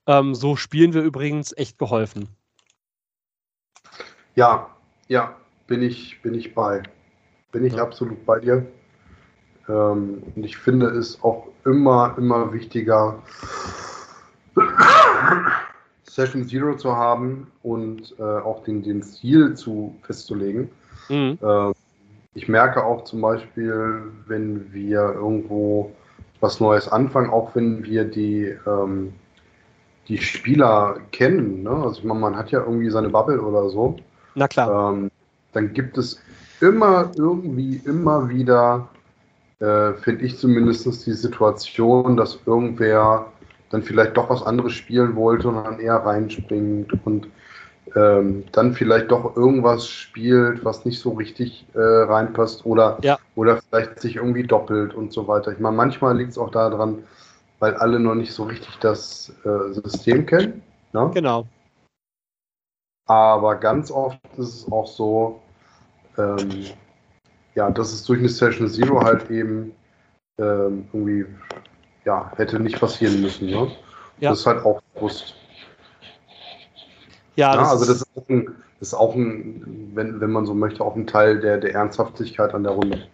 ähm, 0.07 0.35
so 0.35 0.55
spielen 0.55 0.93
wir 0.93 1.01
übrigens, 1.01 1.55
echt 1.57 1.77
geholfen. 1.77 2.29
Ja, 4.35 4.69
ja, 5.07 5.35
bin 5.67 5.81
ich, 5.81 6.21
bin 6.21 6.33
ich 6.33 6.55
bei. 6.55 6.81
Bin 7.51 7.65
ich 7.65 7.73
ja. 7.73 7.83
absolut 7.83 8.25
bei 8.25 8.39
dir. 8.39 8.65
Ähm, 9.69 10.23
und 10.35 10.43
ich 10.43 10.57
finde 10.57 10.87
es 10.87 11.21
auch 11.23 11.47
immer, 11.65 12.15
immer 12.17 12.53
wichtiger, 12.53 13.21
Session 16.03 16.47
Zero 16.47 16.75
zu 16.75 16.95
haben 16.95 17.47
und 17.63 18.15
äh, 18.17 18.23
auch 18.23 18.63
den, 18.63 18.81
den 18.81 19.03
Stil 19.03 19.53
zu 19.55 19.95
festzulegen. 20.01 20.69
Mhm. 21.09 21.37
Ähm, 21.41 21.73
ich 22.33 22.47
merke 22.47 22.83
auch 22.83 23.03
zum 23.03 23.21
Beispiel, 23.21 24.03
wenn 24.27 24.71
wir 24.71 24.99
irgendwo 25.13 25.91
was 26.39 26.59
Neues 26.59 26.87
anfangen, 26.87 27.29
auch 27.29 27.55
wenn 27.55 27.83
wir 27.83 28.05
die, 28.05 28.55
ähm, 28.65 29.13
die 30.07 30.19
Spieler 30.19 30.97
kennen, 31.11 31.63
ne? 31.63 31.71
also 31.71 31.99
ich 31.99 32.03
meine, 32.03 32.19
man 32.19 32.37
hat 32.37 32.51
ja 32.51 32.59
irgendwie 32.59 32.89
seine 32.89 33.09
Bubble 33.09 33.41
oder 33.41 33.69
so. 33.69 33.97
Na 34.35 34.47
klar. 34.47 34.93
Ähm, 34.93 35.09
dann 35.53 35.73
gibt 35.73 35.97
es 35.97 36.19
immer 36.61 37.11
irgendwie, 37.17 37.81
immer 37.85 38.29
wieder, 38.29 38.87
äh, 39.59 39.93
finde 39.93 40.25
ich 40.25 40.37
zumindest 40.37 41.05
die 41.05 41.13
Situation, 41.13 42.17
dass 42.17 42.39
irgendwer 42.45 43.27
dann 43.69 43.83
vielleicht 43.83 44.15
doch 44.15 44.29
was 44.29 44.43
anderes 44.43 44.73
spielen 44.73 45.15
wollte 45.15 45.49
und 45.49 45.55
dann 45.55 45.79
eher 45.79 45.95
reinspringt 45.95 46.93
und 47.05 47.27
ähm, 47.95 48.43
dann 48.51 48.73
vielleicht 48.73 49.11
doch 49.11 49.35
irgendwas 49.35 49.87
spielt, 49.87 50.63
was 50.63 50.85
nicht 50.85 50.99
so 50.99 51.11
richtig 51.11 51.65
äh, 51.73 51.79
reinpasst 51.79 52.65
oder, 52.65 52.97
ja. 53.01 53.17
oder 53.35 53.57
vielleicht 53.57 53.99
sich 53.99 54.17
irgendwie 54.17 54.43
doppelt 54.43 54.93
und 54.93 55.13
so 55.13 55.27
weiter. 55.27 55.51
Ich 55.51 55.59
meine, 55.59 55.75
manchmal 55.75 56.17
liegt 56.17 56.31
es 56.31 56.37
auch 56.37 56.51
daran, 56.51 56.99
weil 57.59 57.73
alle 57.75 57.99
noch 57.99 58.15
nicht 58.15 58.33
so 58.33 58.43
richtig 58.43 58.77
das 58.79 59.33
äh, 59.45 59.73
System 59.73 60.25
kennen. 60.25 60.61
Ne? 60.93 61.11
Genau. 61.13 61.47
Aber 63.07 63.55
ganz 63.55 63.89
oft 63.89 64.19
ist 64.37 64.53
es 64.53 64.71
auch 64.71 64.87
so, 64.87 65.39
ähm, 66.17 66.65
ja, 67.55 67.69
dass 67.71 67.93
es 67.93 68.03
durch 68.03 68.19
eine 68.19 68.29
Session 68.29 68.67
Zero 68.69 69.01
halt 69.01 69.31
eben 69.31 69.71
ähm, 70.37 70.87
irgendwie 70.93 71.25
ja, 72.05 72.31
hätte 72.35 72.59
nicht 72.59 72.79
passieren 72.79 73.21
müssen. 73.21 73.49
Ne? 73.49 73.71
Ja. 74.19 74.29
Das 74.29 74.39
ist 74.39 74.45
halt 74.45 74.65
auch 74.65 74.81
bewusst. 74.93 75.35
Ja, 77.35 77.55
das 77.55 77.69
also 77.69 77.85
das 77.85 77.97
ist 77.97 78.07
auch, 78.15 78.29
ein, 78.29 78.45
das 78.79 78.87
ist 78.89 78.93
auch 78.93 79.15
ein, 79.15 79.91
wenn, 79.93 80.19
wenn 80.19 80.31
man 80.31 80.45
so 80.45 80.53
möchte, 80.53 80.83
auch 80.83 80.95
ein 80.95 81.05
Teil 81.05 81.39
der, 81.39 81.57
der 81.57 81.73
Ernsthaftigkeit 81.75 82.53
an 82.53 82.63
der 82.63 82.73
Runde. 82.73 83.07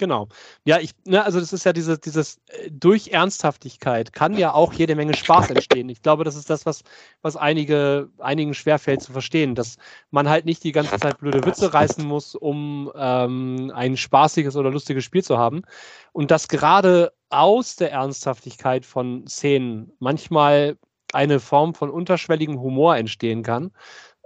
Genau. 0.00 0.28
Ja, 0.64 0.78
ich, 0.78 0.92
ne, 1.04 1.22
also 1.22 1.40
das 1.40 1.52
ist 1.52 1.64
ja 1.64 1.74
dieses, 1.74 2.00
dieses 2.00 2.40
äh, 2.46 2.70
durch 2.70 3.08
Ernsthaftigkeit 3.08 4.14
kann 4.14 4.34
ja 4.34 4.54
auch 4.54 4.72
jede 4.72 4.94
Menge 4.96 5.12
Spaß 5.12 5.50
entstehen. 5.50 5.90
Ich 5.90 6.00
glaube, 6.00 6.24
das 6.24 6.36
ist 6.36 6.48
das, 6.48 6.64
was, 6.64 6.84
was 7.20 7.36
einige, 7.36 8.08
einigen 8.16 8.54
schwerfällt 8.54 9.02
zu 9.02 9.12
verstehen, 9.12 9.54
dass 9.54 9.76
man 10.10 10.26
halt 10.26 10.46
nicht 10.46 10.64
die 10.64 10.72
ganze 10.72 10.96
Zeit 10.96 11.18
blöde 11.18 11.44
Witze 11.44 11.74
reißen 11.74 12.02
muss, 12.02 12.34
um 12.34 12.90
ähm, 12.96 13.70
ein 13.74 13.98
spaßiges 13.98 14.56
oder 14.56 14.70
lustiges 14.70 15.04
Spiel 15.04 15.22
zu 15.22 15.36
haben. 15.36 15.64
Und 16.12 16.30
dass 16.30 16.48
gerade 16.48 17.12
aus 17.28 17.76
der 17.76 17.92
Ernsthaftigkeit 17.92 18.86
von 18.86 19.26
Szenen 19.26 19.92
manchmal 19.98 20.78
eine 21.12 21.40
Form 21.40 21.74
von 21.74 21.90
unterschwelligem 21.90 22.58
Humor 22.58 22.96
entstehen 22.96 23.42
kann, 23.42 23.70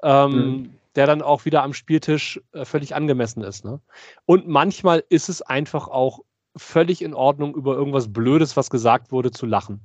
ähm, 0.04 0.30
mhm. 0.30 0.78
Der 0.96 1.06
dann 1.06 1.22
auch 1.22 1.44
wieder 1.44 1.62
am 1.62 1.74
Spieltisch 1.74 2.40
äh, 2.52 2.64
völlig 2.64 2.94
angemessen 2.94 3.42
ist. 3.42 3.64
Ne? 3.64 3.80
Und 4.26 4.48
manchmal 4.48 5.04
ist 5.08 5.28
es 5.28 5.42
einfach 5.42 5.88
auch 5.88 6.20
völlig 6.56 7.02
in 7.02 7.14
Ordnung, 7.14 7.54
über 7.54 7.74
irgendwas 7.74 8.12
Blödes, 8.12 8.56
was 8.56 8.70
gesagt 8.70 9.10
wurde, 9.10 9.30
zu 9.30 9.46
lachen. 9.46 9.80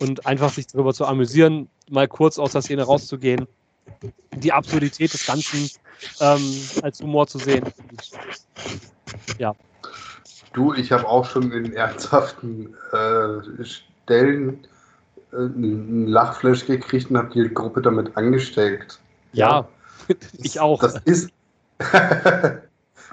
Und 0.00 0.26
einfach 0.26 0.50
sich 0.50 0.66
darüber 0.68 0.94
zu 0.94 1.04
amüsieren, 1.04 1.68
mal 1.90 2.08
kurz 2.08 2.38
aus 2.38 2.52
der 2.52 2.62
Szene 2.62 2.84
rauszugehen, 2.84 3.46
die 4.36 4.52
Absurdität 4.52 5.12
des 5.12 5.26
Ganzen 5.26 5.70
ähm, 6.20 6.60
als 6.82 7.00
Humor 7.00 7.26
zu 7.26 7.38
sehen. 7.38 7.64
Ja. 9.38 9.54
Du, 10.52 10.72
ich 10.72 10.92
habe 10.92 11.06
auch 11.06 11.28
schon 11.28 11.52
in 11.52 11.74
ernsthaften 11.74 12.74
äh, 12.92 13.64
Stellen 13.64 14.66
ein 15.32 16.06
Lachflash 16.06 16.66
gekriegt 16.66 17.10
und 17.10 17.18
habe 17.18 17.30
die 17.34 17.52
Gruppe 17.52 17.82
damit 17.82 18.16
angesteckt. 18.16 18.98
Ja. 19.32 19.68
ich 20.38 20.60
auch. 20.60 20.80
Das 20.80 20.96
ist. 21.04 21.30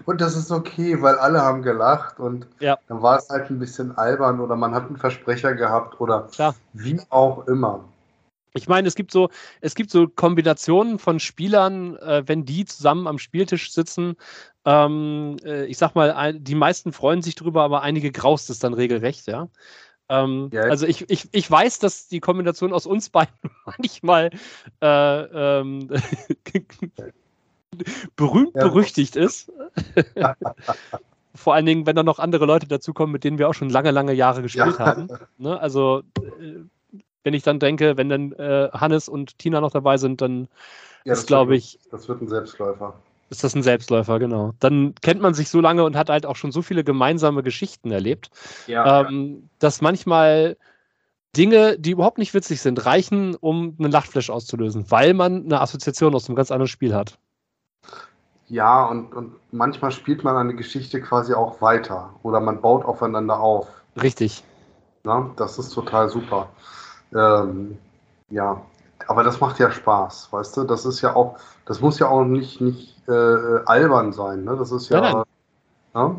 und 0.06 0.22
das 0.22 0.36
ist 0.36 0.52
okay, 0.52 1.02
weil 1.02 1.16
alle 1.16 1.41
haben 1.41 1.62
gelacht 1.62 2.20
und 2.20 2.48
ja. 2.60 2.78
dann 2.88 3.02
war 3.02 3.20
es 3.20 3.30
halt 3.30 3.50
ein 3.50 3.60
bisschen 3.60 3.96
albern 3.98 4.39
oder 4.39 4.56
man 4.56 4.74
hat 4.74 4.88
einen 4.88 4.98
Versprecher 4.98 5.54
gehabt 5.54 6.00
oder 6.02 6.28
Klar. 6.32 6.56
wie 6.74 7.00
auch 7.10 7.48
immer. 7.48 7.86
Ich 8.56 8.70
meine, 8.70 8.88
es 8.88 8.96
gibt 8.96 9.12
so, 9.12 9.30
es 9.60 9.76
gibt 9.76 9.91
so 9.91 10.08
Kombinationen 10.08 10.98
von 10.98 11.20
Spielern, 11.20 11.98
äh, 11.98 12.24
wenn 12.26 12.46
die 12.46 12.64
zusammen 12.66 13.06
am 13.06 13.20
Spieltisch 13.20 13.72
sitzen. 13.74 14.16
Ähm, 14.64 15.36
äh, 15.43 15.66
ich 15.66 15.78
sag 15.78 15.93
mal, 15.93 16.34
die 16.34 16.56
meisten 16.56 16.93
freuen 16.93 17.22
sich 17.22 17.36
drüber, 17.36 17.64
aber 17.64 17.82
einige 17.82 18.12
graust 18.12 18.50
es 18.50 18.60
dann 18.60 18.74
regelrecht, 18.74 19.28
ja. 19.28 19.50
Ähm, 20.10 20.49
ja. 20.51 20.64
Also 20.64 20.86
ich, 20.86 21.10
ich, 21.10 21.30
ich 21.32 21.49
weiß, 21.49 21.80
dass 21.80 22.08
die 22.08 22.20
Kombination 22.20 22.74
aus 22.74 22.86
uns 22.86 23.10
beiden 23.10 23.34
manchmal 23.66 24.30
äh, 24.82 25.60
ähm, 25.60 25.89
berühmt 28.16 28.56
ja. 28.56 28.68
berüchtigt 28.68 29.16
ist. 29.16 29.51
Vor 31.36 31.53
allen 31.53 31.66
Dingen, 31.66 31.86
wenn 31.86 31.95
da 31.95 32.03
noch 32.03 32.20
andere 32.20 32.45
Leute 32.45 32.68
dazukommen, 32.68 33.12
mit 33.12 33.24
denen 33.24 33.38
wir 33.38 33.49
auch 33.49 33.53
schon 33.53 33.70
lange, 33.70 33.91
lange 33.91 34.14
Jahre 34.14 34.41
gespielt 34.41 34.80
ja. 34.80 34.86
haben. 34.86 35.08
Ne? 35.38 35.60
Also 35.60 36.03
äh, 36.20 36.62
wenn 37.24 37.34
ich 37.34 37.43
dann 37.43 37.60
denke, 37.60 37.97
wenn 37.97 38.08
dann 38.08 38.32
äh, 38.34 38.70
Hannes 38.72 39.10
und 39.10 39.38
Tina 39.39 39.60
noch 39.60 39.72
dabei 39.72 39.97
sind, 39.97 40.22
dann 40.22 40.47
ist, 41.03 41.28
glaube 41.28 41.56
ich. 41.56 41.80
Das 41.91 42.08
wird 42.08 42.22
ein 42.22 42.28
Selbstläufer. 42.28 42.95
Ist 43.30 43.44
das 43.44 43.56
ein 43.56 43.64
Selbstläufer, 43.64 44.20
genau. 44.20 44.54
Dann 44.60 44.94
kennt 45.02 45.22
man 45.22 45.34
sich 45.34 45.50
so 45.50 45.60
lange 45.60 45.84
und 45.84 45.96
hat 45.96 46.10
halt 46.10 46.26
auch 46.26 46.36
schon 46.36 46.52
so 46.52 46.62
viele 46.62 46.84
gemeinsame 46.84 47.42
Geschichten 47.42 47.92
erlebt, 47.92 48.30
ja, 48.68 49.02
ähm, 49.02 49.40
ja. 49.42 49.50
dass 49.60 49.82
manchmal 49.82 50.58
Dinge, 51.36 51.78
die 51.78 51.92
überhaupt 51.92 52.18
nicht 52.18 52.34
witzig 52.34 52.62
sind, 52.62 52.86
reichen, 52.86 53.36
um 53.36 53.76
einen 53.80 53.92
Lachflash 53.92 54.30
auszulösen, 54.30 54.90
weil 54.90 55.14
man 55.14 55.46
eine 55.46 55.60
Assoziation 55.60 56.16
aus 56.16 56.30
einem 56.30 56.36
ganz 56.36 56.52
anderen 56.52 56.68
Spiel 56.68 56.94
hat. 56.94 57.18
Ja, 58.48 58.86
und, 58.86 59.14
und 59.14 59.36
manchmal 59.52 59.92
spielt 59.92 60.24
man 60.24 60.38
eine 60.38 60.54
Geschichte 60.54 61.02
quasi 61.02 61.34
auch 61.34 61.62
weiter 61.62 62.14
oder 62.22 62.40
man 62.40 62.62
baut 62.62 62.86
aufeinander 62.86 63.40
auf. 63.40 63.68
Richtig. 64.02 64.44
Na, 65.04 65.32
das 65.36 65.58
ist 65.58 65.74
total 65.74 66.10
super. 66.10 66.50
Ähm, 67.14 67.78
ja, 68.30 68.62
aber 69.08 69.24
das 69.24 69.39
macht 69.39 69.60
ja 69.60 69.72
Spaß, 69.72 70.30
weißt 70.32 70.58
du? 70.58 70.64
Das 70.64 70.86
ist 70.86 71.01
ja 71.01 71.16
auch, 71.16 71.38
das 71.66 71.82
muss 71.82 71.99
ja 71.99 72.08
auch 72.08 72.24
nicht, 72.24 72.62
nicht 72.62 73.08
äh, 73.08 73.60
albern 73.66 74.14
sein, 74.14 74.43
ne? 74.43 74.56
Das 74.58 74.72
ist 74.72 74.89
ja. 74.89 75.01
Nein, 75.01 75.14
nein. 75.14 75.24
ja? 75.93 76.16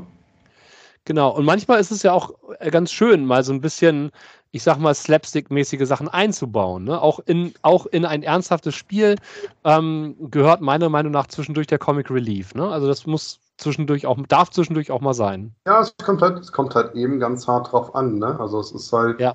Genau, 1.07 1.31
und 1.31 1.45
manchmal 1.45 1.79
ist 1.81 1.93
es 1.93 2.03
ja 2.03 2.13
auch 2.13 2.33
äh, 2.59 2.71
ganz 2.71 2.91
schön, 2.91 3.27
mal 3.27 3.45
so 3.45 3.53
ein 3.53 3.61
bisschen, 3.61 4.11
ich 4.51 4.65
sag 4.65 4.79
mal, 4.79 4.93
slapstick-mäßige 4.93 5.87
Sachen 5.87 6.09
einzubauen. 6.09 6.85
Ne? 6.85 7.01
Auch, 7.01 7.21
in, 7.27 7.55
auch 7.63 7.87
in 7.87 8.05
ein 8.05 8.25
ernsthaftes 8.25 8.75
Spiel 8.75 9.15
ähm, 9.63 10.17
gehört 10.19 10.61
meiner 10.63 10.89
Meinung 10.89 11.13
nach 11.13 11.29
zwischendurch 11.29 11.69
der 11.69 11.79
Comic 11.79 12.11
Relief. 12.11 12.57
Ne? 12.57 12.69
Also 12.69 12.89
das 12.89 13.07
muss 13.07 13.39
zwischendurch 13.57 14.05
auch, 14.05 14.19
darf 14.27 14.51
zwischendurch 14.51 14.91
auch 14.91 15.01
mal 15.01 15.15
sein. 15.15 15.55
Ja, 15.65 15.81
es 15.81 15.95
kommt 16.05 16.23
halt, 16.23 16.41
es 16.41 16.51
kommt 16.51 16.75
halt 16.75 16.95
eben 16.97 17.21
ganz 17.21 17.47
hart 17.47 17.71
drauf 17.71 17.95
an. 17.95 18.19
Ne? 18.19 18.39
Also 18.41 18.59
es 18.59 18.73
ist 18.73 18.93
halt. 18.93 19.21
Ja. 19.21 19.35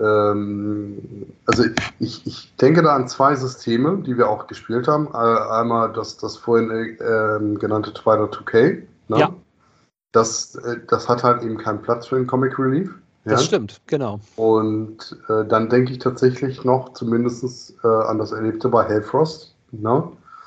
Ähm, 0.00 0.98
also 1.46 1.64
ich, 1.98 2.26
ich 2.26 2.54
denke 2.56 2.82
da 2.82 2.94
an 2.94 3.08
zwei 3.08 3.34
Systeme, 3.34 3.98
die 3.98 4.16
wir 4.16 4.28
auch 4.28 4.46
gespielt 4.46 4.88
haben. 4.88 5.08
Äh, 5.12 5.16
einmal 5.16 5.92
das, 5.92 6.16
das 6.16 6.36
vorhin 6.36 6.70
äh, 6.70 7.58
genannte 7.58 7.92
Twilight 7.92 8.32
2K. 8.34 8.82
Ne? 9.08 9.18
Ja. 9.18 9.34
Das, 10.12 10.54
äh, 10.56 10.76
das 10.88 11.08
hat 11.08 11.22
halt 11.22 11.42
eben 11.42 11.58
keinen 11.58 11.82
Platz 11.82 12.06
für 12.06 12.16
den 12.16 12.26
Comic 12.26 12.58
Relief. 12.58 12.90
Ja? 13.24 13.32
Das 13.32 13.44
stimmt, 13.44 13.80
genau. 13.86 14.20
Und 14.36 15.16
äh, 15.28 15.44
dann 15.44 15.68
denke 15.68 15.92
ich 15.92 15.98
tatsächlich 15.98 16.64
noch 16.64 16.94
zumindest 16.94 17.74
äh, 17.84 17.86
an 17.86 18.18
das 18.18 18.32
Erlebte 18.32 18.68
bei 18.68 18.84
Hellfrost. 18.84 19.54
Ne? 19.72 20.04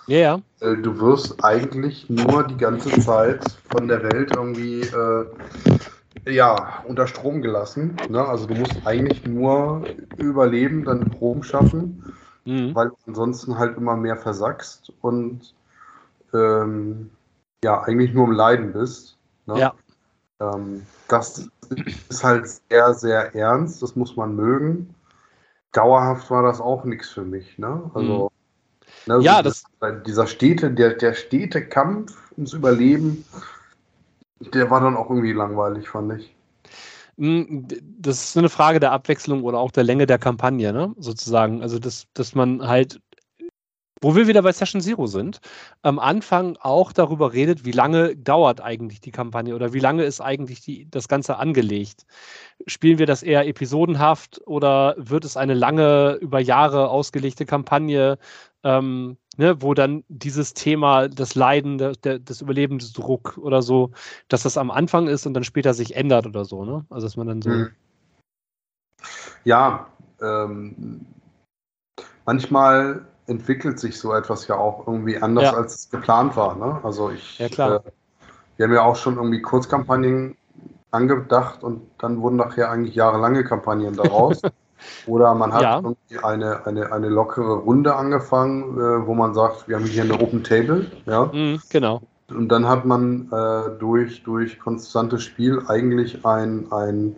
Ja. 0.08 0.18
Yeah. 0.18 0.42
Äh, 0.60 0.82
du 0.82 1.00
wirst 1.00 1.44
eigentlich 1.44 2.10
nur 2.10 2.44
die 2.44 2.58
ganze 2.58 3.00
Zeit 3.00 3.46
von 3.72 3.88
der 3.88 4.04
Welt 4.04 4.36
irgendwie 4.36 4.82
ja, 6.26 6.84
unter 6.88 7.08
Strom 7.08 7.42
gelassen. 7.42 7.98
Ne? 8.10 8.24
Also 8.24 8.46
du 8.46 8.56
musst 8.56 8.86
eigentlich 8.86 9.26
nur 9.26 9.84
überleben, 10.18 10.86
dann 10.86 11.12
Strom 11.14 11.44
schaffen, 11.44 12.14
mhm. 12.46 12.74
weil 12.74 12.90
du 12.90 12.96
ansonsten 13.08 13.58
halt 13.58 13.78
immer 13.78 13.96
mehr 13.96 14.18
versackst 14.18 14.92
und 15.02 15.54
ähm, 16.34 17.10
ja, 17.64 17.82
eigentlich 17.84 18.14
nur 18.14 18.28
im 18.28 18.34
Leiden 18.34 18.74
bist. 18.74 19.18
Ne? 19.46 19.60
Ja. 19.60 19.74
Ähm, 20.40 20.86
das 21.08 21.50
ist 22.10 22.24
halt 22.24 22.48
sehr, 22.48 22.94
sehr 22.94 23.36
ernst, 23.36 23.82
das 23.82 23.96
muss 23.96 24.16
man 24.16 24.36
mögen. 24.36 24.96
Dauerhaft 25.72 26.30
war 26.30 26.44
das 26.44 26.62
auch 26.62 26.84
nichts 26.84 27.10
für 27.10 27.24
mich. 27.24 27.58
Ne? 27.58 27.90
Also, 27.94 28.32
mhm. 29.08 29.14
ne, 29.14 29.24
ja, 29.24 29.42
das, 29.42 29.64
dieser 30.06 30.28
Städte, 30.28 30.72
der, 30.72 30.94
der 30.94 31.14
stete 31.14 31.66
Kampf 31.66 32.32
ums 32.38 32.54
Überleben, 32.54 33.26
der 34.54 34.70
war 34.70 34.82
dann 34.82 34.98
auch 34.98 35.10
irgendwie 35.10 35.34
langweilig, 35.34 35.90
fand 35.90 36.14
ich. 36.20 36.36
Hm, 37.18 37.68
das 38.00 38.24
ist 38.24 38.38
eine 38.38 38.50
Frage 38.50 38.80
der 38.80 38.92
Abwechslung 38.92 39.44
oder 39.44 39.60
auch 39.60 39.72
der 39.72 39.84
Länge 39.84 40.06
der 40.06 40.18
Kampagne, 40.18 40.74
ne? 40.74 40.94
sozusagen. 40.98 41.62
Also, 41.62 41.80
dass, 41.80 42.08
dass 42.14 42.34
man 42.34 42.68
halt 42.68 43.00
wo 44.04 44.18
wir 44.18 44.28
wieder 44.28 44.42
bei 44.42 44.52
Session 44.52 44.82
Zero 44.82 45.08
sind, 45.08 45.40
am 45.82 45.98
Anfang 45.98 46.58
auch 46.60 46.92
darüber 46.92 47.32
redet, 47.32 47.64
wie 47.64 47.72
lange 47.72 48.18
dauert 48.18 48.60
eigentlich 48.60 49.00
die 49.00 49.12
Kampagne 49.12 49.56
oder 49.56 49.72
wie 49.72 49.80
lange 49.80 50.04
ist 50.04 50.20
eigentlich 50.20 50.60
die, 50.60 50.90
das 50.92 51.08
Ganze 51.08 51.38
angelegt. 51.38 52.06
Spielen 52.68 53.00
wir 53.00 53.06
das 53.06 53.24
eher 53.24 53.48
episodenhaft 53.48 54.42
oder 54.46 54.96
wird 54.98 55.24
es 55.24 55.38
eine 55.38 55.54
lange, 55.54 56.16
über 56.16 56.42
Jahre 56.42 56.90
ausgelegte 56.90 57.46
Kampagne, 57.46 58.18
ähm, 58.66 59.18
ne, 59.38 59.62
wo 59.62 59.74
dann 59.74 60.04
dieses 60.08 60.54
Thema, 60.54 61.08
das 61.08 61.36
Leiden, 61.36 61.78
der, 61.78 61.94
der, 61.94 62.20
des 62.20 62.42
Überlebensdruck 62.42 63.38
oder 63.38 63.62
so, 63.62 63.92
dass 64.28 64.44
das 64.44 64.58
am 64.58 64.72
Anfang 64.72 65.08
ist 65.08 65.26
und 65.26 65.34
dann 65.34 65.44
später 65.44 65.74
sich 65.74 65.96
ändert 65.96 66.26
oder 66.26 66.46
so, 66.46 66.66
ne? 66.66 66.86
Also 66.90 67.08
dass 67.08 67.18
man 67.18 67.28
dann 67.28 67.42
so. 67.42 67.50
Mhm. 67.50 67.70
Ja, 69.44 69.88
ähm, 70.22 71.06
manchmal 72.26 73.06
entwickelt 73.28 73.80
sich 73.80 74.00
so 74.00 74.14
etwas 74.14 74.48
ja 74.48 74.56
auch 74.56 74.88
irgendwie 74.88 75.18
anders, 75.18 75.46
ja. 75.46 75.54
als 75.54 75.76
es 75.76 75.90
geplant 75.90 76.36
war. 76.36 76.56
Ne? 76.56 76.80
Also 76.84 77.10
ich, 77.12 77.40
ja, 77.40 77.50
klar. 77.50 77.76
Äh, 77.86 77.92
wir 78.58 78.66
haben 78.66 78.74
ja 78.74 78.84
auch 78.84 78.96
schon 78.96 79.16
irgendwie 79.16 79.42
Kurzkampagnen 79.42 80.38
angedacht 80.92 81.64
und 81.64 81.82
dann 81.98 82.22
wurden 82.22 82.36
nachher 82.36 82.70
eigentlich 82.70 82.96
jahrelange 82.96 83.44
Kampagnen 83.44 83.96
daraus. 83.96 84.42
Oder 85.06 85.34
man 85.36 85.54
hat 85.54 85.62
ja. 85.62 85.76
irgendwie 85.78 86.18
eine, 86.24 86.66
eine, 86.66 86.92
eine 86.92 87.10
lockere 87.10 87.56
Runde 87.56 87.96
angefangen, 87.96 88.78
äh, 88.78 89.08
wo 89.08 89.14
man 89.14 89.34
sagt, 89.34 89.68
wir 89.68 89.76
haben 89.76 89.86
hier 89.86 90.04
eine 90.04 90.20
Open 90.20 90.44
Table. 90.44 90.90
Ja? 91.06 91.26
Mhm, 91.26 91.62
genau. 91.70 92.02
Und 92.30 92.50
dann 92.50 92.68
hat 92.68 92.86
man 92.86 93.30
äh, 93.32 93.80
durch, 93.80 94.24
durch 94.24 94.60
konstantes 94.60 95.24
Spiel 95.24 95.62
eigentlich 95.68 96.26
ein, 96.26 96.72
ein, 96.72 97.16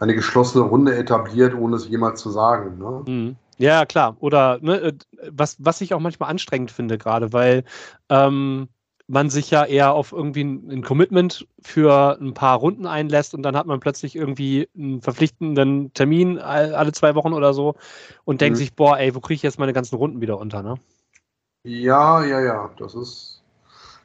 eine 0.00 0.14
geschlossene 0.14 0.64
Runde 0.64 0.96
etabliert, 0.96 1.54
ohne 1.54 1.76
es 1.76 1.88
jemals 1.88 2.20
zu 2.20 2.30
sagen. 2.30 2.78
Ne? 2.78 3.02
Mhm. 3.06 3.36
Ja, 3.58 3.84
klar. 3.86 4.16
Oder 4.20 4.58
ne, 4.60 4.80
äh, 4.80 4.92
was, 5.30 5.56
was 5.58 5.80
ich 5.80 5.92
auch 5.92 6.00
manchmal 6.00 6.30
anstrengend 6.30 6.70
finde, 6.70 6.96
gerade, 6.96 7.32
weil 7.32 7.64
ähm, 8.08 8.68
man 9.08 9.30
sich 9.30 9.50
ja 9.50 9.64
eher 9.64 9.94
auf 9.94 10.12
irgendwie 10.12 10.44
ein, 10.44 10.70
ein, 10.70 10.82
Commitment 10.82 11.48
für 11.62 12.18
ein 12.20 12.34
paar 12.34 12.58
Runden 12.58 12.86
einlässt 12.86 13.34
und 13.34 13.42
dann 13.42 13.56
hat 13.56 13.66
man 13.66 13.80
plötzlich 13.80 14.14
irgendwie 14.14 14.68
einen 14.76 15.00
verpflichtenden 15.00 15.92
Termin 15.94 16.38
alle 16.38 16.92
zwei 16.92 17.14
Wochen 17.14 17.32
oder 17.32 17.54
so 17.54 17.74
und 18.24 18.36
mhm. 18.36 18.38
denkt 18.38 18.58
sich, 18.58 18.74
boah, 18.74 18.98
ey, 18.98 19.14
wo 19.14 19.20
kriege 19.20 19.36
ich 19.36 19.42
jetzt 19.42 19.58
meine 19.58 19.72
ganzen 19.72 19.96
Runden 19.96 20.20
wieder 20.20 20.38
unter, 20.38 20.62
ne? 20.62 20.74
Ja, 21.64 22.22
ja, 22.22 22.40
ja, 22.40 22.70
das 22.78 22.94
ist, 22.94 23.42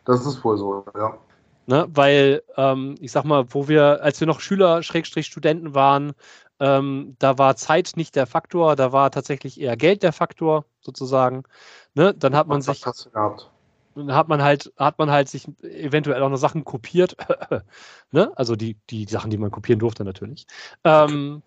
das 0.06 0.26
ist 0.26 0.44
wohl 0.44 0.58
so, 0.58 0.86
ja. 0.96 1.18
Ne, 1.66 1.88
weil, 1.94 2.44
ähm, 2.58 2.96
ich 3.00 3.12
sag 3.12 3.24
mal, 3.24 3.46
wo 3.50 3.68
wir, 3.68 4.02
als 4.04 4.20
wir 4.20 4.28
noch 4.28 4.42
Schüler, 4.42 4.84
Schrägstrich 4.84 5.28
Studenten 5.28 5.74
waren, 5.74 6.14
ähm, 6.60 7.16
da 7.20 7.38
war 7.38 7.56
Zeit 7.56 7.92
nicht 7.96 8.16
der 8.16 8.28
Faktor, 8.28 8.76
da 8.76 8.92
war 8.92 9.12
tatsächlich 9.12 9.60
eher 9.60 9.78
Geld 9.78 10.04
der 10.04 10.12
Faktor, 10.14 10.66
sozusagen. 10.82 11.44
Ne? 11.94 12.14
Dann 12.14 12.36
hat 12.36 12.48
man 12.48 12.60
Was 12.60 12.66
sich. 12.66 12.86
Hast 12.86 13.06
du 13.06 13.12
gehabt? 13.12 13.53
Dann 13.96 14.14
hat 14.14 14.28
man 14.28 14.42
halt, 14.42 14.74
hat 14.78 14.98
man 15.00 15.12
halt 15.12 15.30
sich 15.30 15.48
eventuell 15.62 16.22
auch 16.22 16.30
noch 16.30 16.38
Sachen 16.38 16.64
kopiert. 16.66 17.16
ne? 18.12 18.32
Also 18.36 18.56
die, 18.56 18.78
die 18.90 19.06
Sachen, 19.06 19.30
die 19.30 19.38
man 19.38 19.52
kopieren 19.52 19.80
durfte, 19.80 20.04
natürlich. 20.04 20.46
Ähm, 20.84 21.42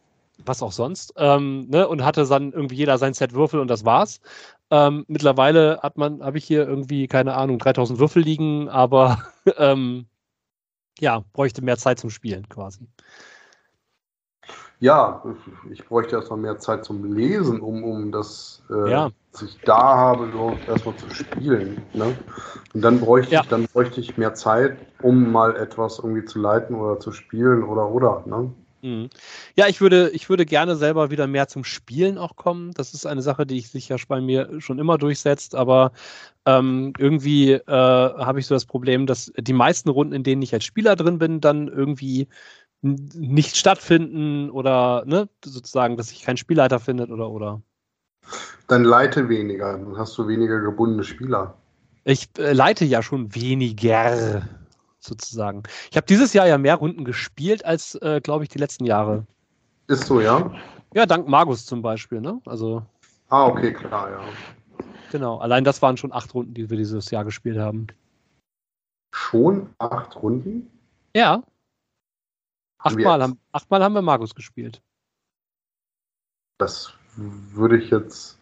was 0.44 0.62
auch 0.62 0.72
sonst. 0.72 1.14
Ähm, 1.16 1.68
ne? 1.68 1.88
Und 1.88 2.04
hatte 2.04 2.26
dann 2.26 2.52
irgendwie 2.52 2.76
jeder 2.76 2.98
sein 2.98 3.14
Set 3.14 3.32
Würfel 3.34 3.60
und 3.60 3.68
das 3.68 3.84
war's. 3.84 4.20
Ähm, 4.70 5.04
mittlerweile 5.08 5.80
hat 5.82 5.96
man, 5.96 6.22
habe 6.22 6.38
ich 6.38 6.44
hier 6.44 6.66
irgendwie, 6.66 7.06
keine 7.06 7.34
Ahnung, 7.34 7.58
3000 7.58 7.98
Würfel 7.98 8.22
liegen, 8.22 8.68
aber 8.68 9.22
ähm, 9.58 10.06
ja, 10.98 11.24
bräuchte 11.32 11.62
mehr 11.62 11.78
Zeit 11.78 11.98
zum 12.00 12.10
Spielen 12.10 12.48
quasi. 12.48 12.86
Ja, 14.78 15.22
ich 15.70 15.84
bräuchte 15.86 16.16
erstmal 16.16 16.38
mehr 16.38 16.58
Zeit 16.58 16.84
zum 16.84 17.14
Lesen, 17.14 17.60
um, 17.60 17.82
um 17.82 18.12
das, 18.12 18.62
äh, 18.70 18.90
ja. 18.90 19.10
was 19.32 19.42
ich 19.42 19.58
da 19.64 19.96
habe, 19.96 20.28
erstmal 20.66 20.94
zu 20.96 21.08
spielen. 21.10 21.82
Ne? 21.94 22.16
Und 22.74 22.82
dann 22.82 23.00
bräuchte 23.00 23.34
ja. 23.34 23.40
ich, 23.40 23.48
dann 23.48 23.66
bräuchte 23.72 24.00
ich 24.00 24.18
mehr 24.18 24.34
Zeit, 24.34 24.76
um 25.02 25.32
mal 25.32 25.56
etwas 25.56 25.98
irgendwie 25.98 26.24
zu 26.26 26.38
leiten 26.38 26.76
oder 26.76 27.00
zu 27.00 27.10
spielen 27.12 27.62
oder 27.62 27.88
oder. 27.90 28.22
Ne? 28.26 28.52
Mhm. 28.82 29.08
Ja, 29.56 29.66
ich 29.66 29.80
würde, 29.80 30.10
ich 30.10 30.28
würde 30.28 30.44
gerne 30.44 30.76
selber 30.76 31.10
wieder 31.10 31.26
mehr 31.26 31.48
zum 31.48 31.64
Spielen 31.64 32.18
auch 32.18 32.36
kommen. 32.36 32.72
Das 32.72 32.92
ist 32.92 33.06
eine 33.06 33.22
Sache, 33.22 33.46
die 33.46 33.60
sich 33.60 33.88
ja 33.88 33.96
bei 34.06 34.20
mir 34.20 34.60
schon 34.60 34.78
immer 34.78 34.98
durchsetzt, 34.98 35.54
aber 35.54 35.92
ähm, 36.44 36.92
irgendwie 36.98 37.52
äh, 37.52 37.62
habe 37.66 38.38
ich 38.38 38.46
so 38.46 38.54
das 38.54 38.66
Problem, 38.66 39.06
dass 39.06 39.32
die 39.38 39.52
meisten 39.54 39.88
Runden, 39.88 40.12
in 40.12 40.22
denen 40.22 40.42
ich 40.42 40.52
als 40.52 40.64
Spieler 40.64 40.94
drin 40.96 41.18
bin, 41.18 41.40
dann 41.40 41.68
irgendwie 41.68 42.28
nicht 42.82 43.56
stattfinden 43.56 44.50
oder 44.50 45.04
ne, 45.06 45.28
sozusagen, 45.44 45.96
dass 45.96 46.08
sich 46.08 46.22
kein 46.22 46.36
Spielleiter 46.36 46.80
findet 46.80 47.10
oder 47.10 47.30
oder. 47.30 47.62
Dann 48.68 48.84
leite 48.84 49.28
weniger, 49.28 49.72
dann 49.72 49.96
hast 49.96 50.16
du 50.18 50.26
weniger 50.26 50.60
gebundene 50.60 51.04
Spieler. 51.04 51.54
Ich 52.04 52.28
äh, 52.38 52.52
leite 52.52 52.84
ja 52.84 53.02
schon 53.02 53.34
weniger, 53.34 54.42
sozusagen. 54.98 55.62
Ich 55.90 55.96
habe 55.96 56.06
dieses 56.06 56.32
Jahr 56.32 56.46
ja 56.46 56.58
mehr 56.58 56.76
Runden 56.76 57.04
gespielt 57.04 57.64
als, 57.64 57.94
äh, 57.96 58.20
glaube 58.20 58.44
ich, 58.44 58.50
die 58.50 58.58
letzten 58.58 58.84
Jahre. 58.84 59.26
Ist 59.88 60.06
so, 60.06 60.20
ja? 60.20 60.52
Ja, 60.94 61.06
dank 61.06 61.28
Magus 61.28 61.66
zum 61.66 61.82
Beispiel, 61.82 62.20
ne? 62.20 62.40
Also. 62.46 62.82
Ah, 63.28 63.46
okay, 63.46 63.72
klar, 63.72 64.10
ja. 64.10 64.20
Genau, 65.12 65.38
allein 65.38 65.64
das 65.64 65.80
waren 65.82 65.96
schon 65.96 66.12
acht 66.12 66.34
Runden, 66.34 66.54
die 66.54 66.68
wir 66.68 66.76
dieses 66.76 67.10
Jahr 67.10 67.24
gespielt 67.24 67.58
haben. 67.58 67.86
Schon 69.14 69.70
acht 69.78 70.16
Runden? 70.20 70.70
Ja, 71.14 71.42
Achtmal 72.86 73.22
haben, 73.22 73.40
achtmal 73.52 73.82
haben 73.82 73.94
wir 73.94 74.02
Magus 74.02 74.34
gespielt. 74.34 74.82
Das 76.58 76.92
würde 77.16 77.78
ich 77.78 77.90
jetzt. 77.90 78.38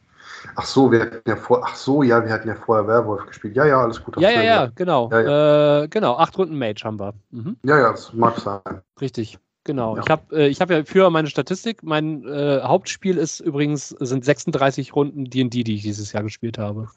Ach 0.57 0.65
so, 0.65 0.93
wir 0.93 1.01
hatten 1.01 1.29
ja 1.29 1.37
vor. 1.37 1.63
Ach 1.65 1.75
so, 1.75 2.03
ja, 2.03 2.25
wir 2.25 2.33
hatten 2.33 2.49
ja 2.49 2.55
vorher 2.55 2.87
Werwolf 2.87 3.27
gespielt. 3.27 3.57
Ja, 3.57 3.65
ja, 3.65 3.81
alles 3.81 4.03
gut. 4.03 4.21
Ja, 4.21 4.31
ja, 4.31 4.43
ja, 4.43 4.67
genau. 4.75 5.11
Ja, 5.11 5.21
ja. 5.21 5.83
Äh, 5.83 5.89
genau, 5.89 6.17
acht 6.17 6.37
Runden 6.37 6.59
Mage 6.59 6.83
haben 6.85 7.01
wir. 7.01 7.15
Mhm. 7.31 7.57
Ja, 7.63 7.79
ja, 7.79 7.91
das 7.91 8.13
mag 8.13 8.39
sein. 8.39 8.83
Richtig. 9.01 9.39
Genau. 9.65 9.97
Ja. 9.97 10.03
Ich 10.03 10.11
habe 10.11 10.37
äh, 10.37 10.55
hab 10.55 10.71
ja 10.71 10.85
für 10.85 11.09
meine 11.09 11.29
Statistik, 11.29 11.83
mein 11.83 12.25
äh, 12.29 12.61
Hauptspiel 12.63 13.17
ist 13.17 13.41
übrigens, 13.41 13.89
sind 13.89 14.25
36 14.25 14.95
Runden 14.95 15.25
DD, 15.25 15.65
die 15.65 15.75
ich 15.77 15.83
dieses 15.83 16.13
Jahr 16.13 16.23
gespielt 16.23 16.59
habe. 16.59 16.89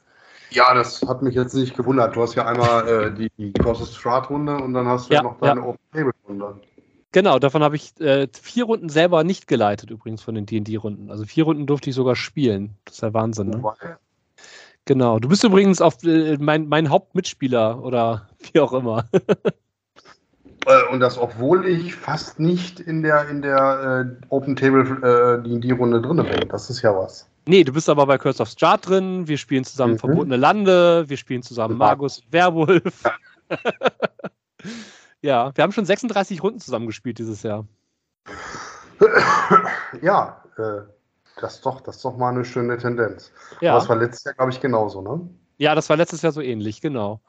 Ja, 0.50 0.74
das 0.74 1.02
hat 1.02 1.22
mich 1.22 1.34
jetzt 1.34 1.54
nicht 1.54 1.76
gewundert. 1.76 2.16
Du 2.16 2.22
hast 2.22 2.34
ja 2.34 2.46
einmal 2.46 2.88
äh, 2.88 3.28
die, 3.38 3.52
Crosses 3.54 3.94
Strat 3.94 4.30
Runde 4.30 4.56
und 4.56 4.74
dann 4.74 4.86
hast 4.86 5.10
du 5.10 5.14
ja, 5.14 5.22
noch 5.22 5.38
deine. 5.40 5.62
Open 5.62 5.78
Table 5.92 6.12
Runde. 6.26 6.60
Genau, 7.18 7.40
davon 7.40 7.64
habe 7.64 7.74
ich 7.74 8.00
äh, 8.00 8.28
vier 8.40 8.66
Runden 8.66 8.88
selber 8.88 9.24
nicht 9.24 9.48
geleitet, 9.48 9.90
übrigens 9.90 10.22
von 10.22 10.36
den 10.36 10.46
DD-Runden. 10.46 11.10
Also 11.10 11.24
vier 11.24 11.42
Runden 11.42 11.66
durfte 11.66 11.90
ich 11.90 11.96
sogar 11.96 12.14
spielen. 12.14 12.76
Das 12.84 12.94
ist 12.94 13.00
ja 13.00 13.12
Wahnsinn, 13.12 13.50
ne? 13.50 13.60
Genau. 14.84 15.18
Du 15.18 15.28
bist 15.28 15.42
übrigens 15.42 15.80
auf 15.80 16.04
äh, 16.04 16.36
mein, 16.38 16.68
mein 16.68 16.90
Hauptmitspieler 16.90 17.82
oder 17.82 18.28
wie 18.52 18.60
auch 18.60 18.72
immer. 18.72 19.06
Äh, 20.66 20.92
und 20.92 21.00
das, 21.00 21.18
obwohl 21.18 21.66
ich 21.66 21.96
fast 21.96 22.38
nicht 22.38 22.78
in 22.78 23.02
der, 23.02 23.28
in 23.28 23.42
der 23.42 24.06
äh, 24.06 24.26
Open 24.28 24.54
Table 24.54 25.42
äh, 25.42 25.58
die, 25.58 25.72
Runde 25.72 26.00
drin 26.00 26.18
bin. 26.18 26.48
Das 26.48 26.70
ist 26.70 26.82
ja 26.82 26.94
was. 26.94 27.28
Nee, 27.46 27.64
du 27.64 27.72
bist 27.72 27.88
aber 27.88 28.06
bei 28.06 28.18
Curse 28.18 28.42
of 28.42 28.48
Strahd 28.48 28.88
drin. 28.88 29.26
Wir 29.26 29.38
spielen 29.38 29.64
zusammen 29.64 29.94
mhm. 29.94 29.98
Verbotene 29.98 30.36
Lande. 30.36 31.04
Wir 31.08 31.16
spielen 31.16 31.42
zusammen 31.42 31.78
Magus 31.78 32.22
Werwolf. 32.30 33.02
Ja. 33.02 33.58
ja, 35.22 35.50
wir 35.54 35.64
haben 35.64 35.72
schon 35.72 35.84
36 35.84 36.42
Runden 36.42 36.60
zusammengespielt 36.60 37.18
dieses 37.18 37.42
Jahr. 37.42 37.66
Ja, 40.02 40.42
äh, 40.56 40.82
das 41.40 41.56
ist, 41.56 41.66
doch, 41.66 41.80
das 41.80 41.96
ist 41.96 42.04
doch 42.04 42.16
mal 42.16 42.30
eine 42.30 42.44
schöne 42.44 42.78
Tendenz. 42.78 43.32
Ja. 43.60 43.72
Aber 43.72 43.80
das 43.80 43.88
war 43.88 43.96
letztes 43.96 44.24
Jahr, 44.24 44.34
glaube 44.34 44.50
ich, 44.50 44.60
genauso, 44.60 45.00
ne? 45.02 45.28
Ja, 45.56 45.74
das 45.74 45.88
war 45.88 45.96
letztes 45.96 46.22
Jahr 46.22 46.32
so 46.32 46.40
ähnlich, 46.40 46.80
genau. 46.80 47.20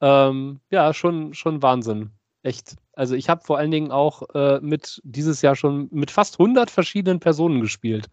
Ähm, 0.00 0.60
ja, 0.70 0.94
schon, 0.94 1.34
schon 1.34 1.62
Wahnsinn. 1.62 2.10
Echt. 2.42 2.76
Also 2.92 3.14
ich 3.14 3.28
habe 3.28 3.44
vor 3.44 3.58
allen 3.58 3.70
Dingen 3.70 3.90
auch 3.90 4.22
äh, 4.34 4.60
mit 4.60 5.00
dieses 5.04 5.42
Jahr 5.42 5.56
schon 5.56 5.88
mit 5.90 6.10
fast 6.10 6.38
100 6.38 6.70
verschiedenen 6.70 7.20
Personen 7.20 7.60
gespielt. 7.60 8.08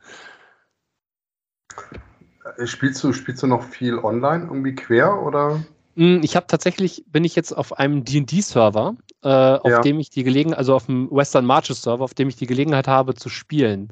Äh, 2.57 2.65
spielst 2.65 3.03
du, 3.03 3.13
spielst 3.13 3.43
du 3.43 3.47
noch 3.47 3.63
viel 3.63 3.99
online 3.99 4.45
irgendwie 4.45 4.76
quer 4.76 5.21
oder? 5.21 5.63
Hm, 5.95 6.21
ich 6.23 6.36
habe 6.36 6.47
tatsächlich, 6.47 7.05
bin 7.07 7.23
ich 7.23 7.36
jetzt 7.36 7.53
auf 7.53 7.78
einem 7.78 8.03
D&D-Server, 8.03 8.95
äh, 9.26 9.28
auf 9.28 9.71
ja. 9.71 9.82
dem 9.82 9.99
ich 9.99 10.11
die 10.11 10.23
Gelegenheit, 10.23 10.59
also 10.59 10.76
auf 10.76 10.86
dem 10.86 11.09
Western 11.09 11.45
Marches 11.45 11.82
Server, 11.82 12.03
auf 12.03 12.13
dem 12.13 12.30
ich 12.30 12.36
die 12.36 12.45
Gelegenheit 12.45 12.88
habe 12.88 13.15
zu 13.15 13.28
spielen. 13.28 13.91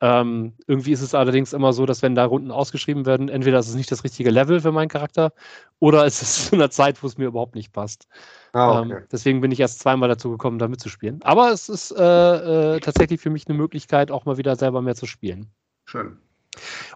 Ähm, 0.00 0.54
irgendwie 0.66 0.90
ist 0.90 1.02
es 1.02 1.14
allerdings 1.14 1.52
immer 1.52 1.72
so, 1.72 1.86
dass 1.86 2.02
wenn 2.02 2.16
da 2.16 2.24
Runden 2.24 2.50
ausgeschrieben 2.50 3.06
werden, 3.06 3.28
entweder 3.28 3.60
ist 3.60 3.68
es 3.68 3.76
nicht 3.76 3.92
das 3.92 4.02
richtige 4.02 4.30
Level 4.30 4.60
für 4.60 4.72
meinen 4.72 4.88
Charakter 4.88 5.32
oder 5.78 6.04
es 6.04 6.20
ist 6.20 6.46
zu 6.48 6.56
einer 6.56 6.70
Zeit, 6.70 7.00
wo 7.00 7.06
es 7.06 7.16
mir 7.16 7.26
überhaupt 7.26 7.54
nicht 7.54 7.72
passt. 7.72 8.08
Ah, 8.52 8.80
okay. 8.80 8.92
ähm, 8.92 9.04
deswegen 9.12 9.40
bin 9.40 9.52
ich 9.52 9.60
erst 9.60 9.78
zweimal 9.78 10.08
dazu 10.08 10.30
gekommen, 10.32 10.58
da 10.58 10.66
mitzuspielen. 10.66 11.22
Aber 11.22 11.52
es 11.52 11.68
ist 11.68 11.92
äh, 11.92 12.74
äh, 12.74 12.80
tatsächlich 12.80 13.20
für 13.20 13.30
mich 13.30 13.46
eine 13.46 13.56
Möglichkeit, 13.56 14.10
auch 14.10 14.24
mal 14.24 14.36
wieder 14.36 14.56
selber 14.56 14.82
mehr 14.82 14.96
zu 14.96 15.06
spielen. 15.06 15.46
Schön. 15.84 16.18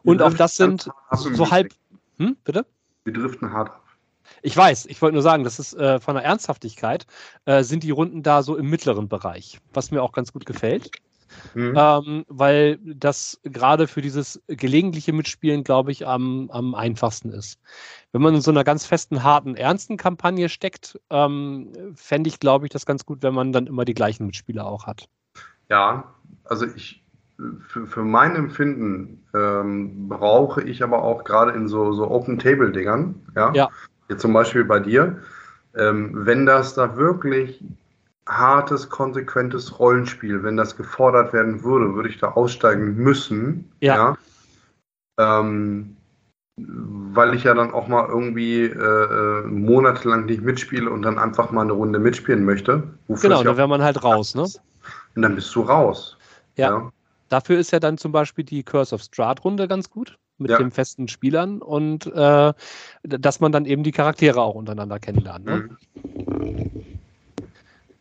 Und 0.03 0.23
auch 0.23 0.35
das 0.35 0.57
sind 0.57 0.91
so 1.13 1.51
halb. 1.53 1.73
Hm, 2.19 2.37
bitte? 2.43 2.67
Wir 3.05 3.13
driften 3.13 3.53
hart 3.53 3.71
ab. 3.71 3.86
Ich 4.47 4.57
weiß, 4.57 4.87
ich 4.87 5.03
wollte 5.03 5.15
nur 5.15 5.25
sagen, 5.25 5.43
das 5.43 5.59
ist 5.59 5.75
äh, 5.75 5.99
von 5.99 6.15
der 6.15 6.23
Ernsthaftigkeit, 6.23 7.05
äh, 7.47 7.65
sind 7.65 7.83
die 7.83 7.91
Runden 7.91 8.23
da 8.23 8.45
so 8.45 8.55
im 8.57 8.71
mittleren 8.71 9.09
Bereich, 9.09 9.59
was 9.75 9.91
mir 9.91 10.01
auch 10.05 10.13
ganz 10.13 10.33
gut 10.33 10.47
gefällt. 10.47 10.93
Mhm. 11.55 11.75
Ähm, 11.77 12.25
weil 12.29 12.79
das 12.85 13.41
gerade 13.43 13.89
für 13.89 14.03
dieses 14.03 14.41
gelegentliche 14.47 15.13
Mitspielen, 15.13 15.65
glaube 15.65 15.91
ich, 15.91 16.07
am, 16.07 16.49
am 16.53 16.77
einfachsten 16.77 17.31
ist. 17.31 17.59
Wenn 18.13 18.23
man 18.23 18.37
in 18.37 18.41
so 18.41 18.53
einer 18.53 18.63
ganz 18.63 18.87
festen, 18.87 19.25
harten, 19.25 19.57
ernsten 19.57 19.97
Kampagne 19.97 20.49
steckt, 20.49 20.97
ähm, 21.11 21.73
fände 21.97 22.29
ich, 22.29 22.39
glaube 22.39 22.67
ich, 22.67 22.71
das 22.71 22.87
ganz 22.87 23.05
gut, 23.05 23.25
wenn 23.25 23.35
man 23.35 23.53
dann 23.53 23.67
immer 23.67 23.85
die 23.85 23.95
gleichen 23.95 24.27
Mitspieler 24.27 24.65
auch 24.65 24.87
hat. 24.87 25.09
Ja, 25.69 26.15
also 26.45 26.67
ich, 26.67 27.05
für, 27.67 27.89
für 27.89 28.05
mein 28.05 28.37
Empfinden 28.37 29.27
ähm, 29.35 30.09
brauche 30.09 30.63
ich 30.63 30.85
aber 30.85 31.03
auch 31.03 31.25
gerade 31.25 31.51
in 31.51 31.67
so, 31.67 31.93
so 31.93 32.09
Open-Table-Dingern, 32.09 33.27
ja, 33.35 33.53
ja. 33.53 33.71
Hier 34.07 34.19
zum 34.19 34.33
Beispiel 34.33 34.65
bei 34.65 34.81
dir, 34.81 35.21
ähm, 35.75 36.11
wenn 36.27 36.47
das 36.47 36.75
da 36.75 36.97
wirklich 36.97 37.63
hartes, 38.27 38.89
konsequentes 38.89 39.79
Rollenspiel. 39.79 40.43
Wenn 40.43 40.57
das 40.57 40.77
gefordert 40.77 41.33
werden 41.33 41.63
würde, 41.63 41.95
würde 41.95 42.09
ich 42.09 42.19
da 42.19 42.33
aussteigen 42.33 42.97
müssen. 42.97 43.71
Ja. 43.81 44.17
ja? 45.19 45.39
Ähm, 45.45 45.97
weil 46.59 47.35
ich 47.35 47.45
ja 47.45 47.55
dann 47.55 47.73
auch 47.73 47.87
mal 47.87 48.09
irgendwie 48.09 48.63
äh, 48.63 48.71
äh 48.73 49.43
monatelang 49.43 50.25
nicht 50.25 50.43
mitspiele 50.43 50.91
und 50.91 51.03
dann 51.03 51.19
einfach 51.19 51.51
mal 51.51 51.63
eine 51.63 51.73
Runde 51.73 51.99
mitspielen 51.99 52.45
möchte. 52.45 52.83
Genau, 53.09 53.43
dann 53.43 53.57
wäre 53.57 53.69
man 53.69 53.83
halt 53.83 54.03
raus, 54.03 54.35
ne? 54.35 54.43
Und 55.15 55.23
dann 55.23 55.35
bist 55.35 55.55
du 55.55 55.63
raus. 55.63 56.17
Ja. 56.57 56.71
ja. 56.71 56.93
Dafür 57.29 57.59
ist 57.59 57.73
ja 57.73 57.81
dann 57.81 57.99
zum 57.99 58.13
Beispiel 58.13 58.45
die 58.45 58.63
Curse 58.63 58.95
of 58.95 59.03
Strahd-Runde 59.03 59.69
ganz 59.69 59.91
gut 59.91 60.17
mit 60.39 60.51
ja. 60.51 60.59
den 60.59 60.71
festen 60.71 61.09
Spielern 61.09 61.63
und 61.63 62.07
äh, 62.07 62.53
dass 63.03 63.41
man 63.41 63.53
dann 63.53 63.65
eben 63.65 63.83
die 63.83 63.93
Charaktere 63.93 64.43
auch 64.43 64.55
untereinander 64.55 64.99
kennenlernt. 64.99 65.45
Ne? 65.45 65.69
Mhm. 65.95 66.71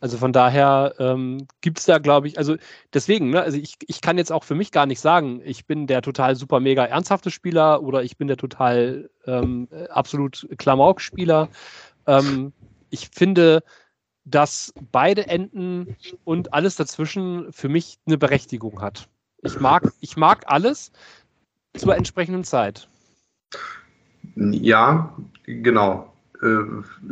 Also 0.00 0.18
von 0.18 0.32
daher 0.32 0.94
ähm, 0.98 1.46
gibt 1.62 1.78
es 1.78 1.86
da, 1.86 1.98
glaube 1.98 2.28
ich, 2.28 2.38
also 2.38 2.56
deswegen, 2.92 3.30
ne, 3.30 3.42
also 3.42 3.56
ich, 3.56 3.76
ich 3.86 4.00
kann 4.00 4.18
jetzt 4.18 4.30
auch 4.30 4.44
für 4.44 4.54
mich 4.54 4.70
gar 4.70 4.86
nicht 4.86 5.00
sagen, 5.00 5.40
ich 5.44 5.66
bin 5.66 5.86
der 5.86 6.02
total 6.02 6.36
super 6.36 6.60
mega 6.60 6.84
ernsthafte 6.84 7.30
Spieler 7.30 7.82
oder 7.82 8.02
ich 8.02 8.16
bin 8.16 8.28
der 8.28 8.36
total 8.36 9.10
ähm, 9.26 9.68
absolut 9.90 10.46
Klamauk-Spieler. 10.58 11.48
Ähm, 12.06 12.52
ich 12.90 13.08
finde, 13.12 13.62
dass 14.24 14.74
beide 14.92 15.26
Enden 15.28 15.96
und 16.24 16.52
alles 16.52 16.76
dazwischen 16.76 17.52
für 17.52 17.68
mich 17.68 17.98
eine 18.06 18.18
Berechtigung 18.18 18.82
hat. 18.82 19.08
Ich 19.42 19.60
mag, 19.60 19.92
ich 20.00 20.16
mag 20.16 20.44
alles 20.46 20.92
zur 21.76 21.96
entsprechenden 21.96 22.44
Zeit. 22.44 22.88
Ja, 24.34 25.14
genau. 25.44 26.12
Äh, 26.42 26.58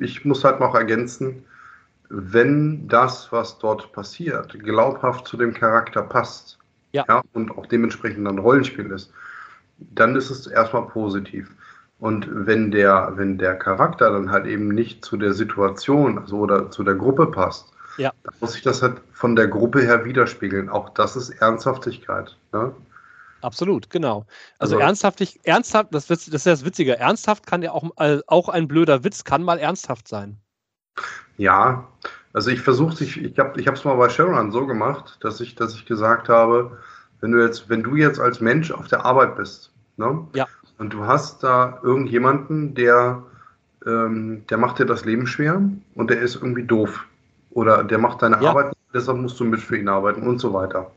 ich 0.00 0.24
muss 0.24 0.44
halt 0.44 0.60
noch 0.60 0.74
ergänzen, 0.74 1.44
wenn 2.08 2.86
das, 2.88 3.32
was 3.32 3.58
dort 3.58 3.92
passiert, 3.92 4.58
glaubhaft 4.60 5.26
zu 5.26 5.36
dem 5.36 5.54
Charakter 5.54 6.02
passt 6.02 6.58
ja. 6.92 7.04
ja. 7.08 7.22
und 7.32 7.50
auch 7.56 7.66
dementsprechend 7.66 8.26
ein 8.26 8.38
Rollenspiel 8.38 8.90
ist, 8.90 9.12
dann 9.78 10.14
ist 10.14 10.30
es 10.30 10.46
erstmal 10.46 10.86
positiv. 10.86 11.50
Und 11.98 12.28
wenn 12.30 12.70
der, 12.70 13.12
wenn 13.16 13.38
der 13.38 13.56
Charakter 13.56 14.10
dann 14.10 14.30
halt 14.30 14.46
eben 14.46 14.68
nicht 14.68 15.04
zu 15.04 15.16
der 15.16 15.32
Situation 15.32 16.18
also 16.18 16.38
oder 16.38 16.70
zu 16.70 16.84
der 16.84 16.94
Gruppe 16.94 17.26
passt, 17.26 17.72
ja. 17.96 18.12
dann 18.24 18.34
muss 18.40 18.52
sich 18.52 18.62
das 18.62 18.82
halt 18.82 19.00
von 19.12 19.36
der 19.36 19.48
Gruppe 19.48 19.80
her 19.80 20.04
widerspiegeln. 20.04 20.68
Auch 20.68 20.90
das 20.90 21.16
ist 21.16 21.30
Ernsthaftigkeit. 21.30 22.36
Ne? 22.52 22.72
Absolut, 23.44 23.90
genau. 23.90 24.26
Also, 24.58 24.76
also 24.76 24.78
ernsthaft, 24.78 25.22
ernsthaft, 25.44 25.94
das, 25.94 26.06
das 26.06 26.26
ist 26.28 26.46
das 26.46 26.64
Witzige. 26.64 26.98
Ernsthaft 26.98 27.46
kann 27.46 27.62
ja 27.62 27.72
auch, 27.72 27.90
äh, 27.98 28.20
auch 28.26 28.48
ein 28.48 28.66
blöder 28.66 29.04
Witz 29.04 29.22
kann 29.24 29.42
mal 29.42 29.58
ernsthaft 29.58 30.08
sein. 30.08 30.38
Ja, 31.36 31.86
also 32.32 32.50
ich 32.50 32.60
versuche 32.60 33.04
ich, 33.04 33.22
ich 33.22 33.38
habe 33.38 33.60
ich 33.60 33.66
es 33.66 33.84
mal 33.84 33.96
bei 33.96 34.08
Sharon 34.08 34.50
so 34.50 34.66
gemacht, 34.66 35.18
dass 35.20 35.40
ich, 35.40 35.56
dass 35.56 35.74
ich 35.74 35.84
gesagt 35.84 36.28
habe, 36.28 36.78
wenn 37.20 37.32
du 37.32 37.44
jetzt, 37.44 37.68
wenn 37.68 37.82
du 37.82 37.96
jetzt 37.96 38.18
als 38.18 38.40
Mensch 38.40 38.70
auf 38.70 38.88
der 38.88 39.04
Arbeit 39.04 39.36
bist, 39.36 39.72
ne? 39.96 40.26
Ja. 40.34 40.46
Und 40.78 40.92
du 40.92 41.06
hast 41.06 41.42
da 41.44 41.78
irgendjemanden, 41.82 42.74
der, 42.74 43.22
ähm, 43.86 44.44
der 44.48 44.58
macht 44.58 44.78
dir 44.78 44.86
das 44.86 45.04
Leben 45.04 45.26
schwer 45.26 45.62
und 45.94 46.10
der 46.10 46.20
ist 46.20 46.36
irgendwie 46.36 46.64
doof. 46.64 47.04
Oder 47.50 47.84
der 47.84 47.98
macht 47.98 48.22
deine 48.22 48.42
ja. 48.42 48.50
Arbeit, 48.50 48.72
deshalb 48.92 49.18
musst 49.18 49.38
du 49.38 49.44
mit 49.44 49.60
für 49.60 49.76
ihn 49.76 49.88
arbeiten 49.88 50.26
und 50.26 50.38
so 50.38 50.52
weiter. 50.52 50.90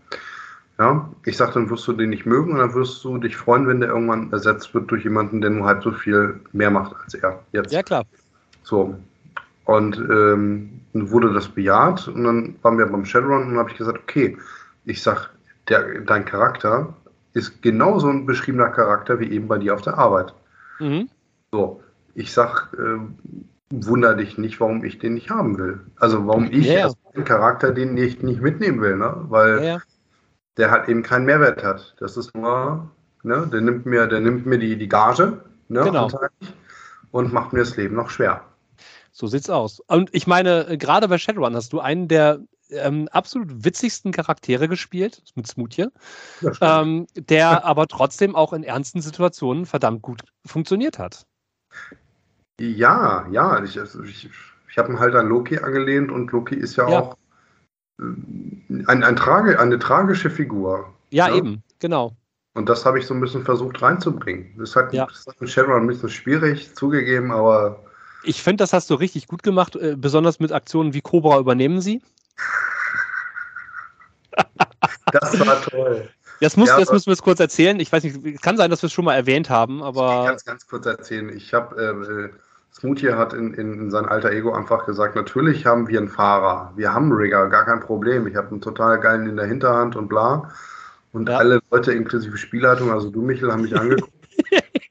Ja, 0.79 1.09
ich 1.25 1.37
sage, 1.37 1.53
dann 1.53 1.69
wirst 1.69 1.87
du 1.87 1.93
den 1.93 2.11
nicht 2.11 2.25
mögen 2.25 2.51
und 2.51 2.59
dann 2.59 2.73
wirst 2.75 3.03
du 3.03 3.17
dich 3.17 3.35
freuen, 3.35 3.67
wenn 3.67 3.79
der 3.79 3.89
irgendwann 3.89 4.31
ersetzt 4.31 4.73
wird 4.75 4.91
durch 4.91 5.03
jemanden, 5.03 5.41
der 5.41 5.49
nur 5.49 5.65
halb 5.65 5.81
so 5.81 5.91
viel 5.91 6.39
mehr 6.53 6.69
macht 6.69 6.95
als 7.03 7.15
er 7.15 7.43
jetzt. 7.51 7.71
Ja, 7.71 7.81
klar. 7.81 8.05
So, 8.61 8.95
und 9.65 9.97
ähm, 9.97 10.81
dann 10.93 11.09
wurde 11.09 11.33
das 11.33 11.47
bejaht 11.47 12.07
und 12.07 12.23
dann 12.23 12.55
waren 12.61 12.77
wir 12.77 12.85
beim 12.85 13.05
Shadowrun 13.05 13.43
und 13.43 13.49
dann 13.49 13.57
habe 13.57 13.71
ich 13.71 13.77
gesagt, 13.77 13.97
okay, 13.97 14.37
ich 14.85 15.01
sag, 15.01 15.31
der, 15.67 16.01
dein 16.01 16.25
Charakter 16.25 16.93
ist 17.33 17.61
genauso 17.61 18.07
ein 18.07 18.25
beschriebener 18.25 18.69
Charakter 18.69 19.19
wie 19.19 19.31
eben 19.31 19.47
bei 19.47 19.57
dir 19.57 19.73
auf 19.73 19.81
der 19.81 19.97
Arbeit. 19.97 20.33
Mhm. 20.79 21.09
So, 21.51 21.81
ich 22.13 22.31
sag, 22.31 22.73
äh, 22.77 22.99
wunder 23.69 24.15
dich 24.15 24.37
nicht, 24.37 24.59
warum 24.59 24.83
ich 24.83 24.99
den 24.99 25.15
nicht 25.15 25.29
haben 25.29 25.57
will. 25.57 25.81
Also 25.97 26.25
warum 26.25 26.45
ich 26.51 26.67
yeah. 26.67 26.85
als 26.85 26.95
Charakter 27.25 27.71
den 27.71 27.93
nicht, 27.93 28.23
nicht 28.23 28.41
mitnehmen 28.41 28.81
will, 28.81 28.95
ne? 28.95 29.25
Weil 29.29 29.59
yeah. 29.59 29.81
Der 30.57 30.71
halt 30.71 30.89
eben 30.89 31.03
keinen 31.03 31.25
Mehrwert 31.25 31.63
hat. 31.63 31.95
Das 31.99 32.17
ist 32.17 32.35
nur, 32.35 32.89
ne, 33.23 33.47
der 33.51 33.61
nimmt 33.61 33.85
mir, 33.85 34.07
der 34.07 34.19
nimmt 34.19 34.45
mir 34.45 34.57
die, 34.57 34.77
die 34.77 34.89
Gage, 34.89 35.41
ne, 35.69 35.83
genau. 35.83 36.09
und 37.11 37.33
macht 37.33 37.53
mir 37.53 37.59
das 37.59 37.77
Leben 37.77 37.95
noch 37.95 38.09
schwer. 38.09 38.43
So 39.11 39.27
sieht's 39.27 39.49
aus. 39.49 39.79
Und 39.79 40.13
ich 40.13 40.27
meine, 40.27 40.67
äh, 40.67 40.77
gerade 40.77 41.07
bei 41.07 41.17
Shadowrun 41.17 41.55
hast 41.55 41.73
du 41.73 41.79
einen 41.79 42.07
der 42.07 42.39
ähm, 42.69 43.07
absolut 43.11 43.63
witzigsten 43.63 44.11
Charaktere 44.11 44.67
gespielt, 44.67 45.23
mit 45.35 45.47
Smoothie, 45.47 45.87
ähm, 46.61 47.07
der 47.15 47.65
aber 47.65 47.87
trotzdem 47.87 48.35
auch 48.35 48.53
in 48.53 48.63
ernsten 48.63 49.01
Situationen 49.01 49.65
verdammt 49.65 50.01
gut 50.01 50.21
funktioniert 50.45 50.99
hat. 50.99 51.25
Ja, 52.59 53.25
ja, 53.31 53.63
ich, 53.63 53.79
also 53.79 54.03
ich, 54.03 54.29
ich 54.69 54.77
habe 54.77 54.91
ihn 54.91 54.99
halt 54.99 55.15
an 55.15 55.27
Loki 55.27 55.59
angelehnt 55.59 56.11
und 56.11 56.31
Loki 56.31 56.55
ist 56.55 56.75
ja, 56.75 56.89
ja. 56.89 56.99
auch 56.99 57.17
ein, 57.99 59.03
ein 59.03 59.15
Trage, 59.15 59.59
eine 59.59 59.79
tragische 59.79 60.29
Figur. 60.29 60.93
Ja, 61.09 61.29
ja, 61.29 61.35
eben, 61.35 61.63
genau. 61.79 62.15
Und 62.53 62.69
das 62.69 62.85
habe 62.85 62.99
ich 62.99 63.05
so 63.05 63.13
ein 63.13 63.21
bisschen 63.21 63.43
versucht 63.43 63.81
reinzubringen. 63.81 64.53
Das 64.57 64.75
halt 64.75 64.93
ja. 64.93 65.07
mit 65.39 65.49
Shadowrun 65.49 65.83
ein 65.83 65.87
bisschen 65.87 66.09
schwierig, 66.09 66.73
zugegeben, 66.75 67.31
aber 67.31 67.79
ich 68.23 68.43
finde, 68.43 68.63
das 68.63 68.73
hast 68.73 68.89
du 68.89 68.95
richtig 68.95 69.27
gut 69.27 69.41
gemacht, 69.43 69.75
äh, 69.75 69.95
besonders 69.97 70.39
mit 70.39 70.51
Aktionen 70.51 70.93
wie 70.93 71.01
Cobra 71.01 71.39
übernehmen 71.39 71.81
sie. 71.81 72.01
das 75.11 75.39
war 75.39 75.61
toll. 75.61 76.09
Das, 76.41 76.57
muss, 76.57 76.69
ja, 76.69 76.77
das 76.77 76.91
müssen 76.91 77.07
wir 77.07 77.13
es 77.13 77.21
kurz 77.21 77.39
erzählen. 77.39 77.79
Ich 77.79 77.91
weiß 77.91 78.03
nicht, 78.03 78.17
es 78.23 78.41
kann 78.41 78.57
sein, 78.57 78.69
dass 78.69 78.83
wir 78.83 78.87
es 78.87 78.93
schon 78.93 79.05
mal 79.05 79.15
erwähnt 79.15 79.49
haben, 79.49 79.81
aber. 79.81 80.21
Ich 80.21 80.27
kann 80.27 80.35
es 80.35 80.45
ganz 80.45 80.67
kurz 80.67 80.85
erzählen. 80.85 81.29
Ich 81.29 81.53
habe, 81.53 82.31
äh, 82.33 82.37
Smoothie 82.79 83.13
hat 83.13 83.33
in, 83.33 83.53
in, 83.55 83.73
in, 83.73 83.91
sein 83.91 84.05
alter 84.05 84.31
Ego 84.31 84.53
einfach 84.53 84.85
gesagt: 84.85 85.15
Natürlich 85.15 85.65
haben 85.65 85.87
wir 85.87 85.99
einen 85.99 86.09
Fahrer, 86.09 86.73
wir 86.75 86.93
haben 86.93 87.05
einen 87.05 87.13
Rigger, 87.13 87.47
gar 87.49 87.65
kein 87.65 87.79
Problem. 87.79 88.27
Ich 88.27 88.35
habe 88.35 88.49
einen 88.49 88.61
total 88.61 88.99
geilen 88.99 89.27
in 89.27 89.35
der 89.35 89.47
Hinterhand 89.47 89.95
und 89.95 90.07
bla. 90.07 90.51
Und 91.11 91.27
ja. 91.27 91.37
alle 91.37 91.59
Leute 91.71 91.93
inklusive 91.93 92.37
Spielleitung, 92.37 92.91
also 92.91 93.09
du, 93.09 93.21
Michel, 93.21 93.51
haben 93.51 93.63
mich 93.63 93.75
angeguckt. 93.79 94.13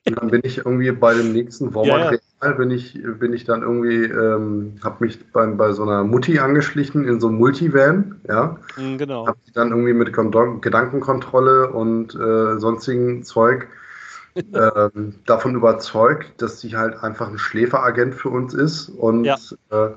und 0.08 0.20
dann 0.20 0.30
bin 0.30 0.40
ich 0.42 0.58
irgendwie 0.58 0.90
bei 0.90 1.14
dem 1.14 1.32
nächsten 1.32 1.72
Walmart 1.74 2.20
ja, 2.42 2.48
ja. 2.48 2.52
bin 2.52 2.72
ich, 2.72 2.98
bin 3.20 3.32
ich 3.32 3.44
dann 3.44 3.62
irgendwie, 3.62 4.04
ähm, 4.04 4.74
habe 4.82 5.04
mich 5.04 5.24
bei, 5.32 5.46
bei 5.46 5.72
so 5.72 5.84
einer 5.84 6.02
Mutti 6.02 6.40
angeschlichen 6.40 7.06
in 7.06 7.20
so 7.20 7.28
einem 7.28 7.38
Multivan, 7.38 8.20
ja. 8.28 8.56
Mhm, 8.76 8.98
genau. 8.98 9.28
Habe 9.28 9.38
dann 9.54 9.70
irgendwie 9.70 9.92
mit 9.92 10.12
Gedankenkontrolle 10.12 11.70
und 11.70 12.16
äh, 12.16 12.58
sonstigen 12.58 13.22
Zeug 13.22 13.68
äh, 14.36 14.90
davon 15.24 15.54
überzeugt, 15.54 16.40
dass 16.42 16.60
sie 16.60 16.76
halt 16.76 17.02
einfach 17.02 17.28
ein 17.28 17.38
Schläferagent 17.38 18.14
für 18.14 18.28
uns 18.28 18.54
ist 18.54 18.88
und 18.88 19.24
ja. 19.24 19.36
äh, 19.70 19.90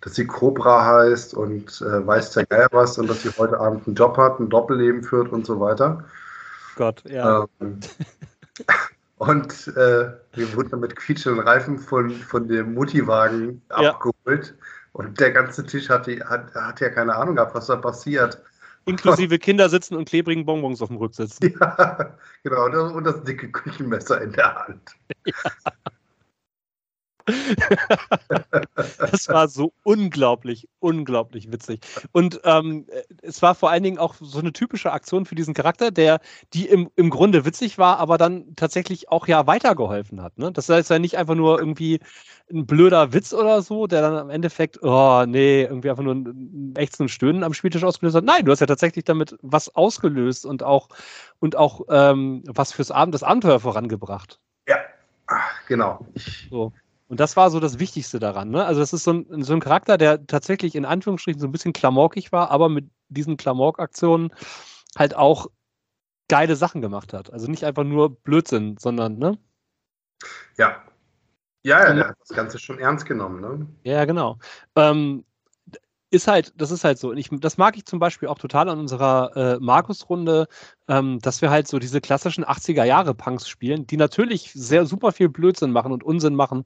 dass 0.00 0.14
sie 0.14 0.26
Cobra 0.26 0.84
heißt 0.84 1.34
und 1.34 1.80
äh, 1.80 2.06
weiß 2.06 2.32
der 2.32 2.46
Geier 2.46 2.68
was 2.72 2.98
und 2.98 3.08
dass 3.08 3.22
sie 3.22 3.30
heute 3.38 3.58
Abend 3.58 3.86
einen 3.86 3.96
Job 3.96 4.16
hat, 4.16 4.40
ein 4.40 4.50
Doppelleben 4.50 5.02
führt 5.02 5.30
und 5.32 5.46
so 5.46 5.60
weiter. 5.60 6.04
Gott, 6.76 7.02
ja. 7.08 7.46
Ähm, 7.60 7.80
und 9.18 9.68
äh, 9.68 10.10
wir 10.32 10.56
wurden 10.56 10.70
dann 10.70 10.80
mit 10.80 10.96
quietschenden 10.96 11.46
Reifen 11.46 11.78
von, 11.78 12.10
von 12.10 12.48
dem 12.48 12.74
Muttiwagen 12.74 13.62
ja. 13.70 13.90
abgeholt. 13.92 14.54
Und 14.92 15.18
der 15.18 15.32
ganze 15.32 15.64
Tisch 15.64 15.88
hat, 15.88 16.06
die, 16.06 16.22
hat, 16.22 16.54
hat 16.54 16.80
ja 16.80 16.88
keine 16.88 17.14
Ahnung 17.16 17.36
gehabt, 17.36 17.54
was 17.54 17.66
da 17.66 17.76
passiert. 17.76 18.40
Inklusive 18.86 19.38
Kinder 19.38 19.68
sitzen 19.68 19.96
und 19.96 20.08
klebrigen 20.08 20.44
Bonbons 20.44 20.82
auf 20.82 20.88
dem 20.88 20.98
Rücksitz. 20.98 21.38
Ja, 21.42 22.16
genau. 22.42 22.66
Und 22.94 23.04
das 23.04 23.22
dicke 23.24 23.50
Küchenmesser 23.50 24.20
in 24.20 24.32
der 24.32 24.54
Hand. 24.54 24.92
Ja. 25.26 25.34
das 28.98 29.28
war 29.28 29.48
so 29.48 29.72
unglaublich, 29.82 30.68
unglaublich 30.78 31.50
witzig. 31.50 31.80
Und 32.12 32.40
ähm, 32.44 32.86
es 33.22 33.40
war 33.40 33.54
vor 33.54 33.70
allen 33.70 33.82
Dingen 33.82 33.98
auch 33.98 34.14
so 34.20 34.38
eine 34.38 34.52
typische 34.52 34.92
Aktion 34.92 35.24
für 35.24 35.34
diesen 35.34 35.54
Charakter, 35.54 35.90
der, 35.90 36.20
die 36.52 36.66
im, 36.66 36.90
im 36.96 37.10
Grunde 37.10 37.44
witzig 37.44 37.78
war, 37.78 37.98
aber 37.98 38.18
dann 38.18 38.54
tatsächlich 38.56 39.08
auch 39.08 39.26
ja 39.26 39.46
weitergeholfen 39.46 40.22
hat. 40.22 40.38
Ne? 40.38 40.52
Das 40.52 40.68
heißt 40.68 40.90
ja 40.90 40.98
nicht 40.98 41.16
einfach 41.16 41.34
nur 41.34 41.58
irgendwie 41.58 42.00
ein 42.52 42.66
blöder 42.66 43.12
Witz 43.12 43.32
oder 43.32 43.62
so, 43.62 43.86
der 43.86 44.02
dann 44.02 44.16
am 44.16 44.30
Endeffekt, 44.30 44.82
oh 44.82 45.24
nee, 45.26 45.62
irgendwie 45.62 45.88
einfach 45.88 46.02
nur 46.02 46.14
ein 46.14 46.74
Ächzen 46.76 47.04
und 47.04 47.08
Stöhnen 47.08 47.42
am 47.42 47.54
Spieltisch 47.54 47.84
ausgelöst 47.84 48.16
hat. 48.16 48.24
Nein, 48.24 48.44
du 48.44 48.52
hast 48.52 48.60
ja 48.60 48.66
tatsächlich 48.66 49.04
damit 49.04 49.36
was 49.40 49.74
ausgelöst 49.74 50.44
und 50.44 50.62
auch, 50.62 50.88
und 51.38 51.56
auch 51.56 51.80
ähm, 51.88 52.42
was 52.46 52.72
fürs 52.72 52.90
Abend, 52.90 53.14
das 53.14 53.22
Abenteuer 53.22 53.60
vorangebracht. 53.60 54.38
Ja, 54.68 54.76
genau. 55.66 56.06
So. 56.50 56.72
Und 57.08 57.20
das 57.20 57.36
war 57.36 57.50
so 57.50 57.60
das 57.60 57.78
Wichtigste 57.78 58.18
daran. 58.18 58.50
Ne? 58.50 58.64
Also, 58.64 58.80
das 58.80 58.92
ist 58.92 59.04
so 59.04 59.12
ein, 59.12 59.42
so 59.42 59.52
ein 59.52 59.60
Charakter, 59.60 59.98
der 59.98 60.26
tatsächlich 60.26 60.74
in 60.74 60.84
Anführungsstrichen 60.84 61.40
so 61.40 61.46
ein 61.46 61.52
bisschen 61.52 61.72
klamaukig 61.72 62.32
war, 62.32 62.50
aber 62.50 62.68
mit 62.68 62.90
diesen 63.08 63.36
Klamauk-Aktionen 63.36 64.32
halt 64.96 65.14
auch 65.14 65.48
geile 66.28 66.56
Sachen 66.56 66.80
gemacht 66.80 67.12
hat. 67.12 67.32
Also 67.32 67.50
nicht 67.50 67.64
einfach 67.64 67.84
nur 67.84 68.16
Blödsinn, 68.22 68.76
sondern, 68.78 69.18
ne? 69.18 69.38
Ja. 70.56 70.82
Ja, 71.62 71.82
ja, 71.82 71.94
der 71.94 72.08
hat 72.08 72.16
das 72.20 72.36
Ganze 72.36 72.58
schon 72.58 72.78
ernst 72.78 73.06
genommen, 73.06 73.40
ne? 73.40 73.66
Ja, 73.84 74.04
genau. 74.04 74.38
Ähm, 74.76 75.24
ist 76.14 76.28
halt, 76.28 76.52
das 76.56 76.70
ist 76.70 76.84
halt 76.84 76.98
so. 76.98 77.10
Und 77.10 77.18
ich, 77.18 77.28
das 77.30 77.58
mag 77.58 77.76
ich 77.76 77.84
zum 77.84 77.98
Beispiel 77.98 78.28
auch 78.28 78.38
total 78.38 78.68
an 78.68 78.78
unserer 78.78 79.36
äh, 79.36 79.58
Markus-Runde, 79.60 80.46
ähm, 80.88 81.18
dass 81.20 81.42
wir 81.42 81.50
halt 81.50 81.68
so 81.68 81.78
diese 81.78 82.00
klassischen 82.00 82.44
80er-Jahre-Punks 82.44 83.48
spielen, 83.48 83.86
die 83.86 83.96
natürlich 83.96 84.52
sehr 84.54 84.86
super 84.86 85.12
viel 85.12 85.28
Blödsinn 85.28 85.72
machen 85.72 85.92
und 85.92 86.04
Unsinn 86.04 86.34
machen, 86.34 86.64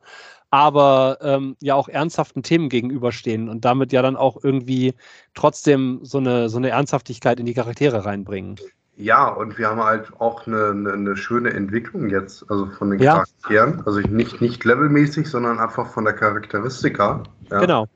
aber 0.51 1.19
ähm, 1.23 1.57
ja 1.61 1.75
auch 1.75 1.89
ernsthaften 1.89 2.43
Themen 2.43 2.69
gegenüberstehen 2.69 3.49
und 3.49 3.65
damit 3.65 3.93
ja 3.93 4.03
dann 4.03 4.17
auch 4.17 4.43
irgendwie 4.43 4.95
trotzdem 5.35 6.01
so 6.03 6.19
eine, 6.19 6.49
so 6.49 6.59
eine 6.59 6.71
Ernsthaftigkeit 6.71 7.41
in 7.41 7.47
die 7.47 7.55
Charaktere 7.55 8.05
reinbringen. 8.05 8.57
Ja, 8.97 9.29
und 9.29 9.59
wir 9.59 9.69
haben 9.69 9.83
halt 9.83 10.13
auch 10.19 10.47
eine, 10.47 10.71
eine, 10.71 10.93
eine 10.93 11.17
schöne 11.17 11.51
Entwicklung 11.51 12.11
jetzt, 12.11 12.51
also 12.51 12.67
von 12.67 12.91
den 12.91 13.01
ja. 13.01 13.25
Charakteren. 13.25 13.83
Also 13.87 14.01
nicht, 14.01 14.41
nicht 14.41 14.65
levelmäßig, 14.65 15.29
sondern 15.29 15.61
einfach 15.61 15.87
von 15.87 16.05
der 16.05 16.15
Charakteristika. 16.15 17.23
Ja. 17.51 17.61
Genau. 17.61 17.87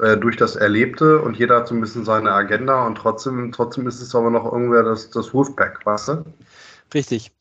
Äh, 0.00 0.16
durch 0.16 0.36
das 0.36 0.56
Erlebte 0.56 1.20
und 1.20 1.36
jeder 1.36 1.56
hat 1.56 1.68
so 1.68 1.74
ein 1.74 1.80
bisschen 1.80 2.04
seine 2.04 2.32
Agenda 2.32 2.84
und 2.86 2.96
trotzdem, 2.96 3.52
trotzdem 3.52 3.86
ist 3.86 4.00
es 4.00 4.14
aber 4.14 4.30
noch 4.30 4.44
irgendwer 4.44 4.82
das, 4.82 5.10
das 5.10 5.32
Wolfpack, 5.32 5.86
weißt 5.86 6.08
du? 6.08 6.24
Richtig. 6.92 7.32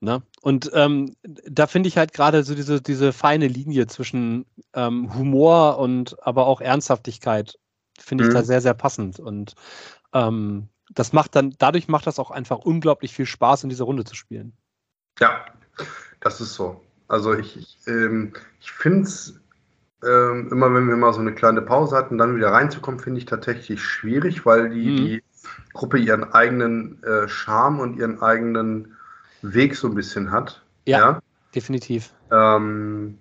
Ne? 0.00 0.22
Und 0.40 0.70
ähm, 0.72 1.14
da 1.22 1.66
finde 1.66 1.88
ich 1.88 1.98
halt 1.98 2.14
gerade 2.14 2.42
so 2.42 2.54
diese, 2.54 2.80
diese 2.80 3.12
feine 3.12 3.48
Linie 3.48 3.86
zwischen 3.86 4.46
ähm, 4.72 5.14
Humor 5.14 5.78
und 5.78 6.16
aber 6.26 6.46
auch 6.46 6.62
Ernsthaftigkeit, 6.62 7.58
finde 7.98 8.24
ich 8.24 8.30
mhm. 8.30 8.34
da 8.34 8.42
sehr, 8.44 8.62
sehr 8.62 8.72
passend. 8.72 9.20
Und 9.20 9.54
ähm, 10.14 10.68
das 10.88 11.12
macht 11.12 11.36
dann, 11.36 11.54
dadurch 11.58 11.88
macht 11.88 12.06
das 12.06 12.18
auch 12.18 12.30
einfach 12.30 12.58
unglaublich 12.58 13.12
viel 13.12 13.26
Spaß, 13.26 13.64
in 13.64 13.68
dieser 13.68 13.84
Runde 13.84 14.04
zu 14.04 14.14
spielen. 14.14 14.54
Ja, 15.18 15.44
das 16.20 16.40
ist 16.40 16.54
so. 16.54 16.80
Also 17.08 17.34
ich, 17.34 17.58
ich, 17.58 17.78
ähm, 17.86 18.32
ich 18.60 18.72
finde 18.72 19.02
es 19.02 19.39
ähm, 20.06 20.48
immer 20.50 20.72
wenn 20.74 20.88
wir 20.88 20.96
mal 20.96 21.12
so 21.12 21.20
eine 21.20 21.34
kleine 21.34 21.62
Pause 21.62 21.96
hatten, 21.96 22.18
dann 22.18 22.36
wieder 22.36 22.52
reinzukommen, 22.52 23.00
finde 23.00 23.18
ich 23.18 23.26
tatsächlich 23.26 23.82
schwierig, 23.82 24.46
weil 24.46 24.70
die, 24.70 24.90
mhm. 24.90 24.96
die 24.96 25.22
Gruppe 25.72 25.98
ihren 25.98 26.32
eigenen 26.32 27.02
äh, 27.02 27.28
Charme 27.28 27.80
und 27.80 27.98
ihren 27.98 28.22
eigenen 28.22 28.96
Weg 29.42 29.76
so 29.76 29.88
ein 29.88 29.94
bisschen 29.94 30.30
hat. 30.30 30.62
Ja, 30.86 30.98
ja? 30.98 31.20
definitiv. 31.54 32.12
Ähm, 32.30 33.18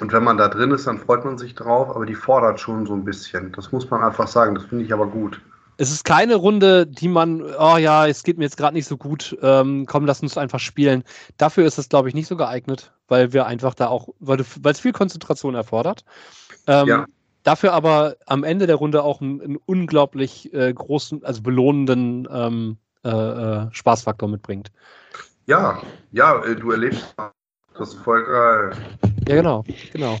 und 0.00 0.12
wenn 0.12 0.24
man 0.24 0.36
da 0.36 0.48
drin 0.48 0.70
ist, 0.70 0.86
dann 0.86 0.98
freut 0.98 1.24
man 1.24 1.38
sich 1.38 1.54
drauf, 1.54 1.94
aber 1.94 2.06
die 2.06 2.14
fordert 2.14 2.60
schon 2.60 2.86
so 2.86 2.94
ein 2.94 3.04
bisschen. 3.04 3.52
Das 3.52 3.72
muss 3.72 3.90
man 3.90 4.02
einfach 4.02 4.28
sagen. 4.28 4.54
Das 4.54 4.64
finde 4.64 4.84
ich 4.84 4.92
aber 4.92 5.06
gut. 5.06 5.40
Es 5.76 5.90
ist 5.92 6.04
keine 6.04 6.36
Runde, 6.36 6.86
die 6.86 7.08
man, 7.08 7.42
oh 7.42 7.76
ja, 7.76 8.06
es 8.06 8.24
geht 8.24 8.36
mir 8.36 8.44
jetzt 8.44 8.56
gerade 8.56 8.74
nicht 8.74 8.88
so 8.88 8.96
gut, 8.96 9.36
ähm, 9.42 9.86
komm, 9.86 10.06
lass 10.06 10.22
uns 10.22 10.36
einfach 10.36 10.58
spielen. 10.58 11.04
Dafür 11.36 11.66
ist 11.66 11.78
es, 11.78 11.88
glaube 11.88 12.08
ich, 12.08 12.16
nicht 12.16 12.26
so 12.26 12.36
geeignet, 12.36 12.92
weil 13.08 13.32
wir 13.32 13.46
einfach 13.46 13.74
da 13.74 13.88
auch, 13.88 14.08
weil 14.20 14.40
es 14.40 14.80
viel 14.80 14.92
Konzentration 14.92 15.54
erfordert. 15.54 16.04
Ähm, 16.66 16.86
ja. 16.86 17.06
Dafür 17.42 17.72
aber 17.72 18.16
am 18.26 18.44
Ende 18.44 18.66
der 18.66 18.76
Runde 18.76 19.02
auch 19.02 19.20
einen, 19.20 19.40
einen 19.40 19.56
unglaublich 19.64 20.52
äh, 20.52 20.72
großen, 20.72 21.24
also 21.24 21.42
belohnenden 21.42 22.28
ähm, 22.30 22.76
äh, 23.04 23.08
äh, 23.08 23.68
Spaßfaktor 23.72 24.28
mitbringt. 24.28 24.70
Ja, 25.46 25.80
ja, 26.12 26.44
äh, 26.44 26.56
du 26.56 26.72
erlebst 26.72 27.14
das 27.78 27.90
ist 27.90 28.00
voll 28.00 28.24
geil. 28.24 28.72
Ja, 29.28 29.36
genau, 29.36 29.64
genau. 29.92 30.18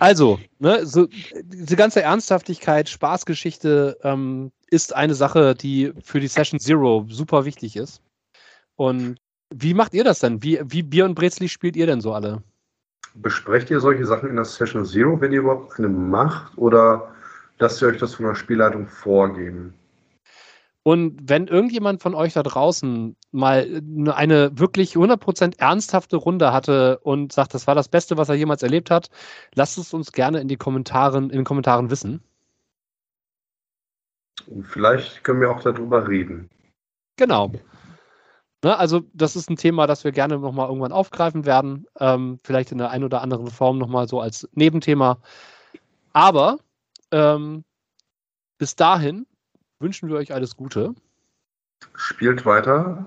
Also, 0.00 0.40
ne, 0.58 0.84
so, 0.84 1.06
diese 1.44 1.76
ganze 1.76 2.02
Ernsthaftigkeit, 2.02 2.88
Spaßgeschichte 2.88 3.98
ähm, 4.02 4.50
ist 4.70 4.94
eine 4.94 5.14
Sache, 5.14 5.54
die 5.54 5.92
für 6.02 6.18
die 6.18 6.26
Session 6.26 6.58
Zero 6.58 7.06
super 7.08 7.44
wichtig 7.44 7.76
ist. 7.76 8.02
Und 8.74 9.18
wie 9.54 9.74
macht 9.74 9.94
ihr 9.94 10.04
das 10.04 10.20
denn? 10.20 10.42
Wie, 10.42 10.60
wie 10.64 10.82
Bier 10.82 11.04
und 11.04 11.14
Brezli 11.14 11.48
spielt 11.48 11.76
ihr 11.76 11.86
denn 11.86 12.00
so 12.00 12.12
alle? 12.12 12.42
Besprecht 13.14 13.70
ihr 13.70 13.80
solche 13.80 14.04
Sachen 14.04 14.28
in 14.28 14.36
der 14.36 14.44
Session 14.44 14.84
Zero, 14.84 15.20
wenn 15.20 15.32
ihr 15.32 15.40
überhaupt 15.40 15.78
eine 15.78 15.88
macht? 15.88 16.56
Oder 16.58 17.14
lasst 17.58 17.80
ihr 17.80 17.88
euch 17.88 17.98
das 17.98 18.14
von 18.14 18.26
der 18.26 18.34
Spielleitung 18.34 18.86
vorgeben? 18.86 19.74
Und 20.82 21.18
wenn 21.28 21.48
irgendjemand 21.48 22.00
von 22.00 22.14
euch 22.14 22.34
da 22.34 22.44
draußen 22.44 23.16
mal 23.32 23.82
eine 24.14 24.56
wirklich 24.56 24.94
100% 24.94 25.58
ernsthafte 25.58 26.16
Runde 26.16 26.52
hatte 26.52 26.98
und 26.98 27.32
sagt, 27.32 27.54
das 27.54 27.66
war 27.66 27.74
das 27.74 27.88
Beste, 27.88 28.16
was 28.16 28.28
er 28.28 28.36
jemals 28.36 28.62
erlebt 28.62 28.90
hat, 28.90 29.10
lasst 29.54 29.78
es 29.78 29.92
uns 29.92 30.12
gerne 30.12 30.40
in, 30.40 30.46
die 30.46 30.56
Kommentaren, 30.56 31.30
in 31.30 31.38
den 31.38 31.44
Kommentaren 31.44 31.90
wissen. 31.90 32.22
Und 34.46 34.64
vielleicht 34.64 35.24
können 35.24 35.40
wir 35.40 35.50
auch 35.50 35.60
darüber 35.60 36.06
reden. 36.06 36.50
Genau. 37.16 37.50
Ne, 38.66 38.76
also 38.76 39.02
das 39.12 39.36
ist 39.36 39.48
ein 39.48 39.54
Thema, 39.54 39.86
das 39.86 40.02
wir 40.02 40.10
gerne 40.10 40.40
nochmal 40.40 40.66
irgendwann 40.66 40.90
aufgreifen 40.90 41.46
werden. 41.46 41.86
Ähm, 42.00 42.40
vielleicht 42.42 42.72
in 42.72 42.78
der 42.78 42.90
einen 42.90 43.04
oder 43.04 43.22
anderen 43.22 43.46
Form 43.46 43.78
nochmal 43.78 44.08
so 44.08 44.20
als 44.20 44.48
Nebenthema. 44.54 45.18
Aber 46.12 46.58
ähm, 47.12 47.62
bis 48.58 48.74
dahin 48.74 49.24
wünschen 49.78 50.08
wir 50.08 50.16
euch 50.16 50.34
alles 50.34 50.56
Gute. 50.56 50.96
Spielt 51.94 52.44
weiter. 52.44 53.06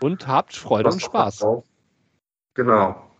Und 0.00 0.28
habt 0.28 0.54
Freude 0.54 0.90
Was 0.90 0.94
und 0.94 1.00
Spaß. 1.00 1.44
Genau. 2.54 3.10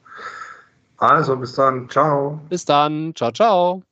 Also 0.96 1.34
bis 1.34 1.54
dann. 1.54 1.90
Ciao. 1.90 2.40
Bis 2.50 2.64
dann. 2.64 3.16
Ciao, 3.16 3.32
ciao. 3.32 3.82